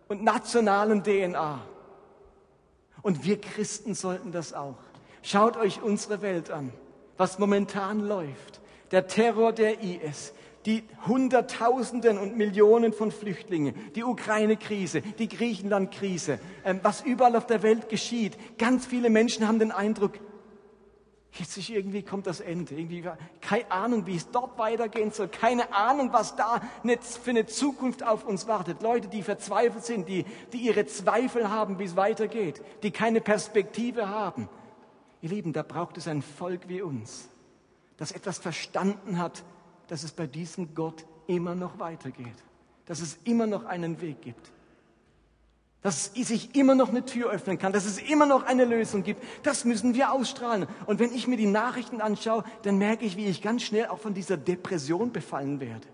und 0.08 0.24
nationalen 0.24 1.04
DNA. 1.04 1.68
Und 3.02 3.26
wir 3.26 3.42
Christen 3.42 3.94
sollten 3.94 4.32
das 4.32 4.54
auch. 4.54 4.78
Schaut 5.24 5.58
euch 5.58 5.82
unsere 5.82 6.22
Welt 6.22 6.52
an, 6.52 6.72
was 7.18 7.40
momentan 7.40 8.00
läuft. 8.00 8.62
Der 8.92 9.08
Terror 9.08 9.54
der 9.54 9.82
IS, 9.82 10.34
die 10.66 10.84
Hunderttausenden 11.08 12.18
und 12.18 12.38
Millionen 12.38 12.94
von 12.94 13.12
Flüchtlingen, 13.12 13.76
die 13.96 14.04
Ukraine-Krise, 14.04 15.02
die 15.02 15.28
Griechenland-Krise, 15.28 16.40
ähm, 16.66 16.80
was 16.84 17.02
überall 17.02 17.36
auf 17.36 17.48
der 17.48 17.64
Welt 17.64 17.90
geschieht. 17.90 18.38
Ganz 18.58 18.86
viele 18.86 19.10
Menschen 19.10 19.48
haben 19.48 19.60
den 19.60 19.72
Eindruck, 19.72 20.14
jetzt 21.34 21.58
ist 21.58 21.70
irgendwie 21.70 22.04
kommt 22.04 22.28
das 22.28 22.42
Ende. 22.42 22.76
Irgendwie, 22.76 23.04
keine 23.40 23.72
Ahnung, 23.72 24.06
wie 24.06 24.16
es 24.16 24.30
dort 24.30 24.58
weitergehen 24.58 25.12
soll. 25.12 25.30
Keine 25.30 25.74
Ahnung, 25.74 26.12
was 26.12 26.36
da 26.36 26.62
für 27.24 27.30
eine 27.30 27.46
Zukunft 27.46 28.06
auf 28.06 28.26
uns 28.26 28.48
wartet. 28.48 28.82
Leute, 28.82 29.08
die 29.08 29.24
verzweifelt 29.24 29.86
sind, 29.86 30.10
die, 30.10 30.26
die 30.52 30.58
ihre 30.58 30.86
Zweifel 30.86 31.50
haben, 31.50 31.80
wie 31.80 31.86
es 31.86 31.95
weitergeht, 31.95 32.62
die 32.84 32.91
keine 32.91 33.22
Perspektive 33.22 34.10
haben. 34.10 34.50
Ihr 35.22 35.30
Lieben, 35.30 35.53
da 35.53 35.63
braucht 35.63 35.97
es 35.97 36.07
ein 36.07 36.22
Volk 36.22 36.67
wie 36.67 36.82
uns, 36.82 37.30
das 37.97 38.11
etwas 38.11 38.39
verstanden 38.39 39.17
hat, 39.17 39.43
dass 39.88 40.03
es 40.03 40.11
bei 40.11 40.26
diesem 40.26 40.74
Gott 40.74 41.05
immer 41.28 41.55
noch 41.55 41.80
weitergeht, 41.80 42.43
dass 42.86 43.01
es 43.01 43.19
immer 43.24 43.45
noch 43.45 43.65
einen 43.65 44.01
Weg 44.01 44.22
gibt, 44.22 44.51
dass 45.82 46.05
sich 46.13 46.55
immer 46.55 46.76
noch 46.76 46.89
eine 46.89 47.05
Tür 47.05 47.30
öffnen 47.32 47.57
kann, 47.57 47.74
dass 47.74 47.86
es 47.86 47.97
immer 47.97 48.26
noch 48.26 48.43
eine 48.43 48.65
Lösung 48.65 49.03
gibt. 49.03 49.24
Das 49.43 49.65
müssen 49.65 49.95
wir 49.95 50.11
ausstrahlen. 50.11 50.67
Und 50.86 50.99
wenn 50.99 51.13
ich 51.13 51.28
mir 51.28 51.38
die 51.38 51.47
Nachrichten 51.47 52.01
anschaue, 52.01 52.43
dann 52.61 52.78
merke 52.78 53.03
ich, 53.03 53.17
wie 53.17 53.26
ich 53.26 53.41
ganz 53.41 53.63
schnell 53.63 53.88
auch 53.88 53.97
von 53.97 54.13
dieser 54.13 54.38
Depression 54.38 55.11
befallen 55.11 55.59
werde. 55.59 55.88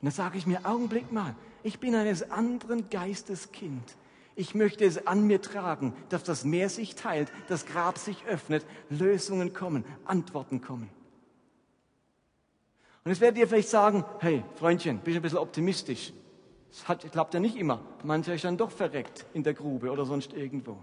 Und 0.00 0.06
dann 0.06 0.12
sage 0.12 0.38
ich 0.38 0.46
mir, 0.46 0.64
Augenblick 0.64 1.10
mal, 1.10 1.34
ich 1.62 1.80
bin 1.80 1.94
eines 1.94 2.30
anderen 2.30 2.88
Geistes 2.90 3.50
Kind. 3.52 3.96
Ich 4.36 4.54
möchte 4.54 4.84
es 4.84 5.06
an 5.06 5.26
mir 5.26 5.42
tragen, 5.42 5.94
dass 6.08 6.24
das 6.24 6.44
Meer 6.44 6.68
sich 6.68 6.94
teilt, 6.94 7.30
das 7.48 7.66
Grab 7.66 7.98
sich 7.98 8.24
öffnet, 8.26 8.64
Lösungen 8.88 9.52
kommen, 9.52 9.84
Antworten 10.04 10.60
kommen. 10.60 10.88
Und 13.04 13.10
jetzt 13.10 13.20
werdet 13.20 13.38
ihr 13.38 13.48
vielleicht 13.48 13.68
sagen, 13.68 14.04
hey, 14.20 14.44
Freundchen, 14.56 14.98
bist 14.98 15.14
du 15.14 15.20
ein 15.20 15.22
bisschen 15.22 15.38
optimistisch. 15.38 16.12
Das 16.70 16.98
klappt 17.10 17.34
ja 17.34 17.40
nicht 17.40 17.56
immer. 17.56 17.80
Mancher 18.04 18.34
ist 18.34 18.44
dann 18.44 18.56
doch 18.56 18.70
verreckt 18.70 19.26
in 19.34 19.42
der 19.42 19.54
Grube 19.54 19.90
oder 19.90 20.04
sonst 20.04 20.32
irgendwo. 20.32 20.78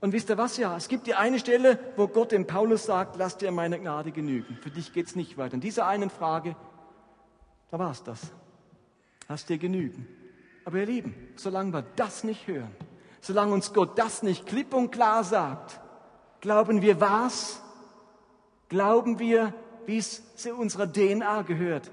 Und 0.00 0.12
wisst 0.12 0.28
ihr 0.30 0.36
was 0.36 0.56
ja? 0.56 0.76
Es 0.76 0.88
gibt 0.88 1.06
die 1.06 1.14
eine 1.14 1.38
Stelle, 1.38 1.78
wo 1.96 2.08
Gott 2.08 2.32
dem 2.32 2.46
Paulus 2.46 2.84
sagt, 2.84 3.16
lass 3.16 3.38
dir 3.38 3.50
meine 3.50 3.78
Gnade 3.78 4.12
genügen. 4.12 4.58
Für 4.60 4.70
dich 4.70 4.92
geht's 4.92 5.16
nicht 5.16 5.38
weiter. 5.38 5.54
In 5.54 5.60
dieser 5.60 5.86
einen 5.86 6.10
Frage, 6.10 6.56
da 7.70 7.78
war's 7.78 8.02
das. 8.02 8.32
Lass 9.28 9.46
dir 9.46 9.58
genügen. 9.58 10.06
Aber 10.66 10.78
ihr 10.78 10.86
Lieben, 10.86 11.14
solange 11.36 11.72
wir 11.72 11.84
das 11.94 12.24
nicht 12.24 12.48
hören, 12.48 12.74
solange 13.20 13.54
uns 13.54 13.72
Gott 13.72 13.96
das 13.96 14.24
nicht 14.24 14.46
klipp 14.46 14.74
und 14.74 14.90
klar 14.90 15.22
sagt, 15.22 15.80
glauben 16.40 16.82
wir 16.82 17.00
was? 17.00 17.62
Glauben 18.68 19.20
wir, 19.20 19.54
wie 19.86 19.98
es 19.98 20.34
zu 20.34 20.56
unserer 20.56 20.92
DNA 20.92 21.42
gehört? 21.42 21.92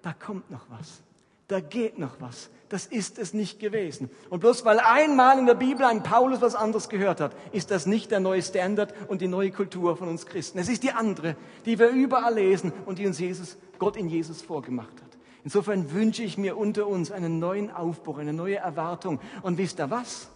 Da 0.00 0.14
kommt 0.14 0.50
noch 0.50 0.64
was. 0.70 1.02
Da 1.48 1.60
geht 1.60 1.98
noch 1.98 2.18
was. 2.18 2.48
Das 2.70 2.86
ist 2.86 3.18
es 3.18 3.34
nicht 3.34 3.60
gewesen. 3.60 4.08
Und 4.30 4.40
bloß 4.40 4.64
weil 4.64 4.80
einmal 4.80 5.38
in 5.38 5.44
der 5.44 5.54
Bibel 5.54 5.84
ein 5.84 6.02
Paulus 6.02 6.40
was 6.40 6.54
anderes 6.54 6.88
gehört 6.88 7.20
hat, 7.20 7.36
ist 7.52 7.70
das 7.70 7.84
nicht 7.84 8.10
der 8.10 8.20
neue 8.20 8.40
Standard 8.42 8.94
und 9.08 9.20
die 9.20 9.28
neue 9.28 9.50
Kultur 9.50 9.98
von 9.98 10.08
uns 10.08 10.24
Christen. 10.24 10.58
Es 10.58 10.70
ist 10.70 10.82
die 10.82 10.92
andere, 10.92 11.36
die 11.66 11.78
wir 11.78 11.90
überall 11.90 12.34
lesen 12.34 12.72
und 12.86 12.98
die 12.98 13.06
uns 13.06 13.18
Jesus, 13.18 13.58
Gott 13.78 13.98
in 13.98 14.08
Jesus 14.08 14.40
vorgemacht 14.40 14.94
hat. 15.02 15.07
Insofern 15.48 15.92
wünsche 15.92 16.22
ich 16.22 16.36
mir 16.36 16.58
unter 16.58 16.86
uns 16.86 17.10
einen 17.10 17.38
neuen 17.38 17.70
Aufbruch, 17.70 18.18
eine 18.18 18.34
neue 18.34 18.56
Erwartung. 18.56 19.18
Und 19.40 19.56
wisst 19.56 19.80
ihr 19.80 19.88
was? 19.88 20.28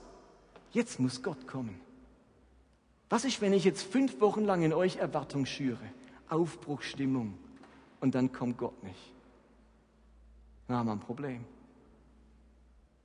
Jetzt 0.70 1.00
muss 1.00 1.22
Gott 1.22 1.46
kommen. 1.46 1.78
Was 3.10 3.26
ist, 3.26 3.42
wenn 3.42 3.52
ich 3.52 3.62
jetzt 3.62 3.82
fünf 3.82 4.22
Wochen 4.22 4.46
lang 4.46 4.62
in 4.62 4.72
euch 4.72 4.96
Erwartung 4.96 5.44
schüre? 5.44 5.84
Aufbruchstimmung. 6.30 7.34
Und 8.00 8.14
dann 8.14 8.32
kommt 8.32 8.56
Gott 8.56 8.82
nicht. 8.82 9.12
Dann 10.66 10.78
haben 10.78 10.86
wir 10.86 10.92
ein 10.92 11.00
Problem. 11.00 11.44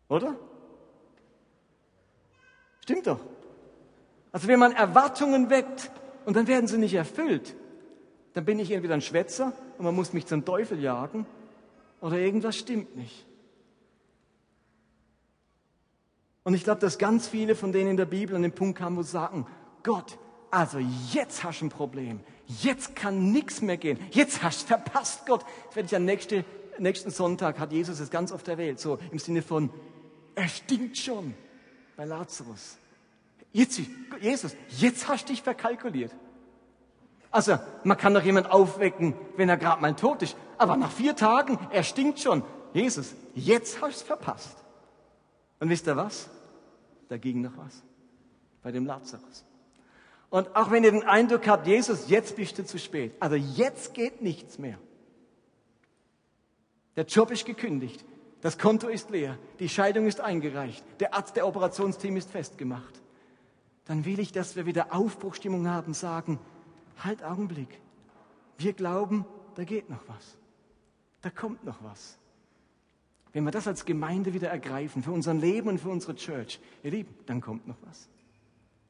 Oder? 0.07 0.37
Stimmt 2.83 3.05
doch. 3.05 3.19
Also 4.31 4.47
wenn 4.47 4.59
man 4.59 4.71
Erwartungen 4.71 5.49
weckt 5.49 5.91
und 6.25 6.37
dann 6.37 6.47
werden 6.47 6.67
sie 6.67 6.77
nicht 6.77 6.93
erfüllt, 6.93 7.53
dann 8.33 8.45
bin 8.45 8.59
ich 8.59 8.71
entweder 8.71 8.93
ein 8.93 9.01
Schwätzer 9.01 9.51
und 9.77 9.83
man 9.83 9.93
muss 9.93 10.13
mich 10.13 10.25
zum 10.25 10.45
Teufel 10.45 10.79
jagen 10.79 11.25
oder 12.01 12.17
irgendwas 12.17 12.57
stimmt 12.57 12.95
nicht. 12.95 13.25
Und 16.43 16.53
ich 16.53 16.63
glaube, 16.63 16.79
dass 16.79 16.97
ganz 16.97 17.27
viele 17.27 17.55
von 17.55 17.71
denen 17.71 17.91
in 17.91 17.97
der 17.97 18.05
Bibel 18.05 18.35
an 18.35 18.41
den 18.41 18.53
Punkt 18.53 18.79
kamen, 18.79 18.95
wo 18.95 19.01
sie 19.01 19.11
sagen, 19.11 19.45
Gott, 19.83 20.17
also 20.49 20.79
jetzt 21.11 21.43
hast 21.43 21.59
du 21.59 21.65
ein 21.65 21.69
Problem. 21.69 22.21
Jetzt 22.45 22.95
kann 22.95 23.31
nichts 23.31 23.61
mehr 23.61 23.77
gehen. 23.77 23.99
Jetzt 24.11 24.43
hast 24.43 24.63
du 24.63 24.67
verpasst, 24.67 25.25
Gott. 25.25 25.43
Das 25.67 25.75
werde 25.75 25.87
ich 25.87 25.95
am 25.95 26.05
nächsten, 26.05 26.45
nächsten 26.77 27.11
Sonntag, 27.11 27.59
hat 27.59 27.73
Jesus 27.73 27.99
es 27.99 28.09
ganz 28.09 28.31
oft 28.31 28.47
erwähnt, 28.47 28.79
so 28.79 28.97
im 29.11 29.19
Sinne 29.19 29.41
von, 29.41 29.69
er 30.35 30.47
stinkt 30.47 30.97
schon 30.97 31.33
bei 31.97 32.05
Lazarus. 32.05 32.77
Jetzt, 33.51 33.81
Jesus, 34.21 34.55
jetzt 34.69 35.07
hast 35.07 35.27
du 35.27 35.33
dich 35.33 35.41
verkalkuliert. 35.41 36.13
Also, 37.31 37.57
man 37.83 37.97
kann 37.97 38.13
doch 38.13 38.23
jemand 38.23 38.51
aufwecken, 38.51 39.13
wenn 39.35 39.49
er 39.49 39.57
gerade 39.57 39.81
mal 39.81 39.95
tot 39.95 40.21
ist. 40.21 40.35
Aber 40.57 40.77
nach 40.77 40.91
vier 40.91 41.15
Tagen, 41.15 41.59
er 41.71 41.83
stinkt 41.83 42.19
schon. 42.19 42.43
Jesus, 42.73 43.15
jetzt 43.35 43.81
hast 43.81 43.81
du 43.81 43.87
es 43.87 44.01
verpasst. 44.01 44.57
Und 45.59 45.69
wisst 45.69 45.87
ihr 45.87 45.97
was? 45.97 46.29
Da 47.09 47.17
ging 47.17 47.41
noch 47.41 47.57
was. 47.57 47.83
Bei 48.63 48.71
dem 48.71 48.85
Lazarus. 48.85 49.45
Und 50.29 50.55
auch 50.55 50.71
wenn 50.71 50.83
ihr 50.83 50.91
den 50.91 51.03
Eindruck 51.03 51.47
habt, 51.47 51.67
Jesus, 51.67 52.09
jetzt 52.09 52.35
bist 52.35 52.57
du 52.57 52.65
zu 52.65 52.77
spät. 52.77 53.15
Also 53.19 53.35
jetzt 53.35 53.93
geht 53.93 54.21
nichts 54.21 54.57
mehr. 54.57 54.77
Der 56.95 57.05
Job 57.05 57.31
ist 57.31 57.45
gekündigt. 57.45 58.03
Das 58.41 58.57
Konto 58.57 58.87
ist 58.87 59.09
leer, 59.09 59.37
die 59.59 59.69
Scheidung 59.69 60.05
ist 60.05 60.21
eingereicht, 60.21 60.83
der 60.99 61.15
Arzt 61.15 61.35
der 61.35 61.47
Operationsteam 61.47 62.17
ist 62.17 62.29
festgemacht. 62.29 63.01
Dann 63.85 64.05
will 64.05 64.19
ich, 64.19 64.31
dass 64.31 64.55
wir 64.55 64.65
wieder 64.65 64.93
Aufbruchstimmung 64.93 65.67
haben, 65.67 65.93
sagen, 65.93 66.39
halt 67.03 67.23
Augenblick, 67.23 67.79
wir 68.57 68.73
glauben, 68.73 69.25
da 69.55 69.63
geht 69.63 69.89
noch 69.89 70.07
was, 70.07 70.37
da 71.21 71.29
kommt 71.29 71.63
noch 71.63 71.83
was. 71.83 72.17
Wenn 73.33 73.43
wir 73.43 73.51
das 73.51 73.67
als 73.67 73.85
Gemeinde 73.85 74.33
wieder 74.33 74.49
ergreifen, 74.49 75.03
für 75.03 75.11
unser 75.11 75.33
Leben 75.33 75.69
und 75.69 75.79
für 75.79 75.89
unsere 75.89 76.15
Church, 76.15 76.59
ihr 76.83 76.91
Lieben, 76.91 77.13
dann 77.25 77.41
kommt 77.41 77.67
noch 77.67 77.77
was, 77.85 78.09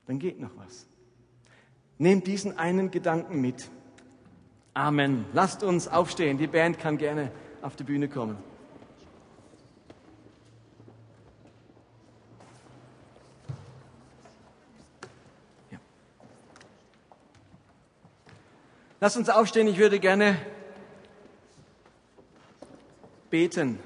dann 0.06 0.20
geht 0.20 0.40
noch 0.40 0.56
was. 0.58 0.88
Nehmt 1.98 2.28
diesen 2.28 2.58
einen 2.58 2.92
Gedanken 2.92 3.42
mit. 3.42 3.70
Amen. 4.74 5.26
Lasst 5.34 5.64
uns 5.64 5.88
aufstehen, 5.88 6.38
die 6.38 6.48
Band 6.48 6.78
kann 6.78 6.98
gerne 6.98 7.32
auf 7.62 7.76
die 7.76 7.84
Bühne 7.84 8.08
kommen. 8.08 8.38
Lass 19.00 19.16
uns 19.16 19.30
aufstehen, 19.30 19.68
ich 19.68 19.78
würde 19.78 20.00
gerne 20.00 20.42
beten. 23.30 23.78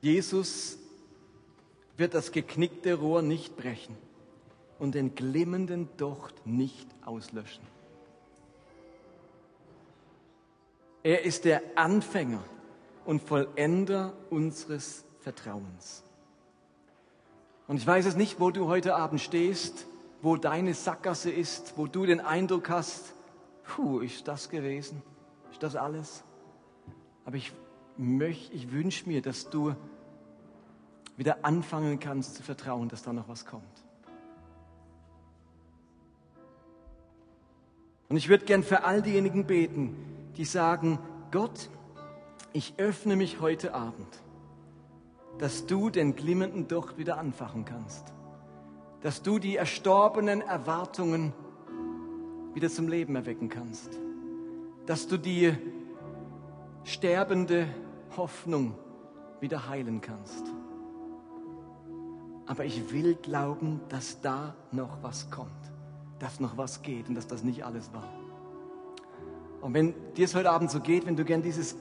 Jesus 0.00 0.78
wird 1.96 2.14
das 2.14 2.32
geknickte 2.32 2.94
Rohr 2.94 3.22
nicht 3.22 3.56
brechen 3.56 3.96
und 4.80 4.96
den 4.96 5.14
glimmenden 5.14 5.88
Docht 5.96 6.44
nicht 6.44 6.88
auslöschen. 7.04 7.62
Er 11.04 11.22
ist 11.22 11.44
der 11.44 11.62
Anfänger 11.76 12.42
und 13.04 13.22
Vollender 13.22 14.12
unseres 14.30 15.04
Vertrauens. 15.20 16.04
Und 17.68 17.76
ich 17.76 17.86
weiß 17.86 18.06
es 18.06 18.16
nicht, 18.16 18.40
wo 18.40 18.50
du 18.50 18.66
heute 18.66 18.96
Abend 18.96 19.20
stehst, 19.20 19.86
wo 20.22 20.36
deine 20.36 20.74
Sackgasse 20.74 21.30
ist, 21.30 21.74
wo 21.76 21.86
du 21.86 22.04
den 22.04 22.20
Eindruck 22.20 22.68
hast, 22.68 23.14
puh, 23.64 24.00
ist 24.00 24.26
das 24.28 24.48
gewesen? 24.48 25.02
Ist 25.52 25.62
das 25.62 25.76
alles? 25.76 26.24
Aber 27.24 27.36
ich 27.36 27.52
möchte, 27.96 28.52
ich 28.54 28.72
wünsche 28.72 29.08
mir, 29.08 29.22
dass 29.22 29.50
du 29.50 29.74
wieder 31.16 31.44
anfangen 31.44 32.00
kannst 32.00 32.34
zu 32.34 32.42
vertrauen, 32.42 32.88
dass 32.88 33.02
da 33.02 33.12
noch 33.12 33.28
was 33.28 33.46
kommt. 33.46 33.64
Und 38.08 38.16
ich 38.16 38.28
würde 38.28 38.44
gern 38.44 38.64
für 38.64 38.82
all 38.84 39.02
diejenigen 39.02 39.46
beten, 39.46 39.94
die 40.36 40.44
sagen, 40.44 40.98
Gott, 41.30 41.70
ich 42.52 42.74
öffne 42.78 43.16
mich 43.16 43.40
heute 43.40 43.74
Abend, 43.74 44.22
dass 45.38 45.66
du 45.66 45.90
den 45.90 46.16
glimmenden 46.16 46.68
Docht 46.68 46.98
wieder 46.98 47.18
anfachen 47.18 47.64
kannst, 47.64 48.12
dass 49.02 49.22
du 49.22 49.38
die 49.38 49.56
erstorbenen 49.56 50.40
Erwartungen 50.40 51.32
wieder 52.54 52.68
zum 52.68 52.88
Leben 52.88 53.14
erwecken 53.14 53.48
kannst, 53.48 53.98
dass 54.86 55.06
du 55.06 55.16
die 55.16 55.56
sterbende 56.84 57.68
Hoffnung 58.16 58.74
wieder 59.40 59.68
heilen 59.68 60.00
kannst. 60.00 60.44
Aber 62.46 62.64
ich 62.64 62.92
will 62.92 63.14
glauben, 63.14 63.80
dass 63.88 64.20
da 64.20 64.56
noch 64.72 65.02
was 65.02 65.30
kommt, 65.30 65.50
dass 66.18 66.40
noch 66.40 66.56
was 66.56 66.82
geht 66.82 67.08
und 67.08 67.14
dass 67.14 67.28
das 67.28 67.44
nicht 67.44 67.64
alles 67.64 67.92
war. 67.92 68.08
Und 69.60 69.74
wenn 69.74 69.94
dir 70.14 70.24
es 70.24 70.34
heute 70.34 70.50
Abend 70.50 70.70
so 70.70 70.80
geht, 70.80 71.06
wenn 71.06 71.16
du 71.16 71.24
gern 71.24 71.42
dieses 71.42 71.76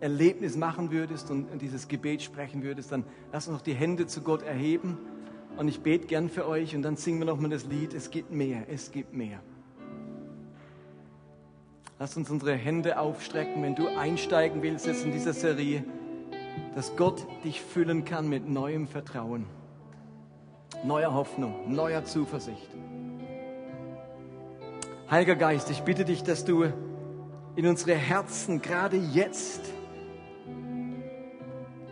Erlebnis 0.00 0.56
machen 0.56 0.90
würdest 0.90 1.30
und 1.30 1.46
dieses 1.60 1.88
Gebet 1.88 2.22
sprechen 2.22 2.62
würdest, 2.62 2.90
dann 2.92 3.04
lass 3.32 3.48
uns 3.48 3.58
noch 3.58 3.62
die 3.62 3.74
Hände 3.74 4.06
zu 4.06 4.22
Gott 4.22 4.42
erheben 4.42 4.98
und 5.56 5.68
ich 5.68 5.80
bete 5.80 6.06
gern 6.06 6.28
für 6.28 6.46
euch 6.46 6.74
und 6.74 6.82
dann 6.82 6.96
singen 6.96 7.18
wir 7.18 7.26
nochmal 7.26 7.50
das 7.50 7.66
Lied, 7.66 7.92
es 7.92 8.10
gibt 8.10 8.30
mehr, 8.30 8.62
es 8.68 8.92
gibt 8.92 9.12
mehr. 9.12 9.40
Lass 11.98 12.16
uns 12.16 12.30
unsere 12.30 12.54
Hände 12.54 12.98
aufstrecken, 12.98 13.62
wenn 13.62 13.74
du 13.74 13.86
einsteigen 13.88 14.62
willst 14.62 14.86
jetzt 14.86 15.04
in 15.04 15.12
dieser 15.12 15.34
Serie, 15.34 15.84
dass 16.74 16.96
Gott 16.96 17.26
dich 17.44 17.60
füllen 17.60 18.06
kann 18.06 18.28
mit 18.28 18.48
neuem 18.48 18.88
Vertrauen, 18.88 19.44
neuer 20.82 21.12
Hoffnung, 21.12 21.74
neuer 21.74 22.04
Zuversicht. 22.04 22.70
Heiliger 25.10 25.36
Geist, 25.36 25.70
ich 25.70 25.82
bitte 25.82 26.06
dich, 26.06 26.22
dass 26.22 26.44
du 26.46 26.72
in 27.56 27.66
unsere 27.66 27.96
Herzen 27.96 28.62
gerade 28.62 28.96
jetzt 28.96 29.60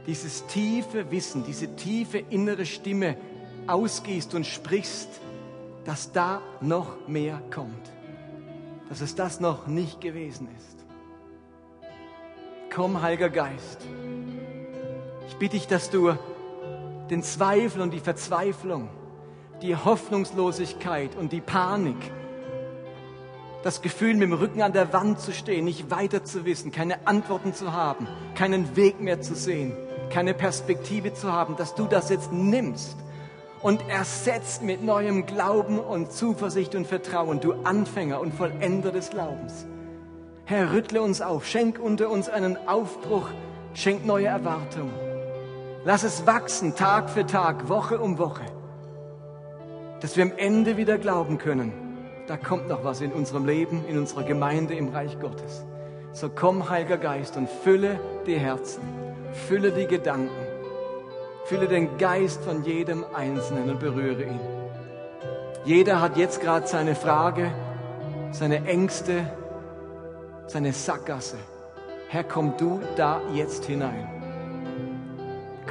dieses 0.09 0.47
tiefe 0.47 1.11
Wissen, 1.11 1.45
diese 1.45 1.77
tiefe 1.77 2.17
innere 2.17 2.65
Stimme 2.65 3.19
ausgehst 3.67 4.35
und 4.35 4.47
sprichst, 4.47 5.21
dass 5.85 6.13
da 6.13 6.41
noch 6.63 7.07
mehr 7.07 7.43
kommt, 7.55 7.93
dass 8.89 9.03
es 9.03 9.15
das 9.15 9.39
noch 9.39 9.67
nicht 9.67 10.01
gewesen 10.01 10.49
ist. 10.57 10.79
Komm, 12.75 13.03
Heiliger 13.03 13.29
Geist, 13.29 13.87
Ich 15.29 15.37
bitte 15.37 15.57
dich, 15.57 15.67
dass 15.67 15.91
du 15.91 16.15
den 17.11 17.23
Zweifel 17.23 17.83
und 17.83 17.93
die 17.93 18.01
Verzweiflung, 18.01 18.89
die 19.61 19.77
Hoffnungslosigkeit 19.77 21.17
und 21.17 21.33
die 21.33 21.43
Panik, 21.43 21.99
das 23.63 23.83
Gefühl, 23.83 24.15
mit 24.15 24.23
dem 24.23 24.33
Rücken 24.33 24.63
an 24.63 24.73
der 24.73 24.91
Wand 24.95 25.21
zu 25.21 25.33
stehen, 25.33 25.67
nicht 25.67 25.91
weiter 25.91 26.25
zu 26.25 26.47
wissen, 26.47 26.73
keine 26.73 27.07
Antworten 27.07 27.53
zu 27.53 27.75
haben, 27.75 28.09
keinen 28.35 28.75
Weg 28.75 29.03
mehr 29.03 29.21
zu 29.21 29.35
sehen, 29.35 29.77
keine 30.11 30.35
Perspektive 30.35 31.15
zu 31.15 31.33
haben, 31.33 31.57
dass 31.57 31.75
du 31.75 31.87
das 31.87 32.09
jetzt 32.11 32.33
nimmst 32.33 32.97
und 33.63 33.89
ersetzt 33.89 34.63
mit 34.63 34.83
neuem 34.83 35.27
Glauben 35.27 35.79
und 35.79 36.13
Zuversicht 36.13 36.75
und 36.75 36.87
Vertrauen, 36.87 37.41
du 37.41 37.55
Anfänger 37.65 38.21
und 38.21 38.35
Vollender 38.35 38.93
des 38.93 39.11
Glaubens. 39.11 39.67
Herr, 40.45 40.73
rüttle 40.73 41.03
uns 41.03 41.21
auf, 41.21 41.47
schenk 41.47 41.79
unter 41.79 42.11
uns 42.11 42.29
einen 42.29 42.57
Aufbruch, 42.69 43.29
schenk 43.75 44.07
neue 44.07 44.27
Erwartungen. 44.27 44.95
Lass 45.85 46.03
es 46.03 46.27
wachsen, 46.27 46.75
Tag 46.75 47.11
für 47.11 47.27
Tag, 47.27 47.69
Woche 47.69 47.99
um 47.99 48.19
Woche, 48.19 48.47
dass 50.01 50.17
wir 50.17 50.25
am 50.25 50.33
Ende 50.37 50.77
wieder 50.77 50.99
glauben 50.99 51.39
können, 51.39 51.73
da 52.27 52.37
kommt 52.37 52.69
noch 52.69 52.85
was 52.85 53.01
in 53.01 53.13
unserem 53.13 53.47
Leben, 53.47 53.85
in 53.89 53.99
unserer 53.99 54.23
Gemeinde, 54.23 54.75
im 54.75 54.89
Reich 54.89 55.19
Gottes. 55.19 55.65
So 56.13 56.29
komm, 56.29 56.69
Heiliger 56.69 56.99
Geist, 56.99 57.37
und 57.37 57.49
fülle 57.49 57.99
die 58.27 58.39
Herzen, 58.39 58.83
fülle 59.33 59.73
die 59.73 59.87
Gedanken, 59.87 60.47
fülle 61.45 61.69
den 61.69 61.97
Geist 61.99 62.45
von 62.45 62.65
jedem 62.65 63.05
Einzelnen 63.15 63.71
und 63.71 63.81
berühre 63.81 64.23
ihn. 64.23 64.41
Jeder 65.65 66.01
hat 66.01 66.17
jetzt 66.17 66.41
gerade 66.41 66.67
seine 66.67 66.95
Frage, 66.95 67.51
seine 68.33 68.65
Ängste, 68.67 69.31
seine 70.47 70.73
Sackgasse. 70.73 71.37
Herr, 72.09 72.25
komm 72.25 72.57
du 72.57 72.81
da 72.97 73.21
jetzt 73.35 73.67
hinein. 73.67 74.09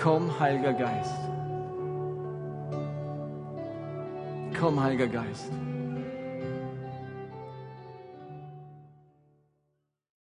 Komm, 0.02 0.40
Heiliger 0.40 0.74
Geist. 0.74 1.16
Komm, 4.60 4.82
Heiliger 4.82 5.08
Geist. 5.08 5.52